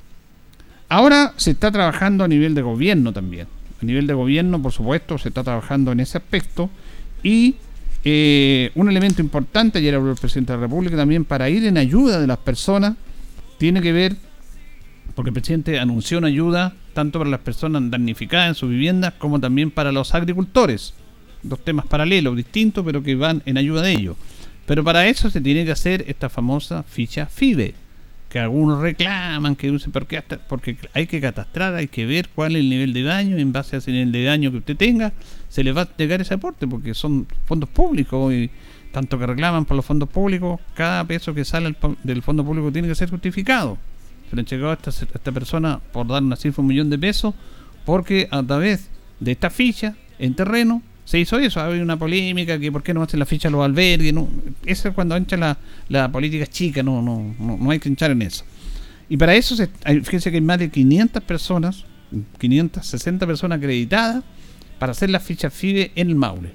Ahora 0.90 1.34
se 1.38 1.52
está 1.52 1.72
trabajando 1.72 2.24
a 2.24 2.28
nivel 2.28 2.54
de 2.54 2.62
gobierno 2.62 3.12
también. 3.14 3.48
A 3.82 3.86
nivel 3.86 4.08
de 4.08 4.14
gobierno, 4.14 4.62
por 4.62 4.72
supuesto, 4.72 5.18
se 5.18 5.30
está 5.30 5.44
trabajando 5.44 5.92
en 5.92 6.00
ese 6.00 6.18
aspecto. 6.18 6.70
Y 7.24 7.56
eh, 8.10 8.72
un 8.76 8.90
elemento 8.90 9.22
importante, 9.22 9.80
ayer 9.80 9.96
habló 9.96 10.12
el 10.12 10.18
presidente 10.18 10.54
de 10.54 10.58
la 10.58 10.64
República 10.64 10.96
también, 10.96 11.26
para 11.26 11.50
ir 11.50 11.66
en 11.66 11.78
ayuda 11.78 12.20
de 12.22 12.28
las 12.28 12.38
personas, 12.38 12.96
tiene 13.58 13.82
que 13.82 13.92
ver, 13.92 14.16
porque 15.16 15.30
el 15.30 15.34
presidente 15.34 15.80
anunció 15.80 16.20
una 16.20 16.28
ayuda 16.28 16.74
tanto 16.94 17.20
para 17.20 17.30
las 17.30 17.42
personas 17.42 17.90
damnificadas 17.92 18.50
en 18.50 18.56
sus 18.56 18.70
viviendas 18.70 19.14
como 19.18 19.40
también 19.40 19.72
para 19.72 19.92
los 19.92 20.16
agricultores. 20.16 20.94
Dos 21.44 21.64
temas 21.64 21.86
paralelos, 21.86 22.36
distintos, 22.36 22.86
pero 22.86 23.04
que 23.04 23.16
van 23.16 23.44
en 23.46 23.58
ayuda 23.58 23.82
de 23.82 23.92
ellos. 23.92 24.16
Pero 24.66 24.84
para 24.84 25.08
eso 25.08 25.30
se 25.30 25.42
tiene 25.42 25.66
que 25.66 25.72
hacer 25.72 26.06
esta 26.08 26.30
famosa 26.30 26.84
ficha 26.84 27.26
FIBE, 27.26 27.76
que 28.30 28.40
algunos 28.40 28.82
reclaman, 28.82 29.56
que 29.56 29.72
dicen, 29.72 29.92
¿por 29.92 30.06
qué 30.06 30.18
hasta? 30.18 30.38
porque 30.38 30.78
hay 30.94 31.08
que 31.08 31.22
catastrar, 31.22 31.74
hay 31.76 31.88
que 31.88 32.06
ver 32.06 32.30
cuál 32.34 32.56
es 32.56 32.62
el 32.62 32.70
nivel 32.70 32.94
de 32.94 33.04
daño, 33.04 33.38
en 33.38 33.54
base 33.54 33.76
a 33.76 33.80
ese 33.80 33.92
nivel 33.92 34.12
de 34.12 34.24
daño 34.26 34.52
que 34.52 34.58
usted 34.58 34.78
tenga, 34.78 35.14
se 35.50 35.64
le 35.64 35.72
va 35.72 35.84
a 35.84 35.98
llegar 35.98 36.22
ese 36.22 36.34
aporte, 36.34 36.68
porque 36.68 36.94
son 36.94 37.28
fondos 37.46 37.70
públicos, 37.70 38.34
y 38.34 38.50
tanto 38.92 39.18
que 39.18 39.26
reclaman 39.26 39.66
por 39.66 39.78
los 39.78 39.86
fondos 39.86 40.10
públicos, 40.10 40.60
cada 40.74 41.06
peso 41.06 41.34
que 41.34 41.46
sale 41.46 41.76
del 42.04 42.22
fondo 42.22 42.44
público 42.44 42.72
tiene 42.72 42.88
que 42.88 42.96
ser 42.96 43.10
justificado. 43.10 43.78
Se 44.30 44.36
le 44.36 44.42
entregó 44.42 44.70
a 44.70 44.74
esta, 44.74 44.90
a 44.90 45.16
esta 45.16 45.32
persona, 45.32 45.80
por 45.94 46.08
dar 46.08 46.22
una 46.22 46.36
cifra, 46.36 46.62
un 46.62 46.68
millón 46.68 46.90
de 46.90 47.00
pesos, 47.00 47.34
porque 47.86 48.28
a 48.30 48.44
través 48.44 48.90
de 49.20 49.32
esta 49.32 49.50
ficha 49.50 49.96
en 50.20 50.34
terreno 50.34 50.82
se 51.08 51.18
hizo 51.18 51.40
eso. 51.40 51.62
Había 51.62 51.82
una 51.82 51.98
polémica 51.98 52.60
que 52.60 52.70
por 52.70 52.84
qué 52.84 52.94
no 52.94 53.02
hacen 53.02 53.18
la 53.20 53.26
ficha 53.26 53.48
a 53.48 53.52
los 53.52 53.64
albergues. 53.64 54.14
No, 54.14 54.28
eso 54.66 54.90
es 54.90 54.94
cuando 54.94 55.16
entra 55.16 55.38
la, 55.38 55.58
la 55.88 56.12
política 56.12 56.46
chica, 56.48 56.84
no, 56.84 57.02
no, 57.02 57.34
no, 57.40 57.56
no 57.58 57.72
hay 57.72 57.80
que 57.80 57.88
hinchar 57.88 58.12
en 58.12 58.24
eso. 58.24 58.44
Y 59.08 59.16
para 59.16 59.34
eso, 59.34 59.56
se, 59.56 59.70
hay- 59.86 60.02
fíjense 60.02 60.32
que 60.32 60.36
hay 60.38 60.42
más 60.42 60.60
de 60.60 60.70
500 60.70 61.24
personas, 61.24 61.86
560 62.40 63.26
personas 63.26 63.58
acreditadas 63.60 64.22
para 64.80 64.92
hacer 64.92 65.10
las 65.10 65.24
fichas 65.24 65.54
FIDE 65.54 65.92
en 65.96 66.10
el 66.10 66.16
Maule. 66.16 66.50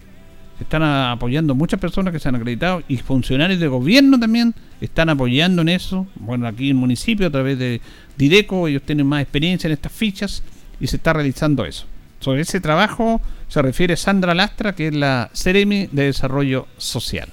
Se 0.59 0.65
están 0.65 0.83
apoyando 0.83 1.55
muchas 1.55 1.81
personas 1.81 2.13
que 2.13 2.21
se 2.21 2.29
han 2.29 2.35
acreditado 2.35 2.83
y 2.89 2.99
funcionarios 2.99 3.59
de 3.59 3.69
gobierno 3.69 4.21
también 4.21 4.55
están 4.83 5.09
apoyando 5.09 5.63
en 5.63 5.71
eso. 5.71 6.07
Bueno, 6.17 6.47
aquí 6.47 6.65
en 6.65 6.77
el 6.77 6.81
municipio 6.81 7.27
a 7.27 7.31
través 7.31 7.59
de 7.59 7.81
Dideco, 8.19 8.69
ellos 8.69 8.83
tienen 8.83 9.07
más 9.07 9.23
experiencia 9.23 9.67
en 9.67 9.73
estas 9.73 9.93
fichas 9.93 10.43
y 10.79 10.87
se 10.89 10.97
está 10.97 11.15
realizando 11.15 11.65
eso. 11.65 11.87
Sobre 12.23 12.43
ese 12.43 12.61
trabajo 12.61 13.21
se 13.49 13.61
refiere 13.63 13.97
Sandra 13.97 14.33
Lastra, 14.33 14.77
que 14.77 14.87
es 14.87 14.95
la 14.95 15.29
Ceremi 15.35 15.89
de 15.91 16.05
Desarrollo 16.05 16.69
Social. 16.77 17.33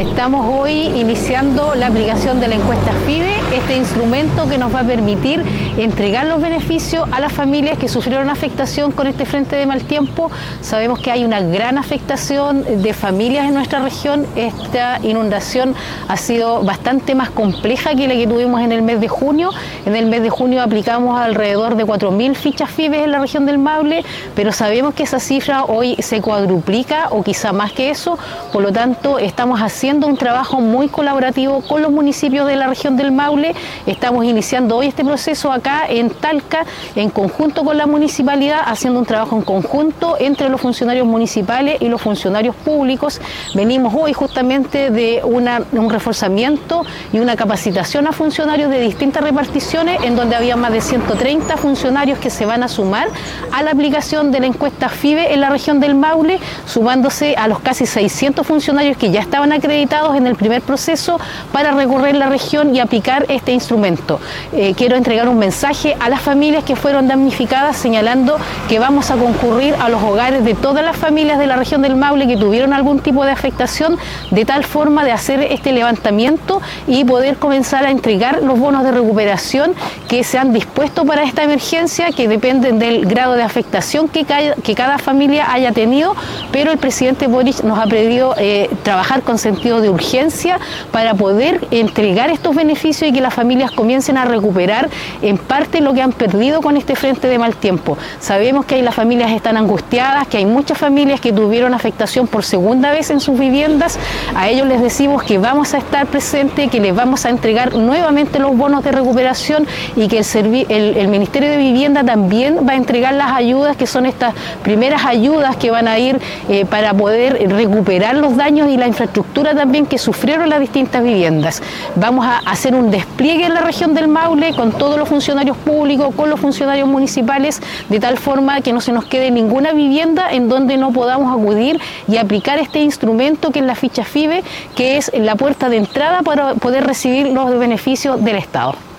Estamos 0.00 0.46
hoy 0.58 0.86
iniciando 0.96 1.74
la 1.74 1.88
aplicación 1.88 2.40
de 2.40 2.48
la 2.48 2.54
encuesta 2.54 2.90
FIDE, 3.04 3.34
este 3.54 3.76
instrumento 3.76 4.48
que 4.48 4.56
nos 4.56 4.74
va 4.74 4.80
a 4.80 4.84
permitir 4.84 5.44
entregar 5.76 6.24
los 6.24 6.40
beneficios 6.40 7.06
a 7.12 7.20
las 7.20 7.30
familias 7.30 7.76
que 7.76 7.86
sufrieron 7.86 8.30
afectación 8.30 8.92
con 8.92 9.06
este 9.06 9.26
frente 9.26 9.56
de 9.56 9.66
mal 9.66 9.82
tiempo. 9.82 10.30
Sabemos 10.62 11.00
que 11.00 11.10
hay 11.10 11.22
una 11.22 11.42
gran 11.42 11.76
afectación 11.76 12.82
de 12.82 12.94
familias 12.94 13.46
en 13.46 13.52
nuestra 13.52 13.80
región. 13.80 14.24
Esta 14.36 15.00
inundación 15.02 15.74
ha 16.08 16.16
sido 16.16 16.62
bastante 16.62 17.14
más 17.14 17.28
compleja 17.28 17.94
que 17.94 18.08
la 18.08 18.14
que 18.14 18.26
tuvimos 18.26 18.62
en 18.62 18.72
el 18.72 18.80
mes 18.80 19.02
de 19.02 19.08
junio. 19.08 19.50
En 19.84 19.96
el 19.96 20.06
mes 20.06 20.22
de 20.22 20.30
junio 20.30 20.62
aplicamos 20.62 21.20
alrededor 21.20 21.74
de 21.74 21.84
4.000 21.84 22.34
fichas 22.36 22.70
FIBE 22.70 23.04
en 23.04 23.10
la 23.10 23.18
región 23.18 23.44
del 23.44 23.58
Maule, 23.58 24.02
pero 24.34 24.50
sabemos 24.50 24.94
que 24.94 25.02
esa 25.02 25.20
cifra 25.20 25.64
hoy 25.64 25.96
se 25.98 26.22
cuadruplica 26.22 27.08
o 27.10 27.22
quizá 27.22 27.52
más 27.52 27.72
que 27.72 27.90
eso. 27.90 28.18
Por 28.50 28.62
lo 28.62 28.72
tanto, 28.72 29.18
estamos 29.18 29.60
haciendo 29.60 29.89
un 29.90 30.16
trabajo 30.16 30.60
muy 30.60 30.88
colaborativo 30.88 31.62
con 31.62 31.82
los 31.82 31.90
municipios 31.90 32.46
de 32.46 32.54
la 32.54 32.68
región 32.68 32.96
del 32.96 33.10
Maule. 33.10 33.54
Estamos 33.86 34.24
iniciando 34.24 34.76
hoy 34.76 34.86
este 34.86 35.04
proceso 35.04 35.50
acá 35.50 35.82
en 35.88 36.10
Talca, 36.10 36.64
en 36.94 37.10
conjunto 37.10 37.64
con 37.64 37.76
la 37.76 37.86
municipalidad, 37.86 38.60
haciendo 38.64 39.00
un 39.00 39.04
trabajo 39.04 39.36
en 39.36 39.42
conjunto 39.42 40.16
entre 40.20 40.48
los 40.48 40.60
funcionarios 40.60 41.06
municipales 41.06 41.78
y 41.80 41.88
los 41.88 42.00
funcionarios 42.00 42.54
públicos. 42.54 43.20
Venimos 43.54 43.92
hoy 43.98 44.12
justamente 44.12 44.90
de 44.90 45.22
un 45.24 45.90
reforzamiento 45.90 46.84
y 47.12 47.18
una 47.18 47.34
capacitación 47.34 48.06
a 48.06 48.12
funcionarios 48.12 48.70
de 48.70 48.80
distintas 48.80 49.24
reparticiones, 49.24 50.02
en 50.04 50.14
donde 50.14 50.36
había 50.36 50.54
más 50.54 50.72
de 50.72 50.82
130 50.82 51.56
funcionarios 51.56 52.20
que 52.20 52.30
se 52.30 52.46
van 52.46 52.62
a 52.62 52.68
sumar 52.68 53.08
a 53.52 53.62
la 53.64 53.72
aplicación 53.72 54.30
de 54.30 54.38
la 54.38 54.46
encuesta 54.46 54.88
FIBE 54.88 55.34
en 55.34 55.40
la 55.40 55.50
región 55.50 55.80
del 55.80 55.96
Maule, 55.96 56.38
sumándose 56.64 57.34
a 57.34 57.48
los 57.48 57.58
casi 57.58 57.86
600 57.86 58.46
funcionarios 58.46 58.96
que 58.96 59.10
ya 59.10 59.20
estaban 59.20 59.50
acreditados 59.50 59.79
en 59.80 60.26
el 60.26 60.36
primer 60.36 60.60
proceso 60.60 61.18
para 61.52 61.72
recorrer 61.72 62.14
la 62.14 62.26
región 62.26 62.76
y 62.76 62.80
aplicar 62.80 63.24
este 63.28 63.52
instrumento. 63.52 64.20
Eh, 64.52 64.74
quiero 64.76 64.94
entregar 64.94 65.26
un 65.26 65.38
mensaje 65.38 65.96
a 65.98 66.10
las 66.10 66.20
familias 66.20 66.64
que 66.64 66.76
fueron 66.76 67.08
damnificadas 67.08 67.78
señalando 67.78 68.36
que 68.68 68.78
vamos 68.78 69.10
a 69.10 69.16
concurrir 69.16 69.74
a 69.80 69.88
los 69.88 70.02
hogares 70.02 70.44
de 70.44 70.54
todas 70.54 70.84
las 70.84 70.96
familias 70.96 71.38
de 71.38 71.46
la 71.46 71.56
región 71.56 71.80
del 71.80 71.96
Maule 71.96 72.26
que 72.26 72.36
tuvieron 72.36 72.74
algún 72.74 72.98
tipo 72.98 73.24
de 73.24 73.32
afectación, 73.32 73.96
de 74.30 74.44
tal 74.44 74.64
forma 74.64 75.02
de 75.02 75.12
hacer 75.12 75.40
este 75.40 75.72
levantamiento 75.72 76.60
y 76.86 77.04
poder 77.04 77.36
comenzar 77.36 77.86
a 77.86 77.90
entregar 77.90 78.42
los 78.42 78.58
bonos 78.58 78.84
de 78.84 78.92
recuperación 78.92 79.72
que 80.08 80.24
se 80.24 80.36
han 80.36 80.52
dispuesto 80.52 81.06
para 81.06 81.22
esta 81.22 81.42
emergencia, 81.42 82.12
que 82.12 82.28
dependen 82.28 82.78
del 82.78 83.06
grado 83.06 83.34
de 83.34 83.42
afectación 83.42 84.08
que 84.08 84.24
cada, 84.24 84.54
que 84.56 84.74
cada 84.74 84.98
familia 84.98 85.50
haya 85.50 85.72
tenido, 85.72 86.14
pero 86.52 86.70
el 86.70 86.78
presidente 86.78 87.26
Boric 87.28 87.62
nos 87.62 87.78
ha 87.78 87.86
pedido 87.86 88.34
eh, 88.36 88.68
trabajar 88.82 89.22
con 89.22 89.38
de 89.60 89.90
urgencia 89.90 90.58
para 90.90 91.14
poder 91.14 91.60
entregar 91.70 92.30
estos 92.30 92.54
beneficios 92.54 93.10
y 93.10 93.12
que 93.12 93.20
las 93.20 93.34
familias 93.34 93.70
comiencen 93.70 94.16
a 94.16 94.24
recuperar 94.24 94.88
en 95.20 95.36
parte 95.36 95.80
lo 95.82 95.92
que 95.92 96.00
han 96.00 96.12
perdido 96.12 96.62
con 96.62 96.78
este 96.78 96.96
frente 96.96 97.28
de 97.28 97.38
mal 97.38 97.54
tiempo. 97.56 97.98
Sabemos 98.20 98.64
que 98.64 98.76
ahí 98.76 98.82
las 98.82 98.94
familias 98.94 99.30
están 99.32 99.58
angustiadas, 99.58 100.26
que 100.28 100.38
hay 100.38 100.46
muchas 100.46 100.78
familias 100.78 101.20
que 101.20 101.32
tuvieron 101.32 101.74
afectación 101.74 102.26
por 102.26 102.42
segunda 102.42 102.90
vez 102.90 103.10
en 103.10 103.20
sus 103.20 103.38
viviendas. 103.38 103.98
A 104.34 104.48
ellos 104.48 104.66
les 104.66 104.80
decimos 104.80 105.22
que 105.22 105.36
vamos 105.38 105.74
a 105.74 105.78
estar 105.78 106.06
presentes, 106.06 106.70
que 106.70 106.80
les 106.80 106.94
vamos 106.94 107.26
a 107.26 107.30
entregar 107.30 107.74
nuevamente 107.74 108.38
los 108.38 108.56
bonos 108.56 108.82
de 108.82 108.92
recuperación 108.92 109.66
y 109.94 110.08
que 110.08 110.20
el 110.68 111.08
Ministerio 111.08 111.50
de 111.50 111.58
Vivienda 111.58 112.02
también 112.02 112.66
va 112.66 112.72
a 112.72 112.76
entregar 112.76 113.12
las 113.12 113.32
ayudas, 113.32 113.76
que 113.76 113.86
son 113.86 114.06
estas 114.06 114.34
primeras 114.62 115.04
ayudas 115.04 115.56
que 115.56 115.70
van 115.70 115.86
a 115.86 115.98
ir 115.98 116.18
eh, 116.48 116.64
para 116.64 116.94
poder 116.94 117.50
recuperar 117.50 118.16
los 118.16 118.36
daños 118.36 118.68
y 118.68 118.76
la 118.76 118.86
infraestructura 118.86 119.49
también 119.54 119.86
que 119.86 119.98
sufrieron 119.98 120.48
las 120.48 120.60
distintas 120.60 121.02
viviendas. 121.02 121.62
Vamos 121.96 122.26
a 122.26 122.38
hacer 122.38 122.74
un 122.74 122.90
despliegue 122.90 123.46
en 123.46 123.54
la 123.54 123.60
región 123.60 123.94
del 123.94 124.08
Maule 124.08 124.54
con 124.54 124.72
todos 124.72 124.98
los 124.98 125.08
funcionarios 125.08 125.56
públicos, 125.56 126.14
con 126.14 126.30
los 126.30 126.40
funcionarios 126.40 126.88
municipales, 126.88 127.60
de 127.88 128.00
tal 128.00 128.18
forma 128.18 128.60
que 128.60 128.72
no 128.72 128.80
se 128.80 128.92
nos 128.92 129.04
quede 129.04 129.30
ninguna 129.30 129.72
vivienda 129.72 130.30
en 130.30 130.48
donde 130.48 130.76
no 130.76 130.92
podamos 130.92 131.32
acudir 131.32 131.80
y 132.08 132.16
aplicar 132.16 132.58
este 132.58 132.80
instrumento 132.80 133.50
que 133.50 133.60
es 133.60 133.64
la 133.64 133.74
ficha 133.74 134.04
FIBE, 134.04 134.42
que 134.76 134.96
es 134.96 135.10
la 135.14 135.36
puerta 135.36 135.68
de 135.68 135.78
entrada 135.78 136.22
para 136.22 136.54
poder 136.54 136.86
recibir 136.86 137.28
los 137.28 137.58
beneficios 137.58 138.22
del 138.24 138.36
Estado. 138.36 138.89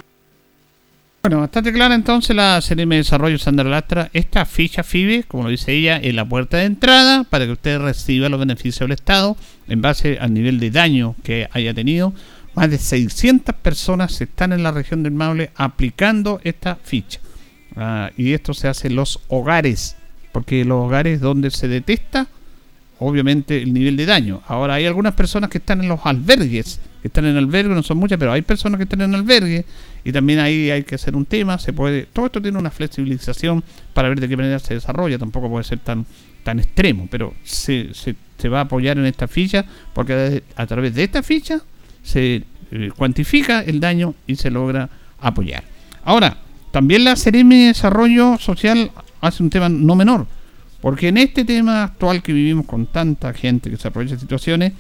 Bueno, 1.24 1.42
bastante 1.42 1.72
clara 1.72 1.94
entonces 1.94 2.36
la 2.36 2.60
CNM 2.68 2.90
de 2.90 2.98
Desarrollo 2.98 3.38
Sandra 3.38 3.70
Lastra. 3.70 4.10
Esta 4.12 4.44
ficha 4.44 4.84
FIBE, 4.84 5.24
como 5.28 5.44
lo 5.44 5.50
dice 5.50 5.72
ella, 5.72 5.98
es 5.98 6.16
la 6.16 6.28
puerta 6.28 6.58
de 6.58 6.64
entrada 6.64 7.26
para 7.26 7.46
que 7.46 7.52
usted 7.52 7.80
reciba 7.80 8.28
los 8.28 8.40
beneficios 8.40 8.80
del 8.80 8.94
Estado 8.94 9.38
en 9.68 9.84
base 9.84 10.18
al 10.20 10.34
nivel 10.34 10.60
de 10.60 10.72
daño 10.72 11.16
que 11.24 11.48
haya 11.52 11.76
tenido. 11.76 12.12
Más 12.56 12.72
de 12.72 12.80
600 12.80 13.54
personas 13.54 14.20
están 14.20 14.52
en 14.52 14.64
la 14.64 14.72
región 14.72 15.04
del 15.04 15.14
Maule 15.14 15.52
aplicando 15.56 16.42
esta 16.44 16.78
ficha. 16.78 17.20
Ah, 17.76 18.10
y 18.18 18.34
esto 18.34 18.56
se 18.56 18.68
hace 18.68 18.88
en 18.88 18.96
los 18.96 19.20
hogares, 19.28 19.98
porque 20.32 20.66
los 20.66 20.88
hogares 20.88 21.22
donde 21.22 21.52
se 21.52 21.68
detecta 21.68 22.30
obviamente 22.98 23.62
el 23.62 23.74
nivel 23.74 23.96
de 23.96 24.08
daño. 24.08 24.42
Ahora 24.48 24.74
hay 24.74 24.88
algunas 24.88 25.14
personas 25.14 25.52
que 25.52 25.60
están 25.60 25.82
en 25.82 25.88
los 25.88 26.00
albergues, 26.04 26.80
que 27.02 27.08
están 27.08 27.26
en 27.26 27.38
albergues, 27.38 27.76
no 27.76 27.84
son 27.84 27.98
muchas, 27.98 28.18
pero 28.18 28.32
hay 28.32 28.42
personas 28.42 28.78
que 28.78 28.84
están 28.84 29.02
en 29.02 29.16
albergues 29.16 29.66
y 30.04 30.12
también 30.12 30.40
ahí 30.40 30.70
hay 30.70 30.84
que 30.84 30.96
hacer 30.96 31.16
un 31.16 31.26
tema, 31.26 31.58
se 31.58 31.74
puede, 31.74 32.06
todo 32.06 32.28
esto 32.28 32.42
tiene 32.42 32.58
una 32.58 32.72
flexibilización 32.72 33.64
para 33.94 34.10
ver 34.10 34.20
de 34.20 34.28
qué 34.28 34.38
manera 34.38 34.60
se 34.60 34.76
desarrolla, 34.76 35.18
tampoco 35.18 35.50
puede 35.50 35.64
ser 35.64 35.80
tan 35.80 36.06
tan 36.44 36.60
extremo, 36.60 37.08
pero 37.10 37.34
se, 37.44 37.92
se, 37.94 38.50
va 38.50 38.60
a 38.60 38.62
apoyar 38.64 38.98
en 38.98 39.06
esta 39.06 39.28
ficha 39.28 39.66
porque 39.94 40.44
a, 40.56 40.66
través 40.66 40.96
de 40.96 41.04
esta 41.04 41.22
ficha 41.22 41.62
se 42.04 42.44
eh, 42.72 42.92
cuantifica 42.96 43.62
el 43.62 43.80
daño 43.80 44.16
y 44.26 44.36
se 44.36 44.50
logra 44.50 44.90
apoyar. 45.20 45.64
Ahora, 46.04 46.38
también 46.72 47.04
la 47.04 47.16
CRM 47.16 47.50
de 47.50 47.68
Desarrollo 47.68 48.38
Social 48.40 48.92
hace 49.20 49.44
un 49.44 49.50
tema 49.50 49.70
no 49.70 49.96
menor, 49.96 50.26
porque 50.82 51.10
en 51.10 51.18
este 51.18 51.46
tema 51.46 51.84
actual 51.84 52.24
que 52.24 52.34
vivimos 52.34 52.66
con 52.66 52.88
tanta 52.88 53.34
gente 53.34 53.70
que 53.70 53.78
se 53.78 53.88
aprovecha 53.88 54.16
de 54.16 54.22
situaciones, 54.22 54.74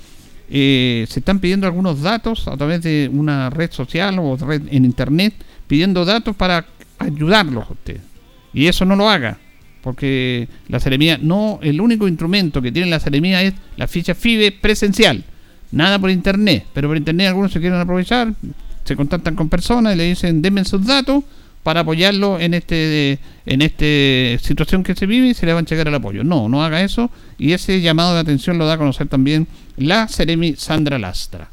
eh, 0.54 1.06
se 1.08 1.20
están 1.20 1.39
pidiendo 1.39 1.66
algunos 1.66 2.02
datos 2.02 2.45
a 2.49 2.58
través 2.58 2.82
de 2.82 3.10
una 3.14 3.49
red 3.49 3.72
social 3.72 4.20
o 4.20 4.36
red 4.36 4.64
en 4.70 4.84
internet, 4.84 5.34
pidiendo 5.66 6.04
datos 6.04 6.36
para 6.36 6.66
ayudarlos 6.99 7.70
a 7.70 7.72
ustedes. 7.72 8.02
Y 8.54 8.68
eso 8.68 8.84
no 8.84 8.97
lo 8.97 9.10
haga, 9.10 9.38
porque 9.82 10.49
la 10.68 10.82
seremía 10.82 11.18
no, 11.18 11.60
el 11.62 11.80
único 11.80 12.06
instrumento 12.06 12.62
que 12.62 12.74
tiene 12.74 12.89
la 12.89 12.99
seremía 12.99 13.41
es 13.41 13.54
la 13.78 13.88
ficha 13.88 14.14
FIBE 14.14 14.52
presencial, 14.52 15.24
nada 15.72 15.97
por 15.97 16.10
internet, 16.10 16.66
pero 16.74 16.89
por 16.89 16.97
internet 16.97 17.30
algunos 17.30 17.54
se 17.54 17.62
quieren 17.62 17.80
aprovechar, 17.80 18.34
se 18.84 18.97
contactan 18.97 19.38
con 19.38 19.47
personas 19.47 19.95
y 19.95 19.97
le 19.97 20.04
dicen 20.04 20.41
denme 20.41 20.66
sus 20.66 20.86
datos 20.86 21.24
para 21.64 21.82
apoyarlo 21.82 22.39
en 22.39 22.53
este 22.53 23.20
en 23.45 23.62
este 23.62 24.39
situación 24.41 24.84
que 24.84 24.95
se 24.95 25.05
vive 25.05 25.28
y 25.28 25.34
se 25.34 25.45
le 25.45 25.53
va 25.53 25.59
a 25.59 25.64
llegar 25.64 25.88
el 25.88 25.95
apoyo. 25.95 26.24
No, 26.24 26.49
no 26.49 26.64
haga 26.64 26.82
eso 26.82 27.09
y 27.38 27.53
ese 27.53 27.82
llamado 27.82 28.14
de 28.14 28.22
atención 28.22 28.57
lo 28.57 28.66
da 28.66 28.74
a 28.74 28.78
conocer 28.78 29.07
también 29.07 29.47
la 29.78 30.07
Seremi 30.07 30.55
Sandra 30.55 30.99
Lastra. 30.99 31.49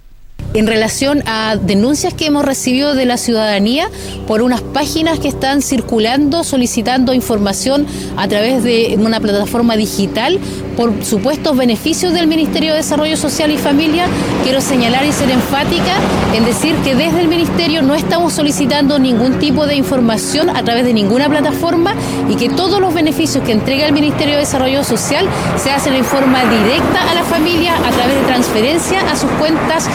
En 0.55 0.67
relación 0.67 1.23
a 1.27 1.57
denuncias 1.57 2.15
que 2.15 2.27
hemos 2.27 2.45
recibido 2.45 2.95
de 2.95 3.05
la 3.07 3.17
ciudadanía 3.17 3.89
por 4.27 4.43
unas 4.43 4.61
páginas 4.61 5.19
que 5.19 5.29
están 5.29 5.63
circulando 5.63 6.45
solicitando 6.45 7.13
información 7.13 7.87
a 8.17 8.29
través 8.29 8.65
de 8.65 8.97
una 8.99 9.21
plataforma 9.21 9.77
digital 9.77 10.39
por 10.77 11.05
supuestos 11.05 11.57
beneficios 11.57 12.13
del 12.13 12.29
Ministerio 12.29 12.71
de 12.71 12.77
Desarrollo 12.77 13.17
Social 13.17 13.51
y 13.51 13.59
Familia, 13.59 14.07
quiero 14.45 14.61
señalar 14.61 15.05
y 15.05 15.13
ser 15.13 15.29
enfática 15.29 15.97
en 16.33 16.45
decir 16.45 16.77
que 16.85 16.95
desde 16.95 17.21
el 17.21 17.27
Ministerio 17.27 17.83
no 17.83 17.97
estamos 17.97 18.33
solicitando 18.33 19.01
ningún 19.01 19.41
tipo 19.41 19.67
de 19.67 19.75
información 19.75 20.51
a 20.51 20.63
través 20.63 20.85
de 20.85 20.95
ninguna 20.95 21.29
plataforma 21.29 21.95
y 22.29 22.37
que 22.37 22.49
todos 22.49 22.81
los 22.81 22.95
beneficios 22.95 23.43
que 23.43 23.51
entrega 23.51 23.87
el 23.87 23.93
Ministerio 23.93 24.35
de 24.35 24.41
Desarrollo 24.41 24.85
Social 24.85 25.27
se 25.57 25.73
hacen 25.73 25.95
en 25.95 26.05
forma 26.05 26.45
directa 26.45 27.11
a 27.11 27.15
la 27.15 27.25
familia 27.25 27.75
a 27.77 27.91
través 27.91 28.15
de 28.15 28.27
transferencia 28.27 29.01
a 29.11 29.17
sus 29.17 29.31
cuentas 29.33 29.89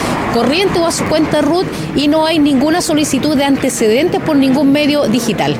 corriente 0.43 0.77
o 0.77 0.85
a 0.85 0.91
su 0.91 1.05
cuenta 1.05 1.41
RUT 1.41 1.65
y 1.95 2.09
no 2.09 2.25
hay 2.25 2.37
ninguna 2.37 2.81
solicitud 2.81 3.37
de 3.37 3.45
antecedentes 3.45 4.21
por 4.21 4.35
ningún 4.35 4.73
medio 4.73 5.07
digital. 5.07 5.55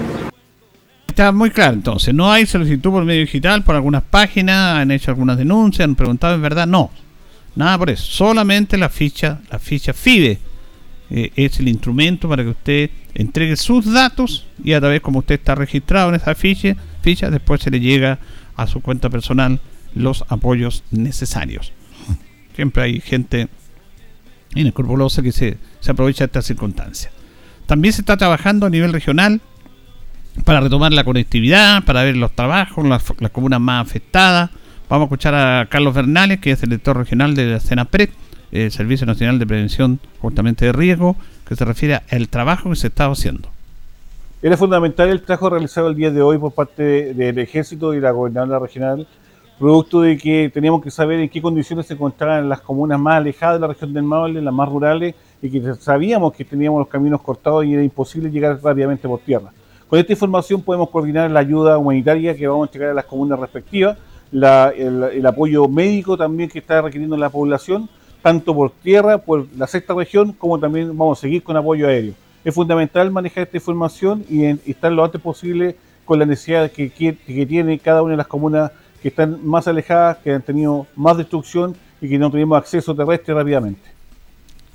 Está 1.08 1.32
muy 1.32 1.52
claro 1.52 1.76
entonces, 1.76 2.14
no 2.14 2.30
hay 2.30 2.46
solicitud 2.46 2.92
por 2.92 3.06
medio 3.06 3.22
digital, 3.22 3.64
por 3.64 3.76
algunas 3.76 4.04
páginas, 4.04 4.80
han 4.80 4.92
hecho 4.92 5.12
algunas 5.12 5.38
denuncias, 5.38 5.86
han 5.86 5.96
preguntado 5.96 6.36
en 6.36 6.42
verdad, 6.42 6.68
no, 6.68 6.92
nada 7.56 7.78
por 7.78 7.92
eso, 7.92 8.04
solamente 8.04 8.78
la 8.78 8.90
ficha, 8.90 9.40
la 9.50 9.58
ficha 9.58 9.94
FIDE 9.94 10.40
eh, 11.10 11.32
es 11.36 11.60
el 11.60 11.70
instrumento 11.70 12.28
para 12.28 12.44
que 12.44 12.50
usted 12.50 12.90
entregue 13.14 13.56
sus 13.56 13.86
datos 13.94 14.48
y 14.62 14.74
a 14.74 14.82
través 14.82 15.00
como 15.00 15.20
usted 15.20 15.36
está 15.36 15.56
registrado 15.56 16.10
en 16.10 16.16
esa 16.16 16.36
ficha, 16.36 16.76
ficha 17.02 17.30
después 17.30 17.62
se 17.62 17.72
le 17.72 17.80
llega 17.80 18.20
a 18.58 18.68
su 18.68 18.82
cuenta 18.82 19.10
personal 19.10 19.62
los 19.96 20.26
apoyos 20.28 20.84
necesarios. 20.92 21.72
Siempre 22.56 22.84
hay 22.84 23.00
gente 23.00 23.48
inescrupulosa 24.56 25.22
que 25.22 25.32
se, 25.32 25.58
se 25.80 25.92
aprovecha 25.92 26.24
de 26.24 26.28
esta 26.28 26.42
circunstancia. 26.42 27.12
También 27.66 27.94
se 27.94 28.02
está 28.02 28.18
trabajando 28.18 28.66
a 28.66 28.70
nivel 28.70 28.94
regional 28.94 29.42
para 30.46 30.60
retomar 30.60 30.92
la 30.92 31.04
conectividad, 31.04 31.84
para 31.84 32.04
ver 32.04 32.18
los 32.18 32.32
trabajos, 32.32 32.86
las, 32.86 33.04
las 33.20 33.32
comunas 33.32 33.62
más 33.62 33.86
afectadas. 33.88 34.50
Vamos 34.90 35.06
a 35.06 35.08
escuchar 35.08 35.36
a 35.36 35.68
Carlos 35.70 35.94
Bernales, 35.94 36.40
que 36.40 36.52
es 36.52 36.64
el 36.64 36.70
director 36.70 36.98
regional 36.98 37.36
de 37.36 37.46
la 37.46 37.60
CENAPRED, 37.60 38.10
el 38.52 38.72
Servicio 38.72 39.06
Nacional 39.06 39.40
de 39.40 39.48
Prevención 39.48 40.00
justamente 40.20 40.66
de 40.66 40.72
Riesgo, 40.72 41.16
que 41.48 41.56
se 41.56 41.66
refiere 41.66 42.02
al 42.12 42.28
trabajo 42.30 42.70
que 42.70 42.76
se 42.76 42.88
está 42.88 43.06
haciendo. 43.06 43.50
Era 44.42 44.58
fundamental 44.58 45.10
el 45.10 45.22
trabajo 45.22 45.50
realizado 45.52 45.88
el 45.88 45.96
día 45.96 46.12
de 46.12 46.22
hoy 46.22 46.38
por 46.38 46.54
parte 46.54 47.14
del 47.14 47.40
Ejército 47.40 47.94
y 47.94 48.02
la 48.02 48.12
Gobernadora 48.12 48.60
Regional, 48.60 49.08
producto 49.64 50.02
de 50.02 50.18
que 50.18 50.52
teníamos 50.54 50.84
que 50.84 50.92
saber 50.92 51.22
en 51.22 51.30
qué 51.30 51.42
condiciones 51.42 51.86
se 51.86 51.94
encontraban 51.94 52.50
las 52.50 52.60
comunas 52.60 53.00
más 53.00 53.16
alejadas 53.16 53.56
de 53.56 53.62
la 53.62 53.68
región 53.68 53.94
del 53.94 54.04
Maule, 54.04 54.42
las 54.42 54.54
más 54.54 54.68
rurales, 54.68 55.16
y 55.42 55.50
que 55.50 55.74
sabíamos 55.76 56.34
que 56.34 56.44
teníamos 56.44 56.80
los 56.80 56.90
caminos 56.90 57.22
cortados 57.22 57.64
y 57.64 57.74
era 57.74 57.82
imposible 57.82 58.30
llegar 58.30 58.60
rápidamente 58.62 59.08
por 59.08 59.22
tierra. 59.22 59.54
Con 59.88 59.98
esta 59.98 60.12
información 60.12 60.62
podemos 60.62 60.90
coordinar 60.90 61.32
la 61.32 61.40
ayuda 61.40 61.78
humanitaria 61.78 62.36
que 62.36 62.46
vamos 62.46 62.66
a 62.66 62.68
entregar 62.68 62.92
a 62.92 62.94
las 62.94 63.06
comunas 63.06 63.40
respectivas, 63.40 63.98
el, 64.34 65.26
apoyo 65.26 65.68
médico 65.70 66.18
también 66.18 66.50
que 66.50 66.60
está 66.60 66.82
requiriendo 66.82 67.16
la 67.16 67.30
población, 67.30 67.88
tanto 68.22 68.54
por 68.54 68.72
tierra, 68.72 69.20
por 69.20 69.48
la 69.56 69.68
sexta 69.68 69.94
región, 69.94 70.34
como 70.34 70.60
también 70.60 70.90
vamos 70.98 71.20
a 71.20 71.22
seguir 71.22 71.42
con 71.42 71.56
apoyo 71.56 71.88
aéreo 71.88 72.16
es 72.44 72.54
fundamental 72.54 73.10
manejar 73.12 73.44
esta 73.44 73.58
información 73.58 74.26
y, 74.30 74.46
estar 74.70 74.92
lo 74.92 75.04
antes 75.04 75.22
posible 75.22 75.76
con 76.06 76.20
la 76.20 76.26
necesidad 76.26 76.70
que, 76.72 76.90
que, 76.90 77.46
tiene 77.46 77.80
cada 77.80 78.02
una 78.02 78.12
de 78.12 78.18
las 78.18 78.28
comunas 78.28 78.72
que 79.04 79.10
están 79.10 79.46
más 79.46 79.68
alejadas, 79.68 80.18
que 80.24 80.32
han 80.32 80.42
tenido 80.42 80.88
más 80.96 81.18
destrucción 81.18 81.76
y 82.02 82.08
que 82.08 82.18
no 82.18 82.32
tenemos 82.32 82.58
acceso 82.58 82.96
terrestre 82.96 83.34
rápidamente. 83.34 83.82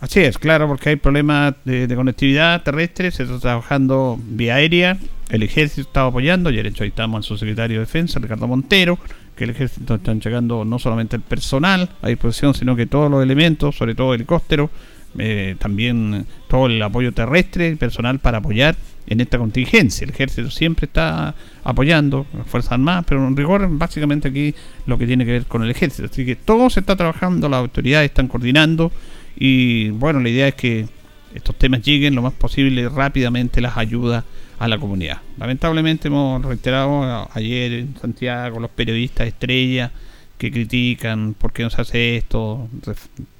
Así 0.01 0.21
es, 0.21 0.37
claro, 0.39 0.69
porque 0.69 0.91
hay 0.91 0.97
problemas 0.97 1.55
de, 1.65 1.93
conectividad 1.97 2.63
terrestre, 2.63 3.11
se 3.11 3.25
está 3.25 3.41
trabajando 3.41 4.17
vía 4.23 4.57
aérea, 4.57 4.99
el 5.31 5.43
ejército 5.43 5.89
está 5.89 6.05
apoyando, 6.05 6.51
y 6.51 6.59
hecho 6.61 6.85
ahí 6.85 6.91
estamos 6.91 7.17
al 7.17 7.25
subsecretario 7.25 7.79
de 7.79 7.87
Defensa, 7.87 8.21
Ricardo 8.21 8.47
Montero, 8.47 8.99
que 9.35 9.45
el 9.45 9.51
ejército 9.51 9.95
está 9.95 10.13
llegando 10.13 10.65
no 10.65 10.79
solamente 10.79 11.17
el 11.17 11.23
personal 11.23 11.89
a 12.03 12.09
disposición, 12.09 12.55
sino 12.55 12.77
que 12.77 12.87
todos 12.87 13.11
los 13.11 13.23
elementos, 13.23 13.77
sobre 13.77 13.95
todo 13.95 14.15
helicópteros, 14.15 14.71
eh, 15.19 15.57
también 15.59 16.27
todo 16.49 16.67
el 16.67 16.81
apoyo 16.83 17.13
terrestre 17.13 17.77
personal 17.77 18.19
para 18.19 18.39
apoyar 18.39 18.77
en 19.07 19.21
esta 19.21 19.39
contingencia. 19.39 20.05
El 20.05 20.11
ejército 20.11 20.51
siempre 20.51 20.87
está 20.87 21.35
apoyando, 21.65 22.27
las 22.37 22.47
Fuerzas 22.47 22.73
Armadas, 22.73 23.05
pero 23.09 23.27
en 23.27 23.37
rigor 23.37 23.67
básicamente 23.71 24.29
aquí 24.29 24.55
lo 24.87 24.99
que 24.99 25.07
tiene 25.07 25.25
que 25.25 25.33
ver 25.33 25.47
con 25.47 25.63
el 25.63 25.71
ejército. 25.71 26.09
Así 26.11 26.25
que 26.27 26.37
todo 26.37 26.69
se 26.71 26.81
está 26.81 26.97
trabajando, 26.97 27.49
las 27.49 27.61
autoridades 27.61 28.11
están 28.11 28.29
coordinando 28.29 28.93
y 29.37 29.91
bueno, 29.91 30.21
la 30.21 30.29
idea 30.29 30.49
es 30.49 30.55
que 30.55 30.87
estos 31.35 31.57
temas 31.57 31.83
lleguen 31.83 32.15
lo 32.15 32.23
más 32.23 32.33
posible 32.33 32.89
rápidamente 32.89 33.61
las 33.61 33.77
ayudas 33.77 34.25
a 34.59 34.69
la 34.69 34.79
comunidad. 34.79 35.19
Lamentablemente 35.39 36.09
hemos 36.09 36.45
reiterado 36.45 37.29
ayer 37.33 37.73
en 37.73 37.97
Santiago 38.01 38.61
los 38.61 38.71
periodistas 38.71 39.27
estrellas 39.29 39.91
que 40.39 40.53
critican 40.53 41.35
por 41.35 41.53
qué 41.53 41.65
no 41.65 41.71
se 41.71 41.83
hace 41.83 42.17
esto. 42.17 42.69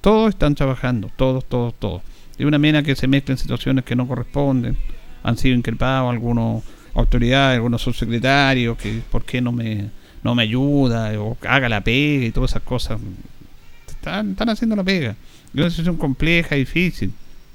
Todos 0.01 0.31
están 0.31 0.55
trabajando, 0.55 1.11
todos, 1.17 1.45
todos, 1.45 1.75
todos. 1.79 2.03
De 2.37 2.45
una 2.45 2.59
mena 2.59 2.83
que 2.83 2.97
se 2.97 3.07
mezcla 3.07 3.33
en 3.33 3.39
situaciones 3.39 3.85
que 3.85 3.97
no 3.97 4.07
corresponden. 4.07 4.77
Han 5.23 5.39
sido 5.39 5.57
increpados 5.57 6.11
algunos 6.11 6.65
autoridades, 6.95 7.57
algunos 7.57 7.83
subsecretarios, 7.83 8.77
que 8.77 9.01
por 9.11 9.25
qué 9.25 9.41
no 9.41 9.53
me, 9.53 9.91
no 10.23 10.35
me 10.35 10.43
ayuda, 10.43 11.13
o 11.21 11.37
haga 11.49 11.69
la 11.69 11.83
pega 11.83 12.27
y 12.27 12.33
todas 12.33 12.51
esas 12.51 12.63
cosas. 12.63 13.01
Están, 13.89 14.33
están 14.33 14.49
haciendo 14.49 14.77
la 14.77 14.85
pega. 14.85 15.11
Es 15.11 15.55
una 15.55 15.71
situación 15.71 15.97
compleja, 15.97 16.57
difícil. 16.57 17.13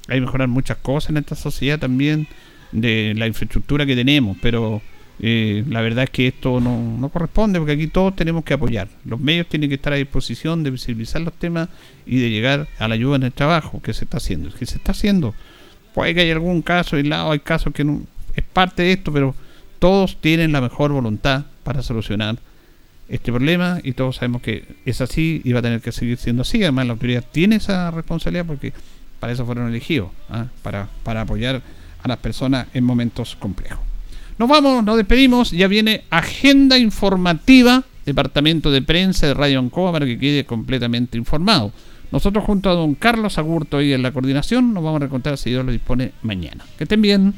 Hay 0.08 0.16
que 0.16 0.26
mejorar 0.26 0.48
muchas 0.48 0.78
cosas 0.78 1.10
en 1.10 1.18
esta 1.18 1.34
sociedad 1.34 1.78
también, 1.78 2.26
de 2.72 3.14
la 3.16 3.26
infraestructura 3.26 3.86
que 3.86 3.94
tenemos, 3.94 4.36
pero 4.42 4.82
eh, 5.20 5.64
la 5.68 5.80
verdad 5.80 6.04
es 6.04 6.10
que 6.10 6.26
esto 6.26 6.60
no, 6.60 7.08
corresponde 7.12 7.58
porque 7.58 7.72
aquí 7.72 7.86
todos 7.86 8.16
tenemos 8.16 8.44
que 8.44 8.54
apoyar. 8.54 8.88
Los 9.04 9.20
medios 9.20 9.46
tienen 9.46 9.68
que 9.68 9.76
estar 9.76 9.92
a 9.92 9.96
disposición 9.96 10.62
de 10.62 10.70
visibilizar 10.70 11.20
los 11.22 11.34
temas 11.34 11.68
y 12.06 12.18
de 12.18 12.30
llegar 12.30 12.68
a 12.78 12.88
la 12.88 12.94
ayuda 12.94 13.16
en 13.16 13.22
el 13.24 13.32
trabajo 13.32 13.80
que 13.80 13.94
se 13.94 14.04
está 14.04 14.16
haciendo. 14.16 14.50
que 14.50 14.66
se 14.66 14.76
está 14.76 14.92
haciendo. 14.92 15.34
Puede 15.94 16.14
que 16.14 16.22
haya 16.22 16.32
algún 16.32 16.62
caso 16.62 16.96
aislado, 16.96 17.30
hay 17.30 17.38
casos 17.38 17.72
que 17.72 17.84
no 17.84 18.02
es 18.34 18.44
parte 18.44 18.82
de 18.82 18.92
esto, 18.92 19.12
pero 19.12 19.34
todos 19.78 20.16
tienen 20.20 20.50
la 20.50 20.60
mejor 20.60 20.92
voluntad 20.92 21.44
para 21.62 21.82
solucionar 21.82 22.36
este 23.08 23.30
problema 23.30 23.80
y 23.82 23.92
todos 23.92 24.16
sabemos 24.16 24.42
que 24.42 24.64
es 24.84 25.00
así 25.00 25.42
y 25.44 25.52
va 25.52 25.60
a 25.60 25.62
tener 25.62 25.80
que 25.80 25.92
seguir 25.92 26.18
siendo 26.18 26.42
así. 26.42 26.62
Además, 26.62 26.86
la 26.86 26.92
autoridad 26.94 27.24
tiene 27.30 27.56
esa 27.56 27.90
responsabilidad 27.92 28.46
porque 28.46 28.72
para 29.20 29.32
eso 29.32 29.46
fueron 29.46 29.68
elegidos, 29.68 30.10
¿ah? 30.28 30.46
para, 30.62 30.88
para 31.04 31.20
apoyar 31.20 31.62
a 32.02 32.08
las 32.08 32.18
personas 32.18 32.66
en 32.74 32.82
momentos 32.82 33.36
complejos. 33.36 33.93
Nos 34.38 34.48
vamos, 34.48 34.84
nos 34.84 34.96
despedimos. 34.96 35.50
Ya 35.50 35.68
viene 35.68 36.04
agenda 36.10 36.78
informativa, 36.78 37.84
departamento 38.04 38.70
de 38.70 38.82
prensa 38.82 39.26
de 39.26 39.34
Radio 39.34 39.60
Ancoa, 39.60 39.92
para 39.92 40.06
que 40.06 40.18
quede 40.18 40.44
completamente 40.44 41.16
informado. 41.16 41.72
Nosotros, 42.10 42.44
junto 42.44 42.70
a 42.70 42.74
don 42.74 42.94
Carlos 42.94 43.38
Agurto 43.38 43.80
y 43.80 43.92
en 43.92 44.02
la 44.02 44.12
coordinación, 44.12 44.72
nos 44.72 44.82
vamos 44.84 44.96
a 44.96 45.00
reencontrar 45.00 45.38
si 45.38 45.50
Dios 45.50 45.64
lo 45.64 45.72
dispone 45.72 46.12
mañana. 46.22 46.64
Que 46.78 46.84
estén 46.84 47.02
bien. 47.02 47.34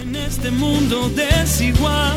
En 0.00 0.16
este 0.16 0.50
mundo 0.50 1.10
desigual, 1.10 2.16